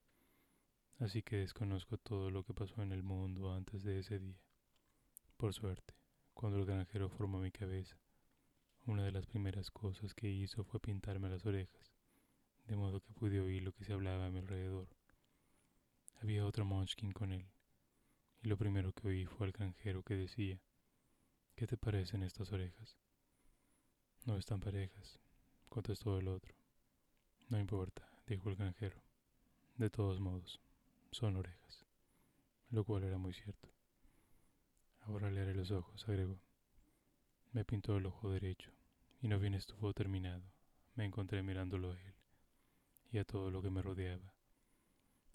Así 0.98 1.22
que 1.22 1.36
desconozco 1.36 2.00
todo 2.00 2.32
lo 2.32 2.44
que 2.44 2.56
pasó 2.56 2.82
en 2.82 2.94
el 2.94 3.04
mundo 3.04 3.54
antes 3.54 3.84
de 3.84 4.00
ese 4.00 4.18
día. 4.18 4.42
Por 5.38 5.54
suerte, 5.54 5.94
cuando 6.34 6.58
el 6.58 6.66
granjero 6.66 7.10
formó 7.10 7.38
mi 7.38 7.52
cabeza, 7.52 7.96
una 8.88 9.04
de 9.04 9.12
las 9.12 9.28
primeras 9.28 9.70
cosas 9.70 10.16
que 10.16 10.32
hizo 10.32 10.64
fue 10.64 10.80
pintarme 10.80 11.30
las 11.30 11.46
orejas, 11.46 11.97
de 12.68 12.76
modo 12.76 13.00
que 13.02 13.14
pude 13.14 13.40
oír 13.40 13.64
lo 13.64 13.72
que 13.72 13.86
se 13.86 13.94
hablaba 13.94 14.26
a 14.26 14.30
mi 14.30 14.40
alrededor. 14.40 14.88
Había 16.22 16.46
otro 16.46 16.66
Munchkin 16.66 17.12
con 17.12 17.32
él, 17.32 17.48
y 18.42 18.48
lo 18.48 18.58
primero 18.58 18.92
que 18.94 19.08
oí 19.08 19.26
fue 19.26 19.48
al 19.48 19.54
granjero 19.54 20.04
que 20.04 20.16
decía, 20.16 20.60
¿qué 21.56 21.66
te 21.68 21.78
parecen 21.78 22.24
estas 22.24 22.52
orejas? 22.52 22.98
No 24.26 24.38
están 24.38 24.60
parejas, 24.60 25.20
contestó 25.70 26.18
el 26.18 26.28
otro. 26.28 26.54
No 27.50 27.60
importa, 27.60 28.10
dijo 28.26 28.50
el 28.50 28.56
granjero. 28.56 29.02
De 29.78 29.90
todos 29.90 30.20
modos, 30.20 30.60
son 31.12 31.38
orejas. 31.38 31.86
Lo 32.70 32.84
cual 32.84 33.04
era 33.04 33.18
muy 33.18 33.34
cierto. 33.34 33.70
Ahora 35.02 35.32
le 35.32 35.42
haré 35.42 35.54
los 35.54 35.72
ojos, 35.72 36.08
agregó. 36.10 36.42
Me 37.54 37.64
pintó 37.64 37.96
el 37.96 38.08
ojo 38.08 38.30
derecho, 38.30 38.72
y 39.22 39.30
no 39.30 39.40
bien 39.40 39.54
estuvo 39.54 39.94
terminado, 39.94 40.44
me 40.96 41.06
encontré 41.06 41.42
mirándolo 41.44 41.92
a 41.92 42.00
él, 42.02 42.17
y 43.12 43.20
a 43.20 43.26
todo 43.26 43.52
lo 43.52 43.62
que 43.62 43.70
me 43.70 43.82
rodeaba. 43.82 44.34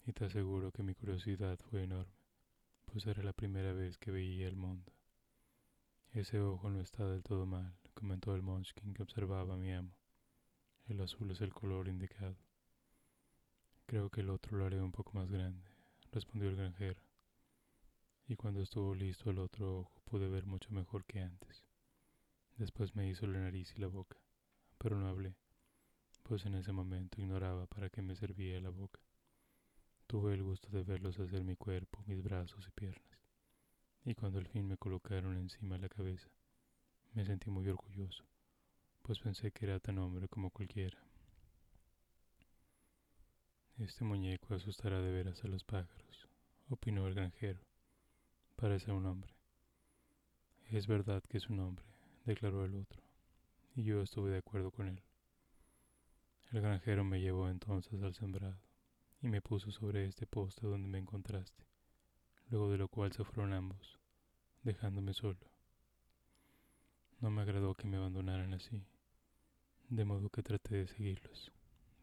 Y 0.05 0.13
te 0.13 0.25
aseguro 0.25 0.71
que 0.71 0.83
mi 0.83 0.93
curiosidad 0.93 1.59
fue 1.69 1.83
enorme, 1.83 2.13
pues 2.85 3.05
era 3.07 3.23
la 3.23 3.33
primera 3.33 3.73
vez 3.73 3.97
que 3.97 4.11
veía 4.11 4.47
el 4.47 4.55
mundo. 4.55 4.91
Ese 6.11 6.39
ojo 6.39 6.69
no 6.69 6.81
está 6.81 7.07
del 7.07 7.23
todo 7.23 7.45
mal, 7.45 7.73
comentó 7.93 8.35
el 8.35 8.41
Munchkin 8.41 8.93
que 8.93 9.03
observaba 9.03 9.53
a 9.53 9.57
mi 9.57 9.71
amo. 9.71 9.95
El 10.87 10.99
azul 11.01 11.31
es 11.31 11.41
el 11.41 11.53
color 11.53 11.87
indicado. 11.87 12.35
Creo 13.85 14.09
que 14.09 14.21
el 14.21 14.29
otro 14.29 14.57
lo 14.57 14.65
haré 14.65 14.81
un 14.81 14.91
poco 14.91 15.13
más 15.13 15.31
grande, 15.31 15.63
respondió 16.11 16.49
el 16.49 16.55
granjero. 16.55 17.01
Y 18.27 18.35
cuando 18.35 18.61
estuvo 18.61 18.93
listo 18.93 19.29
el 19.29 19.39
otro 19.39 19.79
ojo 19.79 20.01
pude 20.05 20.27
ver 20.27 20.45
mucho 20.45 20.71
mejor 20.71 21.05
que 21.05 21.21
antes. 21.21 21.65
Después 22.57 22.95
me 22.95 23.07
hizo 23.07 23.25
la 23.25 23.39
nariz 23.39 23.73
y 23.75 23.81
la 23.81 23.87
boca, 23.87 24.17
pero 24.77 24.99
no 24.99 25.07
hablé, 25.07 25.35
pues 26.23 26.45
en 26.45 26.55
ese 26.55 26.71
momento 26.71 27.21
ignoraba 27.21 27.67
para 27.67 27.89
qué 27.89 28.01
me 28.01 28.15
servía 28.15 28.59
la 28.61 28.69
boca. 28.69 28.99
Tuve 30.07 30.33
el 30.33 30.43
gusto 30.43 30.69
de 30.69 30.83
verlos 30.83 31.19
hacer 31.19 31.43
mi 31.43 31.55
cuerpo, 31.55 32.03
mis 32.07 32.23
brazos 32.23 32.67
y 32.67 32.71
piernas, 32.71 33.19
y 34.05 34.15
cuando 34.15 34.39
al 34.39 34.47
fin 34.47 34.67
me 34.67 34.77
colocaron 34.77 35.37
encima 35.37 35.77
la 35.77 35.89
cabeza, 35.89 36.29
me 37.13 37.25
sentí 37.25 37.49
muy 37.49 37.67
orgulloso, 37.67 38.23
pues 39.01 39.19
pensé 39.19 39.51
que 39.51 39.65
era 39.65 39.79
tan 39.79 39.97
hombre 39.99 40.27
como 40.27 40.49
cualquiera. 40.49 40.97
Este 43.77 44.05
muñeco 44.05 44.53
asustará 44.53 45.01
de 45.01 45.11
veras 45.11 45.43
a 45.43 45.47
los 45.47 45.63
pájaros, 45.63 46.29
opinó 46.69 47.07
el 47.07 47.15
granjero. 47.15 47.59
Parece 48.55 48.91
un 48.91 49.05
hombre. 49.07 49.33
Es 50.69 50.87
verdad 50.87 51.23
que 51.27 51.37
es 51.37 51.49
un 51.49 51.59
hombre, 51.59 51.85
declaró 52.25 52.65
el 52.65 52.75
otro, 52.75 53.01
y 53.75 53.83
yo 53.83 54.01
estuve 54.01 54.31
de 54.31 54.37
acuerdo 54.37 54.71
con 54.71 54.87
él. 54.87 55.03
El 56.53 56.61
granjero 56.61 57.03
me 57.03 57.19
llevó 57.19 57.49
entonces 57.49 57.99
al 58.03 58.13
sembrado 58.13 58.59
y 59.23 59.27
me 59.27 59.41
puso 59.41 59.71
sobre 59.71 60.05
este 60.05 60.27
poste 60.27 60.67
donde 60.67 60.87
me 60.87 60.99
encontraste, 60.99 61.65
luego 62.51 62.69
de 62.69 62.77
lo 62.77 62.87
cual 62.89 63.11
se 63.11 63.23
fueron 63.23 63.53
ambos, 63.53 63.97
dejándome 64.61 65.15
solo. 65.15 65.39
No 67.21 67.31
me 67.31 67.41
agradó 67.41 67.73
que 67.73 67.87
me 67.87 67.97
abandonaran 67.97 68.53
así, 68.53 68.85
de 69.89 70.05
modo 70.05 70.29
que 70.29 70.43
traté 70.43 70.75
de 70.75 70.85
seguirlos, 70.85 71.51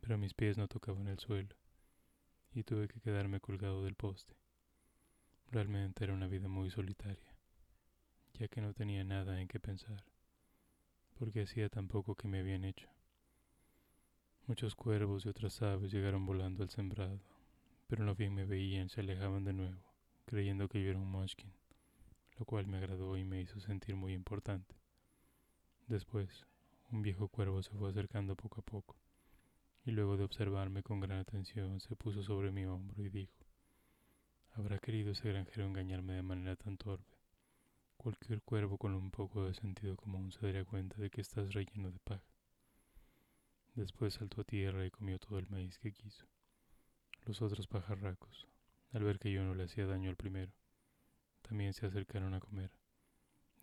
pero 0.01 0.19
mis 0.19 0.35
pies 0.35 0.59
no 0.59 0.67
tocaban 0.67 1.07
el 1.07 1.21
suelo 1.21 1.55
y 2.53 2.65
tuve 2.65 2.89
que 2.89 3.01
quedarme 3.01 3.39
colgado 3.39 3.85
del 3.85 3.95
poste. 3.95 4.35
Realmente 5.53 6.03
era 6.03 6.13
una 6.13 6.27
vida 6.27 6.49
muy 6.49 6.71
solitaria, 6.71 7.37
ya 8.35 8.49
que 8.49 8.61
no 8.61 8.75
tenía 8.75 9.05
nada 9.05 9.41
en 9.41 9.47
qué 9.47 9.61
pensar, 9.61 10.03
porque 11.21 11.43
hacía 11.43 11.69
tan 11.69 11.87
poco 11.87 12.17
que 12.17 12.27
me 12.27 12.41
habían 12.41 12.65
hecho. 12.65 12.89
Muchos 14.51 14.75
cuervos 14.75 15.25
y 15.25 15.29
otras 15.29 15.63
aves 15.63 15.93
llegaron 15.93 16.27
volando 16.27 16.65
al 16.65 16.71
sembrado, 16.71 17.21
pero 17.87 18.05
no 18.05 18.17
bien 18.17 18.35
me 18.35 18.45
veían 18.45 18.89
se 18.89 19.01
alejaban 19.01 19.45
de 19.45 19.53
nuevo, 19.53 19.81
creyendo 20.25 20.69
que 20.69 20.83
yo 20.83 20.91
era 20.91 20.99
un 20.99 21.09
munchkin, 21.09 21.53
lo 22.37 22.45
cual 22.45 22.67
me 22.67 22.79
agradó 22.79 23.17
y 23.17 23.23
me 23.23 23.41
hizo 23.41 23.61
sentir 23.61 23.95
muy 23.95 24.13
importante. 24.13 24.75
Después, 25.87 26.49
un 26.91 27.01
viejo 27.01 27.29
cuervo 27.29 27.63
se 27.63 27.71
fue 27.77 27.91
acercando 27.91 28.35
poco 28.35 28.61
a 28.61 28.65
poco, 28.65 28.97
y 29.85 29.93
luego 29.93 30.17
de 30.17 30.25
observarme 30.25 30.83
con 30.83 30.99
gran 30.99 31.21
atención 31.21 31.79
se 31.79 31.95
puso 31.95 32.25
sobre 32.25 32.51
mi 32.51 32.65
hombro 32.65 33.05
y 33.05 33.09
dijo, 33.09 33.47
¿Habrá 34.55 34.81
querido 34.81 35.13
ese 35.13 35.29
granjero 35.29 35.65
engañarme 35.65 36.15
de 36.15 36.23
manera 36.23 36.57
tan 36.57 36.77
torpe? 36.77 37.17
Cualquier 37.97 38.43
cuervo 38.43 38.79
con 38.79 38.95
un 38.95 39.13
poco 39.13 39.45
de 39.45 39.55
sentido 39.55 39.95
común 39.95 40.33
se 40.33 40.45
daría 40.45 40.65
cuenta 40.65 40.97
de 40.97 41.09
que 41.09 41.21
estás 41.21 41.55
relleno 41.55 41.93
de 41.93 42.01
paja. 42.01 42.30
Después 43.81 44.13
saltó 44.13 44.43
a 44.43 44.45
tierra 44.45 44.85
y 44.85 44.91
comió 44.91 45.19
todo 45.19 45.39
el 45.39 45.49
maíz 45.49 45.79
que 45.79 45.95
quiso. 45.95 46.27
Los 47.25 47.41
otros 47.41 47.67
pajarracos, 47.67 48.47
al 48.93 49.05
ver 49.05 49.19
que 49.19 49.33
yo 49.33 49.43
no 49.43 49.55
le 49.55 49.65
hacía 49.65 49.87
daño 49.87 50.11
al 50.11 50.17
primero, 50.17 50.53
también 51.41 51.73
se 51.73 51.87
acercaron 51.87 52.35
a 52.35 52.41
comer, 52.41 52.71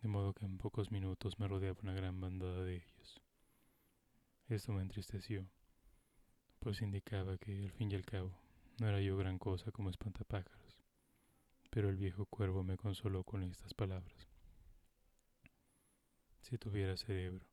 de 0.02 0.08
modo 0.08 0.34
que 0.34 0.44
en 0.44 0.58
pocos 0.58 0.90
minutos 0.90 1.38
me 1.38 1.46
rodeaba 1.46 1.78
una 1.84 1.94
gran 1.94 2.20
bandada 2.20 2.64
de 2.64 2.78
ellos. 2.78 3.22
Esto 4.48 4.72
me 4.72 4.82
entristeció, 4.82 5.48
pues 6.58 6.82
indicaba 6.82 7.38
que, 7.38 7.56
al 7.56 7.70
fin 7.70 7.92
y 7.92 7.94
al 7.94 8.04
cabo, 8.04 8.36
no 8.80 8.88
era 8.88 9.00
yo 9.00 9.16
gran 9.16 9.38
cosa 9.38 9.70
como 9.70 9.88
espantapájaros, 9.88 10.80
pero 11.70 11.90
el 11.90 11.96
viejo 11.96 12.26
cuervo 12.26 12.64
me 12.64 12.76
consoló 12.76 13.22
con 13.22 13.44
estas 13.44 13.72
palabras. 13.72 14.28
Si 16.40 16.58
tuviera 16.58 16.96
cerebro, 16.96 17.46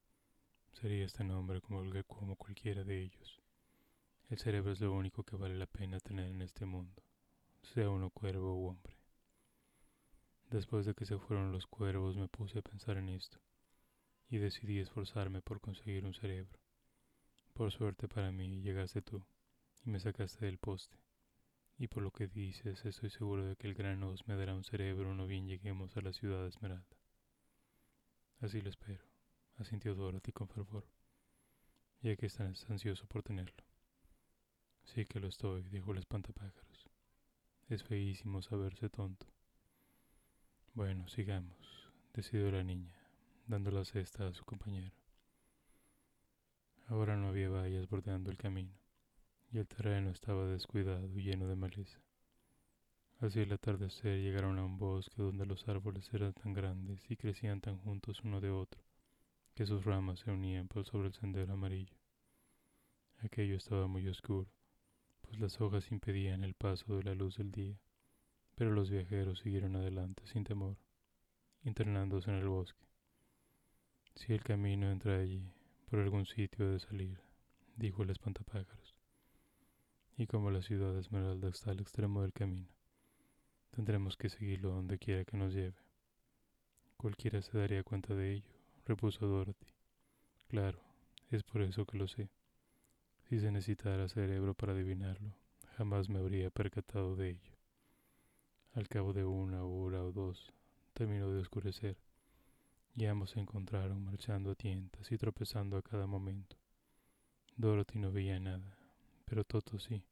sería 0.76 1.06
este 1.06 1.24
nombre 1.24 1.62
como, 1.62 1.84
como 2.06 2.36
cualquiera 2.36 2.84
de 2.84 3.02
ellos. 3.02 3.42
El 4.30 4.38
cerebro 4.40 4.72
es 4.72 4.82
lo 4.82 4.94
único 4.94 5.24
que 5.24 5.36
vale 5.36 5.56
la 5.56 5.68
pena 5.68 6.00
tener 6.00 6.28
en 6.28 6.42
este 6.42 6.66
mundo, 6.66 7.02
sea 7.74 7.90
uno 7.90 8.10
cuervo 8.10 8.56
u 8.56 8.68
hombre. 8.68 8.94
Después 10.50 10.86
de 10.86 10.94
que 10.94 11.06
se 11.06 11.18
fueron 11.18 11.52
los 11.52 11.66
cuervos 11.66 12.18
me 12.18 12.28
puse 12.28 12.60
a 12.60 12.62
pensar 12.62 12.98
en 12.98 13.10
esto 13.10 13.40
y 14.30 14.38
decidí 14.38 14.80
esforzarme 14.80 15.42
por 15.42 15.62
conseguir 15.62 16.06
un 16.06 16.14
cerebro. 16.14 16.60
Por 17.54 17.72
suerte 17.72 18.08
para 18.08 18.32
mí 18.32 18.62
llegaste 18.62 19.02
tú 19.02 19.26
y 19.86 19.90
me 19.90 20.00
sacaste 20.00 20.46
del 20.46 20.58
poste. 20.58 20.98
Y 21.78 21.88
por 21.88 22.04
lo 22.04 22.12
que 22.12 22.28
dices, 22.28 22.86
estoy 22.86 23.10
seguro 23.10 23.46
de 23.46 23.56
que 23.56 23.68
el 23.68 23.74
gran 23.74 24.02
os 24.04 24.28
me 24.28 24.36
dará 24.36 24.56
un 24.56 24.64
cerebro 24.64 25.14
no 25.14 25.28
bien 25.28 25.48
lleguemos 25.48 25.96
a 25.98 26.02
la 26.02 26.14
ciudad 26.14 26.44
de 26.44 26.50
Esmeralda. 26.50 26.98
Así 28.40 28.62
lo 28.62 28.70
espero 28.70 29.15
asintió 29.58 29.96
Dorothy 29.96 30.32
con 30.32 30.48
fervor, 30.50 30.86
ya 32.02 32.16
que 32.16 32.26
estás 32.26 32.70
ansioso 32.70 33.08
por 33.08 33.24
tenerlo. 33.24 33.64
Sí 34.84 35.06
que 35.06 35.20
lo 35.20 35.28
estoy, 35.28 35.64
dijo 35.70 35.92
el 35.92 36.00
espantapájaros. 36.00 36.86
Es 37.70 37.84
feísimo 37.84 38.42
saberse 38.42 38.90
tonto. 38.90 39.26
Bueno, 40.74 41.08
sigamos, 41.08 41.90
decidió 42.14 42.52
la 42.52 42.64
niña, 42.64 42.96
dando 43.48 43.72
la 43.72 43.86
cesta 43.86 44.28
a 44.28 44.34
su 44.34 44.44
compañero. 44.46 44.94
Ahora 46.88 47.16
no 47.16 47.30
había 47.30 47.50
vallas 47.50 47.88
bordeando 47.88 48.30
el 48.30 48.38
camino, 48.38 48.78
y 49.52 49.58
el 49.58 49.68
terreno 49.68 50.12
estaba 50.12 50.46
descuidado 50.46 51.08
y 51.18 51.24
lleno 51.24 51.48
de 51.48 51.56
maleza. 51.56 52.00
Hacia 53.20 53.44
el 53.44 53.54
atardecer 53.54 54.20
llegaron 54.20 54.60
a 54.60 54.66
un 54.66 54.78
bosque 54.78 55.22
donde 55.22 55.46
los 55.46 55.68
árboles 55.70 56.14
eran 56.14 56.34
tan 56.34 56.54
grandes 56.54 57.10
y 57.10 57.16
crecían 57.16 57.62
tan 57.62 57.78
juntos 57.78 58.22
uno 58.24 58.42
de 58.42 58.52
otro 58.52 58.86
que 59.56 59.66
sus 59.66 59.86
ramas 59.86 60.20
se 60.20 60.32
unían 60.32 60.68
por 60.68 60.86
sobre 60.86 61.08
el 61.08 61.14
sendero 61.14 61.54
amarillo. 61.54 61.96
Aquello 63.20 63.56
estaba 63.56 63.88
muy 63.88 64.06
oscuro, 64.10 64.50
pues 65.22 65.40
las 65.40 65.62
hojas 65.62 65.92
impedían 65.94 66.44
el 66.44 66.54
paso 66.54 66.98
de 66.98 67.04
la 67.04 67.16
luz 67.16 67.38
del 67.38 67.54
día, 67.54 67.80
pero 68.56 68.72
los 68.72 68.90
viajeros 68.90 69.40
siguieron 69.40 69.78
adelante 69.78 70.28
sin 70.28 70.44
temor, 70.44 70.76
internándose 71.64 72.30
en 72.30 72.36
el 72.36 72.50
bosque. 72.50 72.86
Si 74.16 74.34
el 74.34 74.44
camino 74.44 74.92
entra 74.92 75.20
allí, 75.20 75.50
por 75.90 76.00
algún 76.00 76.26
sitio 76.26 76.70
de 76.70 76.80
salir, 76.80 77.22
dijo 77.78 78.04
el 78.04 78.10
espantapájaros. 78.10 78.98
Y 80.18 80.28
como 80.28 80.52
la 80.52 80.62
ciudad 80.62 80.94
de 80.94 81.00
Esmeralda 81.00 81.48
está 81.48 81.72
al 81.72 81.80
extremo 81.80 82.22
del 82.24 82.34
camino, 82.34 82.68
tendremos 83.72 84.18
que 84.18 84.30
seguirlo 84.30 84.72
donde 84.72 85.00
quiera 85.00 85.24
que 85.24 85.38
nos 85.38 85.54
lleve. 85.54 85.78
Cualquiera 86.98 87.42
se 87.42 87.58
daría 87.58 87.84
cuenta 87.84 88.14
de 88.14 88.34
ello 88.34 88.55
repuso 88.86 89.26
Dorothy. 89.26 89.74
Claro, 90.48 90.80
es 91.32 91.44
por 91.44 91.62
eso 91.62 91.86
que 91.86 91.98
lo 91.98 92.08
sé. 92.08 92.30
Si 93.30 93.40
se 93.40 93.52
necesitara 93.52 94.08
cerebro 94.08 94.54
para 94.54 94.74
adivinarlo, 94.74 95.34
jamás 95.76 96.10
me 96.10 96.20
habría 96.20 96.52
percatado 96.52 97.16
de 97.16 97.32
ello. 97.32 97.54
Al 98.74 98.88
cabo 98.88 99.14
de 99.14 99.26
una 99.26 99.64
hora 99.64 100.04
o 100.04 100.12
dos, 100.12 100.54
terminó 100.94 101.30
de 101.32 101.40
oscurecer, 101.40 101.98
y 102.96 103.06
ambos 103.06 103.32
se 103.32 103.40
encontraron 103.40 104.04
marchando 104.04 104.52
a 104.52 104.56
tientas 104.56 105.12
y 105.12 105.18
tropezando 105.18 105.78
a 105.78 105.82
cada 105.82 106.06
momento. 106.06 106.56
Dorothy 107.58 108.00
no 108.00 108.12
veía 108.12 108.40
nada, 108.40 108.78
pero 109.26 109.44
Toto 109.44 109.80
sí, 109.80 110.04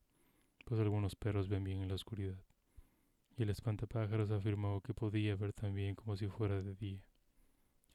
pues 0.65 0.79
algunos 0.79 1.15
perros 1.15 1.47
ven 1.47 1.63
bien 1.63 1.81
en 1.81 1.89
la 1.89 1.95
oscuridad, 1.95 2.41
y 3.37 3.43
el 3.43 3.49
espantapájaros 3.51 4.31
afirmó 4.31 4.81
que 4.81 4.93
podía 4.93 5.35
ver 5.35 5.53
tan 5.53 5.75
bien 5.75 5.93
como 5.93 6.17
si 6.17 6.27
fuera 6.27 6.61
de 6.61 6.73
día. 6.75 7.03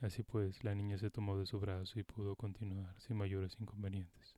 Así 0.00 0.22
pues, 0.22 0.62
la 0.62 0.74
niña 0.74 0.96
se 0.98 1.10
tomó 1.10 1.36
de 1.38 1.46
su 1.46 1.58
brazo 1.58 1.98
y 1.98 2.04
pudo 2.04 2.36
continuar 2.36 3.00
sin 3.00 3.16
mayores 3.16 3.56
inconvenientes. 3.58 4.36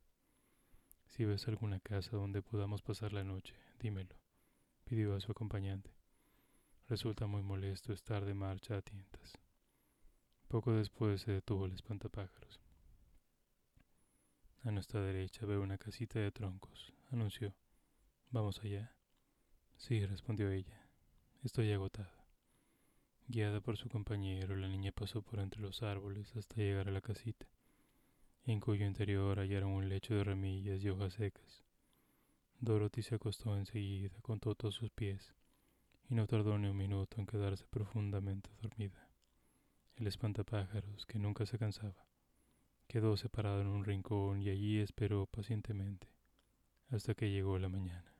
Si 1.05 1.23
ves 1.25 1.47
alguna 1.47 1.79
casa 1.79 2.17
donde 2.17 2.41
podamos 2.41 2.81
pasar 2.81 3.13
la 3.13 3.23
noche, 3.23 3.55
dímelo, 3.79 4.15
pidió 4.85 5.13
a 5.15 5.19
su 5.19 5.31
acompañante. 5.31 5.91
Resulta 6.87 7.27
muy 7.27 7.43
molesto 7.43 7.93
estar 7.93 8.25
de 8.25 8.33
marcha 8.33 8.77
a 8.77 8.81
tientas. 8.81 9.37
Poco 10.47 10.73
después 10.73 11.21
se 11.21 11.31
detuvo 11.31 11.65
el 11.65 11.73
espantapájaros. 11.73 12.59
A 14.63 14.71
nuestra 14.71 15.01
derecha 15.01 15.45
veo 15.45 15.61
una 15.61 15.77
casita 15.77 16.19
de 16.19 16.31
troncos, 16.31 16.93
anunció. 17.11 17.55
¿Vamos 18.29 18.59
allá? 18.63 18.95
Sí, 19.77 20.05
respondió 20.05 20.51
ella. 20.51 20.89
Estoy 21.43 21.71
agotada. 21.71 22.20
Guiada 23.31 23.61
por 23.61 23.77
su 23.77 23.87
compañero, 23.87 24.57
la 24.57 24.67
niña 24.67 24.91
pasó 24.91 25.21
por 25.21 25.39
entre 25.39 25.61
los 25.61 25.83
árboles 25.83 26.35
hasta 26.35 26.57
llegar 26.57 26.89
a 26.89 26.91
la 26.91 26.99
casita, 26.99 27.47
en 28.43 28.59
cuyo 28.59 28.85
interior 28.85 29.39
hallaron 29.39 29.71
un 29.71 29.87
lecho 29.87 30.13
de 30.15 30.25
ramillas 30.25 30.83
y 30.83 30.89
hojas 30.89 31.13
secas. 31.13 31.63
Dorothy 32.59 33.03
se 33.03 33.15
acostó 33.15 33.55
enseguida 33.55 34.19
con 34.21 34.41
todos 34.41 34.75
sus 34.75 34.91
pies, 34.91 35.33
y 36.09 36.15
no 36.15 36.27
tardó 36.27 36.57
ni 36.57 36.67
un 36.67 36.75
minuto 36.75 37.21
en 37.21 37.25
quedarse 37.25 37.65
profundamente 37.67 38.49
dormida. 38.61 39.09
El 39.95 40.07
espantapájaros, 40.07 41.05
que 41.05 41.17
nunca 41.17 41.45
se 41.45 41.57
cansaba, 41.57 42.05
quedó 42.85 43.15
separado 43.15 43.61
en 43.61 43.67
un 43.67 43.85
rincón 43.85 44.41
y 44.41 44.49
allí 44.49 44.79
esperó 44.79 45.25
pacientemente 45.25 46.09
hasta 46.89 47.13
que 47.13 47.31
llegó 47.31 47.57
la 47.57 47.69
mañana. 47.69 48.13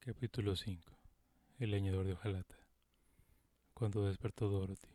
Capítulo 0.00 0.56
5 0.56 1.03
el 1.58 1.70
leñador 1.70 2.04
de 2.04 2.14
hojalata. 2.14 2.56
Cuando 3.74 4.06
despertó 4.06 4.48
Dorothy, 4.48 4.88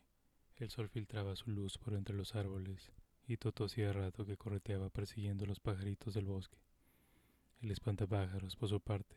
el 0.58 0.70
sol 0.70 0.90
filtraba 0.90 1.36
su 1.36 1.50
luz 1.52 1.78
por 1.78 1.94
entre 1.94 2.16
los 2.16 2.36
árboles 2.36 2.92
y 3.28 3.38
Toto 3.38 3.66
hacía 3.66 3.94
rato 3.94 4.26
que 4.26 4.38
correteaba 4.38 4.90
persiguiendo 4.90 5.46
los 5.46 5.60
pajaritos 5.60 6.14
del 6.14 6.26
bosque. 6.26 6.58
El 7.62 7.72
espantapájaros, 7.72 8.56
por 8.56 8.70
su 8.70 8.82
parte, 8.82 9.16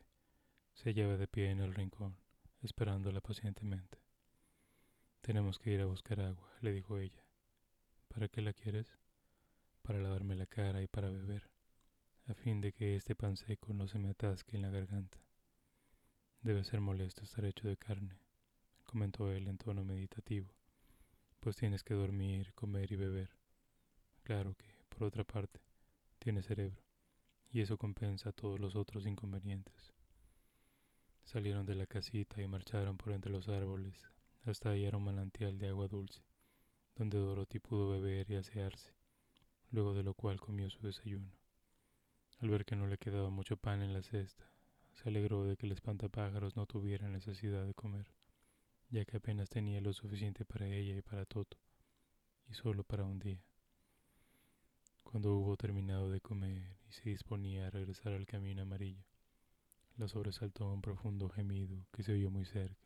se 0.75 0.91
hallaba 0.91 1.17
de 1.17 1.27
pie 1.27 1.51
en 1.51 1.61
el 1.61 1.75
rincón, 1.75 2.17
esperándola 2.63 3.21
pacientemente. 3.21 3.99
Tenemos 5.21 5.59
que 5.59 5.73
ir 5.73 5.81
a 5.81 5.87
buscar 5.87 6.21
agua, 6.21 6.49
le 6.61 6.73
dijo 6.73 6.99
ella. 6.99 7.25
¿Para 8.09 8.29
qué 8.29 8.41
la 8.41 8.53
quieres? 8.53 8.99
Para 9.83 9.99
lavarme 9.99 10.37
la 10.37 10.47
cara 10.47 10.83
y 10.83 10.87
para 10.87 11.11
beber, 11.11 11.49
a 12.27 12.35
fin 12.35 12.61
de 12.61 12.73
que 12.73 12.95
este 12.95 13.17
pan 13.17 13.37
seco 13.37 13.73
no 13.73 13.89
se 13.89 13.99
me 13.99 14.11
atasque 14.11 14.57
en 14.57 14.63
la 14.63 14.71
garganta. 14.71 15.19
Debe 16.43 16.65
ser 16.65 16.81
molesto 16.81 17.23
estar 17.23 17.45
hecho 17.45 17.69
de 17.69 17.77
carne, 17.77 18.19
comentó 18.83 19.31
él 19.31 19.47
en 19.47 19.59
tono 19.59 19.85
meditativo, 19.85 20.53
pues 21.39 21.55
tienes 21.55 21.85
que 21.85 21.95
dormir, 21.95 22.53
comer 22.55 22.91
y 22.91 22.97
beber. 22.97 23.31
Claro 24.25 24.57
que, 24.57 24.67
por 24.89 25.05
otra 25.05 25.23
parte, 25.23 25.61
tiene 26.19 26.43
cerebro, 26.43 26.83
y 27.49 27.61
eso 27.61 27.79
compensa 27.79 28.33
todos 28.33 28.59
los 28.59 28.75
otros 28.75 29.07
inconvenientes. 29.07 29.95
Salieron 31.23 31.65
de 31.65 31.77
la 31.77 31.87
casita 31.87 32.43
y 32.43 32.49
marcharon 32.49 32.97
por 32.97 33.13
entre 33.13 33.31
los 33.31 33.49
árboles 33.49 33.95
hasta 34.45 34.71
hallar 34.71 34.97
un 34.97 35.05
manantial 35.05 35.59
de 35.61 35.69
agua 35.69 35.87
dulce, 35.87 36.25
donde 36.97 37.19
Dorothy 37.19 37.61
pudo 37.61 37.91
beber 37.91 38.29
y 38.29 38.35
asearse, 38.35 38.93
luego 39.71 39.95
de 39.95 40.03
lo 40.03 40.15
cual 40.15 40.41
comió 40.41 40.69
su 40.71 40.85
desayuno. 40.85 41.31
Al 42.41 42.51
ver 42.51 42.65
que 42.65 42.75
no 42.75 42.89
le 42.89 42.99
quedaba 42.99 43.31
mucho 43.31 43.57
pan 43.57 43.81
en 43.81 43.93
la 43.93 44.03
cesta, 44.03 44.52
se 44.95 45.09
alegró 45.09 45.45
de 45.45 45.57
que 45.57 45.67
el 45.67 45.73
espantapájaros 45.73 46.57
no 46.57 46.67
tuviera 46.67 47.09
necesidad 47.09 47.65
de 47.65 47.75
comer, 47.75 48.07
ya 48.91 49.05
que 49.05 49.17
apenas 49.17 49.49
tenía 49.49 49.81
lo 49.81 49.93
suficiente 49.93 50.45
para 50.45 50.67
ella 50.67 50.97
y 50.97 51.03
para 51.03 51.25
Toto, 51.25 51.59
y 52.49 52.55
solo 52.55 52.85
para 52.85 53.05
un 53.05 53.19
día. 53.19 53.43
Cuando 55.03 55.35
hubo 55.35 55.57
terminado 55.57 56.11
de 56.11 56.21
comer 56.21 56.77
y 56.89 56.93
se 56.93 57.11
disponía 57.11 57.67
a 57.67 57.71
regresar 57.71 58.13
al 58.13 58.27
camino 58.27 58.63
amarillo, 58.63 59.05
la 59.97 60.09
sobresaltó 60.09 60.73
un 60.73 60.81
profundo 60.81 61.29
gemido 61.29 61.87
que 61.93 62.03
se 62.03 62.13
oyó 62.13 62.31
muy 62.31 62.45
cerca. 62.45 62.81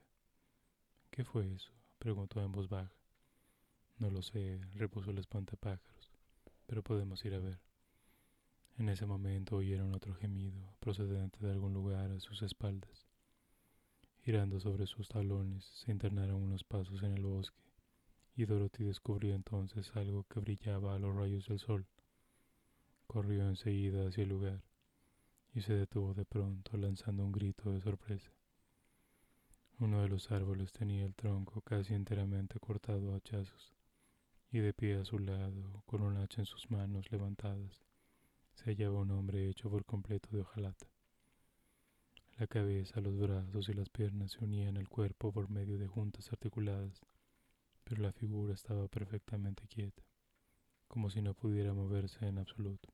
¿Qué 1.11 1.25
fue 1.25 1.53
eso? 1.53 1.73
preguntó 1.99 2.43
en 2.43 2.53
voz 2.53 2.69
baja. 2.69 2.93
No 3.99 4.11
lo 4.11 4.23
sé, 4.23 4.61
repuso 4.75 5.11
el 5.11 5.19
espantapájaros, 5.19 6.11
pero 6.67 6.83
podemos 6.83 7.25
ir 7.25 7.35
a 7.35 7.39
ver. 7.39 7.66
En 8.79 8.91
ese 8.91 9.07
momento 9.07 9.57
oyeron 9.57 9.95
otro 9.95 10.15
gemido 10.15 10.75
procedente 10.81 11.39
de 11.45 11.51
algún 11.51 11.73
lugar 11.73 12.11
a 12.11 12.21
sus 12.21 12.43
espaldas. 12.43 13.07
Girando 14.23 14.61
sobre 14.61 14.87
sus 14.87 15.09
talones, 15.09 15.65
se 15.65 15.93
internaron 15.93 16.43
unos 16.43 16.63
pasos 16.63 17.03
en 17.03 17.13
el 17.13 17.25
bosque, 17.25 17.63
y 18.35 18.45
Dorothy 18.45 18.85
descubrió 18.85 19.35
entonces 19.35 19.97
algo 19.97 20.25
que 20.25 20.41
brillaba 20.41 20.95
a 20.95 20.99
los 20.99 21.17
rayos 21.17 21.49
del 21.49 21.59
sol. 21.59 21.87
Corrió 23.07 23.49
enseguida 23.49 24.09
hacia 24.09 24.25
el 24.25 24.29
lugar 24.29 24.63
y 25.55 25.63
se 25.63 25.73
detuvo 25.73 26.13
de 26.13 26.27
pronto 26.27 26.77
lanzando 26.77 27.25
un 27.25 27.33
grito 27.33 27.73
de 27.73 27.81
sorpresa. 27.81 28.31
Uno 29.79 30.03
de 30.03 30.09
los 30.09 30.31
árboles 30.31 30.71
tenía 30.73 31.07
el 31.07 31.15
tronco 31.15 31.63
casi 31.63 31.95
enteramente 31.95 32.61
cortado 32.61 33.15
a 33.15 33.17
hachazos, 33.17 33.73
y 34.51 34.59
de 34.59 34.75
pie 34.75 34.97
a 34.97 35.05
su 35.07 35.19
lado, 35.19 35.83
con 35.87 36.03
un 36.03 36.19
hacha 36.19 36.43
en 36.43 36.47
sus 36.47 36.71
manos 36.71 37.11
levantadas, 37.11 37.86
se 38.57 38.71
hallaba 38.71 39.01
un 39.01 39.11
hombre 39.13 39.49
hecho 39.49 39.71
por 39.71 39.85
completo 39.85 40.29
de 40.33 40.41
hojalata. 40.41 40.87
La 42.39 42.47
cabeza, 42.47 43.01
los 43.01 43.17
brazos 43.19 43.69
y 43.69 43.75
las 43.75 43.89
piernas 43.89 44.33
se 44.33 44.45
unían 44.45 44.77
al 44.77 44.89
cuerpo 44.89 45.33
por 45.33 45.49
medio 45.49 45.79
de 45.79 45.87
juntas 45.87 46.33
articuladas, 46.33 47.01
pero 47.85 48.03
la 48.03 48.13
figura 48.13 48.55
estaba 48.55 48.89
perfectamente 48.89 49.67
quieta, 49.69 50.03
como 50.89 51.11
si 51.11 51.23
no 51.23 51.35
pudiera 51.35 51.73
moverse 51.73 52.27
en 52.27 52.39
absoluto. 52.39 52.93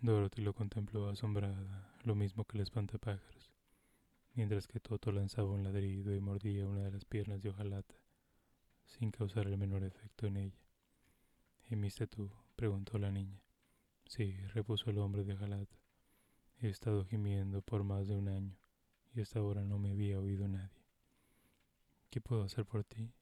Dorothy 0.00 0.42
lo 0.42 0.52
contempló 0.52 1.08
asombrada, 1.08 1.92
lo 2.04 2.14
mismo 2.14 2.44
que 2.44 2.56
el 2.58 2.62
espantapájaros, 2.62 3.52
mientras 4.34 4.68
que 4.68 4.78
Toto 4.78 5.10
lanzaba 5.10 5.50
un 5.50 5.64
ladrido 5.64 6.14
y 6.14 6.20
mordía 6.20 6.68
una 6.68 6.82
de 6.82 6.92
las 6.92 7.04
piernas 7.04 7.42
de 7.42 7.50
hojalata, 7.50 7.96
sin 8.84 9.10
causar 9.10 9.46
el 9.46 9.58
menor 9.58 9.82
efecto 9.82 10.26
en 10.26 10.36
ella. 10.36 10.68
¿Gemiste 11.64 12.06
tú? 12.06 12.30
Preguntó 12.58 12.98
la 12.98 13.12
niña. 13.12 13.40
Sí, 14.08 14.36
repuso 14.52 14.90
el 14.90 14.98
hombre 14.98 15.22
de 15.22 15.34
hojalata. 15.34 15.76
He 16.60 16.68
estado 16.68 17.04
gimiendo 17.04 17.62
por 17.62 17.84
más 17.84 18.08
de 18.08 18.16
un 18.16 18.28
año 18.28 18.58
y 19.14 19.20
hasta 19.20 19.38
ahora 19.38 19.62
no 19.62 19.78
me 19.78 19.92
había 19.92 20.18
oído 20.18 20.48
nadie. 20.48 20.82
¿Qué 22.10 22.20
puedo 22.20 22.42
hacer 22.42 22.66
por 22.66 22.82
ti? 22.82 23.12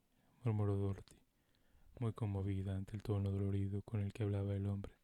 murmuró 0.43 0.77
Dorothy, 0.77 1.21
muy 2.01 2.15
conmovida 2.15 2.75
ante 2.75 2.97
el 2.97 3.03
tono 3.03 3.31
dolorido 3.31 3.83
con 3.83 4.01
el 4.01 4.15
que 4.15 4.23
hablaba 4.23 4.55
el 4.55 4.67
hombre. 4.67 4.95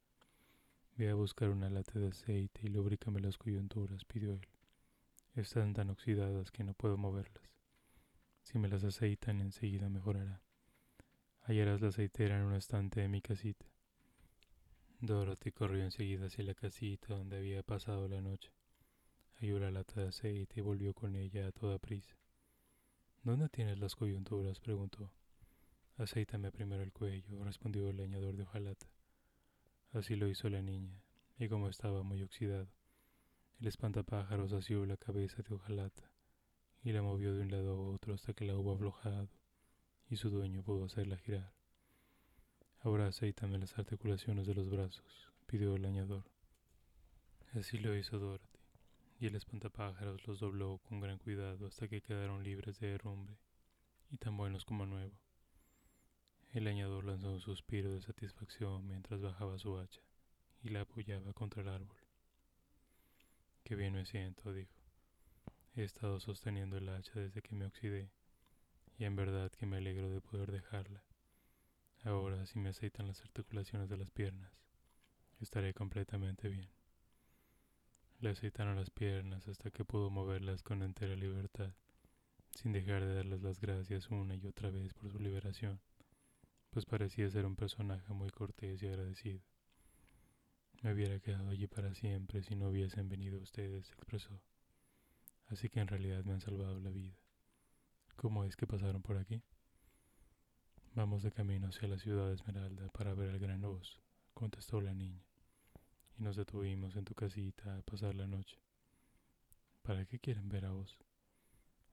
Ve 0.96 1.10
a 1.10 1.14
buscar 1.14 1.50
una 1.50 1.68
lata 1.68 1.98
de 1.98 2.08
aceite 2.08 2.62
y 2.64 2.68
lubrícame 2.68 3.20
las 3.20 3.36
coyunturas, 3.36 4.06
pidió 4.06 4.32
él. 4.32 4.48
Están 5.34 5.74
tan 5.74 5.90
oxidadas 5.90 6.50
que 6.50 6.64
no 6.64 6.72
puedo 6.72 6.96
moverlas. 6.96 7.50
Si 8.40 8.58
me 8.58 8.68
las 8.68 8.82
aceitan 8.82 9.42
enseguida 9.42 9.90
mejorará. 9.90 10.40
Hallarás 11.42 11.82
la 11.82 11.88
aceitera 11.88 12.38
en 12.38 12.44
un 12.44 12.54
estante 12.54 13.02
de 13.02 13.08
mi 13.08 13.20
casita. 13.20 13.71
Dorothy 15.04 15.50
corrió 15.50 15.82
enseguida 15.82 16.26
hacia 16.26 16.44
la 16.44 16.54
casita 16.54 17.16
donde 17.16 17.36
había 17.36 17.64
pasado 17.64 18.06
la 18.06 18.20
noche. 18.20 18.52
Halló 19.40 19.58
la 19.58 19.72
lata 19.72 20.00
de 20.00 20.06
aceite 20.06 20.60
y 20.60 20.62
volvió 20.62 20.94
con 20.94 21.16
ella 21.16 21.48
a 21.48 21.50
toda 21.50 21.80
prisa. 21.80 22.16
¿Dónde 23.24 23.48
tienes 23.48 23.80
las 23.80 23.96
coyunturas? 23.96 24.60
preguntó. 24.60 25.10
Aceítame 25.96 26.52
primero 26.52 26.84
el 26.84 26.92
cuello, 26.92 27.42
respondió 27.42 27.88
el 27.88 27.96
leñador 27.96 28.36
de 28.36 28.44
hojalata. 28.44 28.86
Así 29.92 30.14
lo 30.14 30.28
hizo 30.28 30.48
la 30.48 30.62
niña, 30.62 31.02
y 31.36 31.48
como 31.48 31.68
estaba 31.68 32.04
muy 32.04 32.22
oxidado, 32.22 32.68
el 33.58 33.66
espantapájaros 33.66 34.52
asió 34.52 34.86
la 34.86 34.96
cabeza 34.96 35.42
de 35.42 35.52
hojalata 35.52 36.12
y 36.84 36.92
la 36.92 37.02
movió 37.02 37.34
de 37.34 37.40
un 37.42 37.50
lado 37.50 37.72
a 37.72 37.90
otro 37.90 38.14
hasta 38.14 38.34
que 38.34 38.44
la 38.44 38.56
hubo 38.56 38.72
aflojado 38.72 39.28
y 40.08 40.14
su 40.14 40.30
dueño 40.30 40.62
pudo 40.62 40.84
hacerla 40.84 41.16
girar. 41.16 41.52
Ahora 42.84 43.06
aceítame 43.06 43.58
las 43.58 43.78
articulaciones 43.78 44.44
de 44.44 44.54
los 44.54 44.68
brazos, 44.68 45.30
pidió 45.46 45.76
el 45.76 45.82
leñador. 45.82 46.24
Así 47.54 47.78
lo 47.78 47.96
hizo 47.96 48.18
Dorothy, 48.18 48.58
y 49.20 49.26
el 49.26 49.36
espantapájaros 49.36 50.26
los 50.26 50.40
dobló 50.40 50.78
con 50.78 50.98
gran 50.98 51.18
cuidado 51.18 51.68
hasta 51.68 51.86
que 51.86 52.00
quedaron 52.00 52.42
libres 52.42 52.80
de 52.80 52.88
derrumbe 52.88 53.38
y 54.10 54.16
tan 54.16 54.36
buenos 54.36 54.64
como 54.64 54.84
nuevo. 54.84 55.16
El 56.50 56.64
leñador 56.64 57.04
lanzó 57.04 57.30
un 57.30 57.40
suspiro 57.40 57.92
de 57.92 58.02
satisfacción 58.02 58.84
mientras 58.88 59.20
bajaba 59.20 59.60
su 59.60 59.78
hacha 59.78 60.02
y 60.64 60.70
la 60.70 60.80
apoyaba 60.80 61.32
contra 61.34 61.62
el 61.62 61.68
árbol. 61.68 61.96
Qué 63.62 63.76
bien 63.76 63.94
me 63.94 64.06
siento, 64.06 64.52
dijo. 64.52 64.74
He 65.76 65.84
estado 65.84 66.18
sosteniendo 66.18 66.78
el 66.78 66.88
hacha 66.88 67.12
desde 67.20 67.42
que 67.42 67.54
me 67.54 67.66
oxidé, 67.66 68.10
y 68.98 69.04
en 69.04 69.14
verdad 69.14 69.52
que 69.52 69.66
me 69.66 69.76
alegro 69.76 70.10
de 70.10 70.20
poder 70.20 70.50
dejarla. 70.50 71.04
Ahora, 72.04 72.46
si 72.46 72.58
me 72.58 72.70
aceitan 72.70 73.06
las 73.06 73.20
articulaciones 73.20 73.88
de 73.88 73.96
las 73.96 74.10
piernas, 74.10 74.50
estaré 75.40 75.72
completamente 75.72 76.48
bien. 76.48 76.68
Le 78.18 78.30
aceitaron 78.30 78.74
las 78.74 78.90
piernas 78.90 79.46
hasta 79.46 79.70
que 79.70 79.84
pudo 79.84 80.10
moverlas 80.10 80.64
con 80.64 80.82
entera 80.82 81.14
libertad, 81.14 81.72
sin 82.56 82.72
dejar 82.72 83.04
de 83.04 83.14
darles 83.14 83.42
las 83.42 83.60
gracias 83.60 84.10
una 84.10 84.34
y 84.34 84.44
otra 84.48 84.70
vez 84.70 84.92
por 84.94 85.12
su 85.12 85.20
liberación, 85.20 85.80
pues 86.70 86.86
parecía 86.86 87.30
ser 87.30 87.46
un 87.46 87.54
personaje 87.54 88.12
muy 88.12 88.30
cortés 88.30 88.82
y 88.82 88.88
agradecido. 88.88 89.40
Me 90.82 90.92
hubiera 90.92 91.20
quedado 91.20 91.50
allí 91.50 91.68
para 91.68 91.94
siempre 91.94 92.42
si 92.42 92.56
no 92.56 92.70
hubiesen 92.70 93.08
venido 93.08 93.40
ustedes, 93.40 93.88
expresó. 93.90 94.40
Así 95.46 95.68
que 95.68 95.78
en 95.78 95.86
realidad 95.86 96.24
me 96.24 96.32
han 96.32 96.40
salvado 96.40 96.80
la 96.80 96.90
vida. 96.90 97.16
¿Cómo 98.16 98.42
es 98.42 98.56
que 98.56 98.66
pasaron 98.66 99.02
por 99.02 99.18
aquí? 99.18 99.40
Vamos 100.94 101.22
de 101.22 101.32
camino 101.32 101.68
hacia 101.68 101.88
la 101.88 101.98
ciudad 101.98 102.28
de 102.28 102.34
Esmeralda 102.34 102.86
para 102.90 103.14
ver 103.14 103.30
al 103.30 103.38
gran 103.38 103.64
Oz, 103.64 103.98
contestó 104.34 104.78
la 104.82 104.92
niña, 104.92 105.24
y 106.18 106.22
nos 106.22 106.36
detuvimos 106.36 106.96
en 106.96 107.06
tu 107.06 107.14
casita 107.14 107.78
a 107.78 107.80
pasar 107.80 108.14
la 108.14 108.26
noche. 108.26 108.58
¿Para 109.80 110.04
qué 110.04 110.18
quieren 110.18 110.50
ver 110.50 110.66
a 110.66 110.74
Oz? 110.74 110.98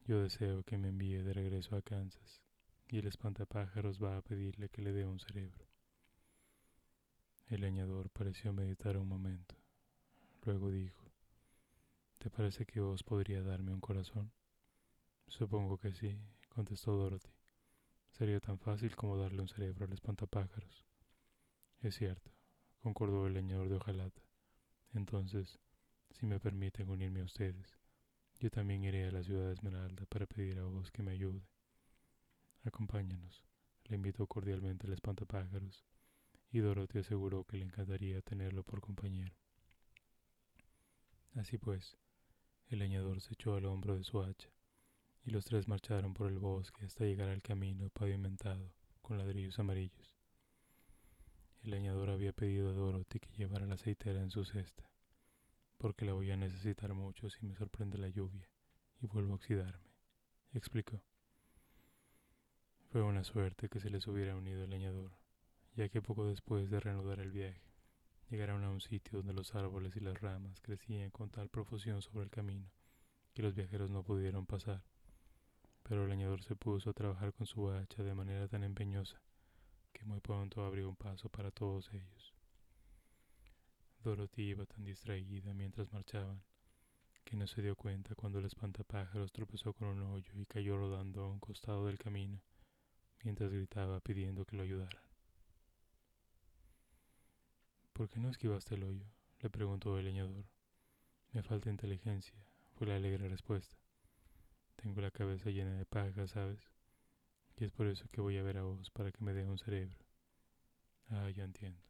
Yo 0.06 0.22
deseo 0.22 0.64
que 0.64 0.78
me 0.78 0.90
envíe 0.90 1.24
de 1.24 1.32
regreso 1.32 1.78
a 1.78 1.82
Kansas, 1.82 2.42
y 2.90 2.98
el 2.98 3.08
espantapájaros 3.08 4.04
va 4.04 4.18
a 4.18 4.22
pedirle 4.22 4.68
que 4.68 4.82
le 4.82 4.92
dé 4.92 5.06
un 5.06 5.22
cerebro. 5.22 5.66
El 7.48 7.62
leñador 7.62 8.10
pareció 8.10 8.52
meditar 8.52 8.98
un 8.98 9.08
momento. 9.08 9.56
Luego 10.44 10.72
dijo, 10.72 11.10
¿Te 12.18 12.30
parece 12.30 12.66
que 12.66 12.82
Oz 12.82 13.04
podría 13.04 13.42
darme 13.44 13.72
un 13.72 13.80
corazón? 13.80 14.34
Supongo 15.30 15.78
que 15.78 15.94
sí, 15.94 16.20
contestó 16.50 16.98
Dorothy. 16.98 17.39
Sería 18.12 18.40
tan 18.40 18.60
fácil 18.60 18.96
como 18.96 19.18
darle 19.18 19.42
un 19.42 19.48
cerebro 19.48 19.86
al 19.86 19.94
espantapájaros. 19.94 20.86
Es 21.82 21.96
cierto, 21.96 22.32
concordó 22.82 23.28
el 23.28 23.34
leñador 23.34 23.70
de 23.70 23.76
hojalata. 23.76 24.22
Entonces, 24.94 25.60
si 26.12 26.26
me 26.26 26.40
permiten 26.40 26.90
unirme 26.90 27.22
a 27.22 27.26
ustedes, 27.26 27.78
yo 28.40 28.50
también 28.50 28.84
iré 28.84 29.08
a 29.08 29.12
la 29.12 29.24
ciudad 29.24 29.48
de 29.48 29.54
Esmeralda 29.54 30.06
para 30.06 30.26
pedir 30.26 30.60
a 30.60 30.64
vos 30.64 30.92
que 30.92 31.04
me 31.04 31.12
ayude. 31.12 31.42
Acompáñanos, 32.64 33.44
le 33.86 33.96
invitó 33.96 34.28
cordialmente 34.28 34.88
al 34.88 34.94
espantapájaros, 34.94 35.86
y 36.52 36.60
Dorothy 36.60 37.00
aseguró 37.00 37.44
que 37.44 37.58
le 37.58 37.66
encantaría 37.66 38.22
tenerlo 38.22 38.64
por 38.64 38.82
compañero. 38.82 39.34
Así 41.36 41.58
pues, 41.58 41.98
el 42.70 42.80
leñador 42.80 43.22
se 43.22 43.34
echó 43.34 43.56
al 43.56 43.66
hombro 43.66 43.96
de 43.96 44.04
su 44.04 44.22
hacha, 44.22 44.50
y 45.26 45.32
los 45.32 45.46
tres 45.46 45.68
marcharon 45.68 46.14
por 46.14 46.28
el 46.30 46.40
bosque 46.40 46.86
hasta 46.86 47.06
llegar 47.06 47.30
al 47.30 47.42
camino 47.42 47.90
pavimentado 47.90 48.74
con 49.02 49.18
ladrillos 49.18 49.60
amarillos. 49.60 50.18
El 51.64 51.72
leñador 51.72 52.10
había 52.10 52.32
pedido 52.32 52.70
a 52.70 52.74
Dorothy 52.74 53.20
que 53.20 53.36
llevara 53.38 53.66
la 53.66 53.76
aceitera 53.76 54.22
en 54.22 54.32
su 54.32 54.46
cesta, 54.46 54.90
porque 55.78 56.06
la 56.06 56.14
voy 56.14 56.32
a 56.32 56.38
necesitar 56.38 56.94
mucho 56.94 57.30
si 57.30 57.46
me 57.46 57.56
sorprende 57.56 57.98
la 57.98 58.10
lluvia 58.10 58.50
y 59.02 59.08
vuelvo 59.08 59.34
a 59.34 59.36
oxidarme, 59.36 59.92
explicó. 60.54 61.02
Fue 62.92 63.02
una 63.04 63.24
suerte 63.24 63.70
que 63.70 63.80
se 63.80 63.90
les 63.90 64.08
hubiera 64.08 64.36
unido 64.36 64.64
el 64.64 64.70
leñador, 64.70 65.12
ya 65.76 65.90
que 65.90 66.02
poco 66.02 66.26
después 66.26 66.70
de 66.70 66.80
reanudar 66.80 67.20
el 67.20 67.32
viaje, 67.32 67.62
llegaron 68.30 68.64
a 68.64 68.70
un 68.70 68.82
sitio 68.82 69.20
donde 69.20 69.34
los 69.34 69.54
árboles 69.56 69.96
y 69.96 70.00
las 70.00 70.20
ramas 70.22 70.62
crecían 70.62 71.12
con 71.12 71.30
tal 71.30 71.50
profusión 71.50 72.02
sobre 72.02 72.24
el 72.24 72.30
camino 72.30 72.70
que 73.34 73.44
los 73.44 73.56
viajeros 73.56 73.90
no 73.90 74.04
pudieron 74.04 74.46
pasar. 74.46 74.84
Pero 75.90 76.04
el 76.04 76.10
leñador 76.10 76.44
se 76.44 76.56
puso 76.56 76.92
a 76.92 76.94
trabajar 76.94 77.34
con 77.34 77.48
su 77.48 77.68
hacha 77.72 78.04
de 78.04 78.14
manera 78.14 78.48
tan 78.48 78.64
empeñosa 78.64 79.20
que 79.92 80.06
muy 80.06 80.20
pronto 80.20 80.64
abrió 80.64 80.88
un 80.88 80.96
paso 80.96 81.30
para 81.30 81.50
todos 81.50 81.92
ellos. 81.92 82.36
Dorothy 84.04 84.50
iba 84.50 84.68
tan 84.68 84.86
distraída 84.86 85.52
mientras 85.56 85.92
marchaban 85.92 86.44
que 87.26 87.36
no 87.36 87.48
se 87.48 87.64
dio 87.64 87.76
cuenta 87.76 88.14
cuando 88.14 88.38
el 88.38 88.46
espantapájaros 88.46 89.32
tropezó 89.32 89.74
con 89.74 89.88
un 89.88 90.04
hoyo 90.04 90.32
y 90.36 90.46
cayó 90.46 90.78
rodando 90.78 91.24
a 91.24 91.28
un 91.28 91.40
costado 91.40 91.88
del 91.88 91.98
camino 91.98 92.40
mientras 93.24 93.52
gritaba 93.52 94.00
pidiendo 94.00 94.46
que 94.46 94.58
lo 94.58 94.64
ayudaran. 94.64 95.02
¿Por 97.94 98.10
qué 98.10 98.20
no 98.20 98.30
esquivaste 98.30 98.76
el 98.76 98.84
hoyo? 98.84 99.08
le 99.40 99.50
preguntó 99.50 99.98
el 99.98 100.06
leñador. 100.06 100.46
Me 101.32 101.42
falta 101.42 101.72
inteligencia, 101.72 102.36
fue 102.76 102.86
la 102.86 102.96
alegre 102.96 103.28
respuesta. 103.28 103.76
Tengo 104.82 105.02
la 105.02 105.12
cabeza 105.12 105.50
llena 105.50 105.74
de 105.74 105.86
paja, 105.86 106.26
¿sabes? 106.28 106.62
Y 107.58 107.66
es 107.66 107.72
por 107.74 107.88
eso 107.88 108.08
que 108.14 108.22
voy 108.22 108.38
a 108.38 108.44
ver 108.44 108.60
a 108.60 108.64
vos, 108.64 108.90
para 108.92 109.12
que 109.12 109.22
me 109.22 109.34
dé 109.34 109.46
un 109.46 109.58
cerebro. 109.58 109.98
Ah, 111.10 111.30
ya 111.32 111.44
entiendo. 111.44 111.82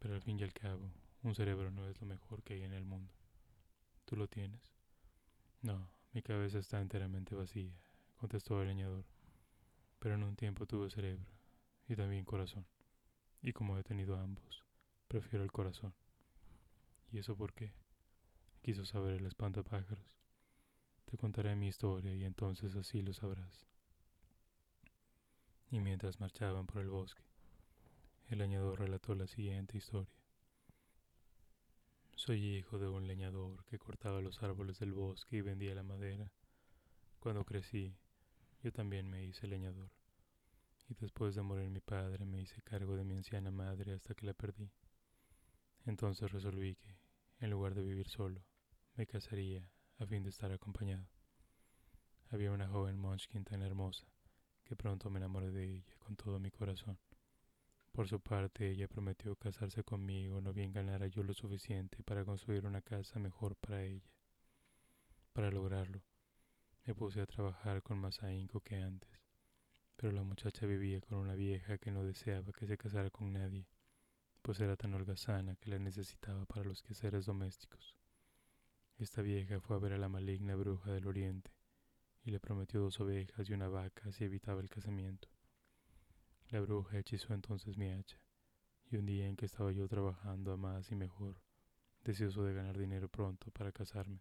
Pero 0.00 0.14
al 0.14 0.20
fin 0.20 0.36
y 0.40 0.42
al 0.42 0.52
cabo, 0.52 0.90
un 1.22 1.36
cerebro 1.36 1.70
no 1.70 1.86
es 1.86 2.00
lo 2.00 2.08
mejor 2.08 2.42
que 2.42 2.54
hay 2.54 2.62
en 2.64 2.72
el 2.72 2.84
mundo. 2.84 3.14
¿Tú 4.06 4.16
lo 4.16 4.26
tienes? 4.26 4.60
No, 5.62 5.88
mi 6.12 6.20
cabeza 6.20 6.58
está 6.58 6.80
enteramente 6.80 7.36
vacía, 7.36 7.78
contestó 8.16 8.60
el 8.60 8.68
leñador. 8.68 9.04
Pero 10.00 10.16
en 10.16 10.24
un 10.24 10.34
tiempo 10.34 10.66
tuve 10.66 10.90
cerebro 10.90 11.30
y 11.86 11.94
también 11.94 12.24
corazón. 12.24 12.66
Y 13.40 13.52
como 13.52 13.78
he 13.78 13.84
tenido 13.84 14.16
ambos, 14.16 14.64
prefiero 15.06 15.44
el 15.44 15.52
corazón. 15.52 15.94
¿Y 17.12 17.18
eso 17.18 17.36
por 17.36 17.52
qué? 17.52 17.72
Quiso 18.62 18.84
saber 18.84 19.14
el 19.14 19.26
espantapájaros. 19.26 20.19
Te 21.10 21.18
contaré 21.18 21.56
mi 21.56 21.66
historia 21.66 22.14
y 22.14 22.24
entonces 22.24 22.76
así 22.76 23.02
lo 23.02 23.12
sabrás. 23.12 23.66
Y 25.72 25.80
mientras 25.80 26.20
marchaban 26.20 26.68
por 26.68 26.82
el 26.82 26.88
bosque, 26.88 27.24
el 28.28 28.38
leñador 28.38 28.78
relató 28.78 29.16
la 29.16 29.26
siguiente 29.26 29.76
historia. 29.76 30.14
Soy 32.14 32.58
hijo 32.58 32.78
de 32.78 32.86
un 32.86 33.08
leñador 33.08 33.64
que 33.64 33.80
cortaba 33.80 34.20
los 34.20 34.40
árboles 34.44 34.78
del 34.78 34.92
bosque 34.92 35.38
y 35.38 35.40
vendía 35.40 35.74
la 35.74 35.82
madera. 35.82 36.30
Cuando 37.18 37.44
crecí, 37.44 37.96
yo 38.62 38.70
también 38.70 39.10
me 39.10 39.24
hice 39.24 39.48
leñador. 39.48 39.90
Y 40.88 40.94
después 40.94 41.34
de 41.34 41.42
morir 41.42 41.70
mi 41.70 41.80
padre 41.80 42.24
me 42.24 42.40
hice 42.40 42.62
cargo 42.62 42.94
de 42.94 43.02
mi 43.02 43.16
anciana 43.16 43.50
madre 43.50 43.94
hasta 43.94 44.14
que 44.14 44.26
la 44.26 44.34
perdí. 44.34 44.70
Entonces 45.86 46.30
resolví 46.30 46.76
que, 46.76 47.00
en 47.40 47.50
lugar 47.50 47.74
de 47.74 47.82
vivir 47.82 48.06
solo, 48.06 48.44
me 48.94 49.08
casaría 49.08 49.68
a 50.00 50.06
fin 50.06 50.22
de 50.22 50.30
estar 50.30 50.50
acompañado. 50.50 51.06
Había 52.30 52.52
una 52.52 52.66
joven 52.66 52.98
Munchkin 52.98 53.44
tan 53.44 53.60
hermosa 53.60 54.06
que 54.64 54.74
pronto 54.74 55.10
me 55.10 55.18
enamoré 55.18 55.50
de 55.50 55.64
ella 55.64 55.94
con 55.98 56.16
todo 56.16 56.40
mi 56.40 56.50
corazón. 56.50 56.98
Por 57.92 58.08
su 58.08 58.18
parte, 58.18 58.70
ella 58.70 58.88
prometió 58.88 59.36
casarse 59.36 59.84
conmigo, 59.84 60.40
no 60.40 60.54
bien 60.54 60.72
ganara 60.72 61.06
yo 61.08 61.22
lo 61.22 61.34
suficiente 61.34 62.02
para 62.02 62.24
construir 62.24 62.64
una 62.64 62.80
casa 62.80 63.18
mejor 63.18 63.56
para 63.56 63.82
ella. 63.82 64.10
Para 65.34 65.50
lograrlo, 65.50 66.02
me 66.86 66.94
puse 66.94 67.20
a 67.20 67.26
trabajar 67.26 67.82
con 67.82 67.98
más 67.98 68.22
ahínco 68.22 68.62
que 68.62 68.76
antes, 68.76 69.20
pero 69.96 70.12
la 70.12 70.22
muchacha 70.22 70.64
vivía 70.64 71.02
con 71.02 71.18
una 71.18 71.34
vieja 71.34 71.76
que 71.76 71.90
no 71.90 72.04
deseaba 72.04 72.52
que 72.52 72.66
se 72.66 72.78
casara 72.78 73.10
con 73.10 73.34
nadie, 73.34 73.66
pues 74.40 74.60
era 74.60 74.76
tan 74.76 74.94
holgazana 74.94 75.56
que 75.56 75.68
la 75.68 75.78
necesitaba 75.78 76.46
para 76.46 76.64
los 76.64 76.82
quehaceres 76.82 77.26
domésticos. 77.26 77.99
Esta 79.00 79.22
vieja 79.22 79.58
fue 79.60 79.76
a 79.76 79.78
ver 79.78 79.94
a 79.94 79.98
la 79.98 80.10
maligna 80.10 80.54
bruja 80.56 80.92
del 80.92 81.06
oriente 81.06 81.50
y 82.22 82.30
le 82.30 82.38
prometió 82.38 82.80
dos 82.80 83.00
ovejas 83.00 83.48
y 83.48 83.54
una 83.54 83.66
vaca 83.66 84.12
si 84.12 84.24
evitaba 84.24 84.60
el 84.60 84.68
casamiento. 84.68 85.26
La 86.50 86.60
bruja 86.60 86.98
hechizó 86.98 87.32
entonces 87.32 87.78
mi 87.78 87.90
hacha, 87.90 88.18
y 88.90 88.96
un 88.96 89.06
día 89.06 89.26
en 89.26 89.36
que 89.36 89.46
estaba 89.46 89.72
yo 89.72 89.88
trabajando 89.88 90.52
a 90.52 90.58
más 90.58 90.90
y 90.90 90.96
mejor, 90.96 91.40
deseoso 92.04 92.44
de 92.44 92.52
ganar 92.52 92.76
dinero 92.76 93.08
pronto 93.08 93.50
para 93.52 93.72
casarme, 93.72 94.20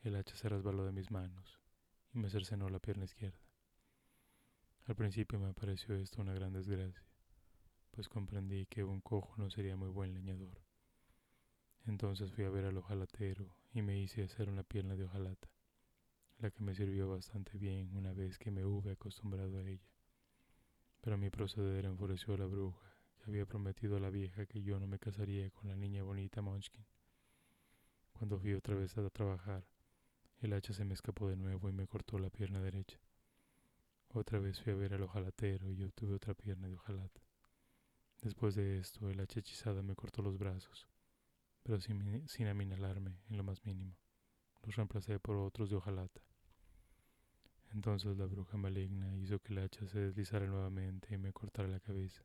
el 0.00 0.16
hacha 0.16 0.36
se 0.36 0.48
resbaló 0.48 0.86
de 0.86 0.92
mis 0.92 1.10
manos 1.10 1.60
y 2.14 2.18
me 2.18 2.30
cercenó 2.30 2.70
la 2.70 2.78
pierna 2.78 3.04
izquierda. 3.04 3.44
Al 4.86 4.96
principio 4.96 5.38
me 5.38 5.52
pareció 5.52 5.94
esto 5.96 6.22
una 6.22 6.32
gran 6.32 6.54
desgracia, 6.54 7.04
pues 7.90 8.08
comprendí 8.08 8.64
que 8.64 8.84
un 8.84 9.02
cojo 9.02 9.34
no 9.36 9.50
sería 9.50 9.76
muy 9.76 9.90
buen 9.90 10.14
leñador. 10.14 10.71
Entonces 11.86 12.32
fui 12.32 12.44
a 12.44 12.50
ver 12.50 12.64
al 12.64 12.78
ojalatero 12.78 13.56
y 13.72 13.82
me 13.82 13.98
hice 13.98 14.22
hacer 14.22 14.48
una 14.48 14.62
pierna 14.62 14.94
de 14.94 15.04
hojalata, 15.04 15.48
la 16.38 16.50
que 16.50 16.62
me 16.62 16.74
sirvió 16.74 17.08
bastante 17.08 17.58
bien 17.58 17.94
una 17.96 18.12
vez 18.12 18.38
que 18.38 18.50
me 18.50 18.64
hube 18.64 18.92
acostumbrado 18.92 19.58
a 19.58 19.62
ella. 19.62 19.90
Pero 21.00 21.18
mi 21.18 21.30
proceder 21.30 21.84
enfureció 21.84 22.34
a 22.34 22.38
la 22.38 22.46
bruja, 22.46 22.86
que 23.16 23.30
había 23.30 23.46
prometido 23.46 23.96
a 23.96 24.00
la 24.00 24.10
vieja 24.10 24.46
que 24.46 24.62
yo 24.62 24.78
no 24.78 24.86
me 24.86 25.00
casaría 25.00 25.50
con 25.50 25.68
la 25.68 25.74
niña 25.74 26.04
bonita 26.04 26.40
Munchkin. 26.40 26.86
Cuando 28.12 28.38
fui 28.38 28.54
otra 28.54 28.76
vez 28.76 28.96
a 28.96 29.10
trabajar, 29.10 29.66
el 30.38 30.52
hacha 30.52 30.72
se 30.72 30.84
me 30.84 30.94
escapó 30.94 31.28
de 31.28 31.36
nuevo 31.36 31.68
y 31.68 31.72
me 31.72 31.88
cortó 31.88 32.18
la 32.18 32.30
pierna 32.30 32.60
derecha. 32.60 33.00
Otra 34.08 34.38
vez 34.38 34.60
fui 34.60 34.72
a 34.72 34.76
ver 34.76 34.94
al 34.94 35.02
ojalatero 35.02 35.72
y 35.72 35.82
obtuve 35.82 36.14
otra 36.14 36.34
pierna 36.34 36.68
de 36.68 36.76
hojalata. 36.76 37.20
Después 38.20 38.54
de 38.54 38.78
esto, 38.78 39.10
el 39.10 39.18
hacha 39.18 39.40
hechizada 39.40 39.82
me 39.82 39.96
cortó 39.96 40.22
los 40.22 40.38
brazos, 40.38 40.86
pero 41.62 41.80
sin, 41.80 42.28
sin 42.28 42.46
aminalarme 42.46 43.20
en 43.28 43.36
lo 43.36 43.44
más 43.44 43.64
mínimo. 43.64 43.96
Los 44.62 44.76
reemplacé 44.76 45.18
por 45.18 45.36
otros 45.36 45.70
de 45.70 45.76
hojalata. 45.76 46.20
Entonces 47.72 48.16
la 48.18 48.26
bruja 48.26 48.56
maligna 48.56 49.16
hizo 49.16 49.38
que 49.38 49.52
el 49.52 49.60
hacha 49.60 49.86
se 49.88 49.98
deslizara 49.98 50.46
nuevamente 50.46 51.14
y 51.14 51.18
me 51.18 51.32
cortara 51.32 51.68
la 51.68 51.80
cabeza. 51.80 52.22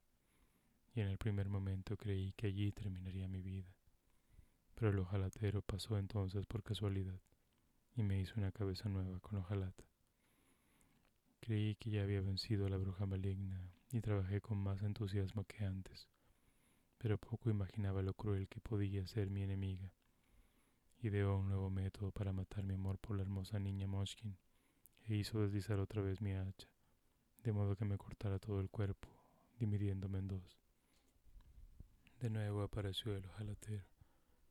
Y 0.93 1.01
en 1.01 1.07
el 1.07 1.17
primer 1.17 1.47
momento 1.47 1.95
creí 1.95 2.33
que 2.33 2.47
allí 2.47 2.71
terminaría 2.71 3.27
mi 3.27 3.41
vida. 3.41 3.73
Pero 4.75 4.91
el 4.91 4.99
ojalatero 4.99 5.61
pasó 5.61 5.97
entonces 5.97 6.45
por 6.45 6.63
casualidad 6.63 7.19
y 7.95 8.03
me 8.03 8.19
hizo 8.19 8.33
una 8.37 8.51
cabeza 8.51 8.89
nueva 8.89 9.19
con 9.19 9.37
hojalata. 9.39 9.83
Creí 11.39 11.75
que 11.75 11.91
ya 11.91 12.03
había 12.03 12.21
vencido 12.21 12.65
a 12.65 12.69
la 12.69 12.77
bruja 12.77 13.05
maligna 13.05 13.71
y 13.91 14.01
trabajé 14.01 14.41
con 14.41 14.57
más 14.57 14.81
entusiasmo 14.83 15.45
que 15.45 15.63
antes, 15.63 16.09
pero 16.97 17.17
poco 17.17 17.49
imaginaba 17.49 18.01
lo 18.01 18.13
cruel 18.13 18.47
que 18.47 18.59
podía 18.59 19.05
ser 19.07 19.29
mi 19.29 19.43
enemiga. 19.43 19.91
Ideó 20.99 21.37
un 21.37 21.49
nuevo 21.49 21.69
método 21.69 22.11
para 22.11 22.33
matar 22.33 22.63
mi 22.63 22.73
amor 22.73 22.97
por 22.97 23.15
la 23.15 23.21
hermosa 23.21 23.59
niña 23.59 23.87
Moshkin 23.87 24.37
e 25.07 25.15
hizo 25.15 25.41
deslizar 25.41 25.79
otra 25.79 26.01
vez 26.01 26.21
mi 26.21 26.33
hacha, 26.33 26.67
de 27.43 27.53
modo 27.53 27.75
que 27.75 27.85
me 27.85 27.97
cortara 27.97 28.39
todo 28.39 28.59
el 28.59 28.69
cuerpo, 28.69 29.07
dividiéndome 29.59 30.19
en 30.19 30.27
dos. 30.27 30.59
De 32.19 32.29
nuevo 32.29 32.63
apareció 32.63 33.15
el 33.15 33.25
ojalatero, 33.25 33.85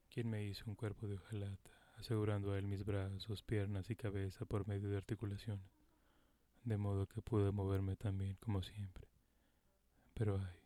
quien 0.08 0.30
me 0.30 0.44
hizo 0.44 0.64
un 0.66 0.76
cuerpo 0.76 1.08
de 1.08 1.16
hojalata, 1.16 1.70
asegurando 1.98 2.52
a 2.52 2.58
él 2.58 2.66
mis 2.66 2.84
brazos, 2.84 3.42
piernas 3.42 3.90
y 3.90 3.96
cabeza 3.96 4.46
por 4.46 4.68
medio 4.68 4.88
de 4.88 4.96
articulaciones, 4.96 5.70
de 6.62 6.76
modo 6.78 7.06
que 7.06 7.22
pude 7.22 7.50
moverme 7.50 7.96
también 7.96 8.36
como 8.36 8.62
siempre. 8.62 9.08
Pero 10.14 10.38
ay, 10.38 10.65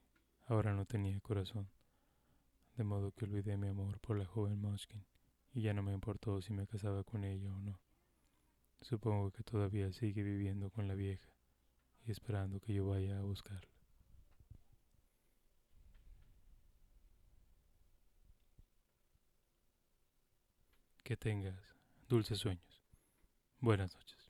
ahora 0.51 0.73
no 0.73 0.85
tenía 0.85 1.21
corazón, 1.21 1.71
de 2.75 2.83
modo 2.83 3.13
que 3.13 3.25
olvidé 3.25 3.57
mi 3.57 3.69
amor 3.69 4.01
por 4.01 4.19
la 4.19 4.27
joven 4.27 4.61
Moshkin, 4.61 5.05
y 5.53 5.63
ya 5.63 5.73
no 5.73 5.83
me 5.83 5.93
importó 5.93 6.43
si 6.43 6.53
me 6.53 6.67
casaba 6.67 7.05
con 7.05 7.23
ella 7.23 7.55
o 7.55 7.61
no. 7.61 7.81
Supongo 8.81 9.31
que 9.31 9.45
todavía 9.45 9.93
sigue 9.93 10.25
viviendo 10.25 10.71
con 10.71 10.89
la 10.89 10.95
vieja 10.95 11.29
y 12.05 12.11
esperando 12.11 12.59
que 12.61 12.75
yo 12.75 12.89
vaya 12.89 13.19
a 13.19 13.23
buscarla. 13.23 13.71
Que 21.05 21.17
tengas 21.17 21.61
dulces 22.09 22.39
sueños. 22.39 22.83
Buenas 23.61 23.95
noches. 23.95 24.30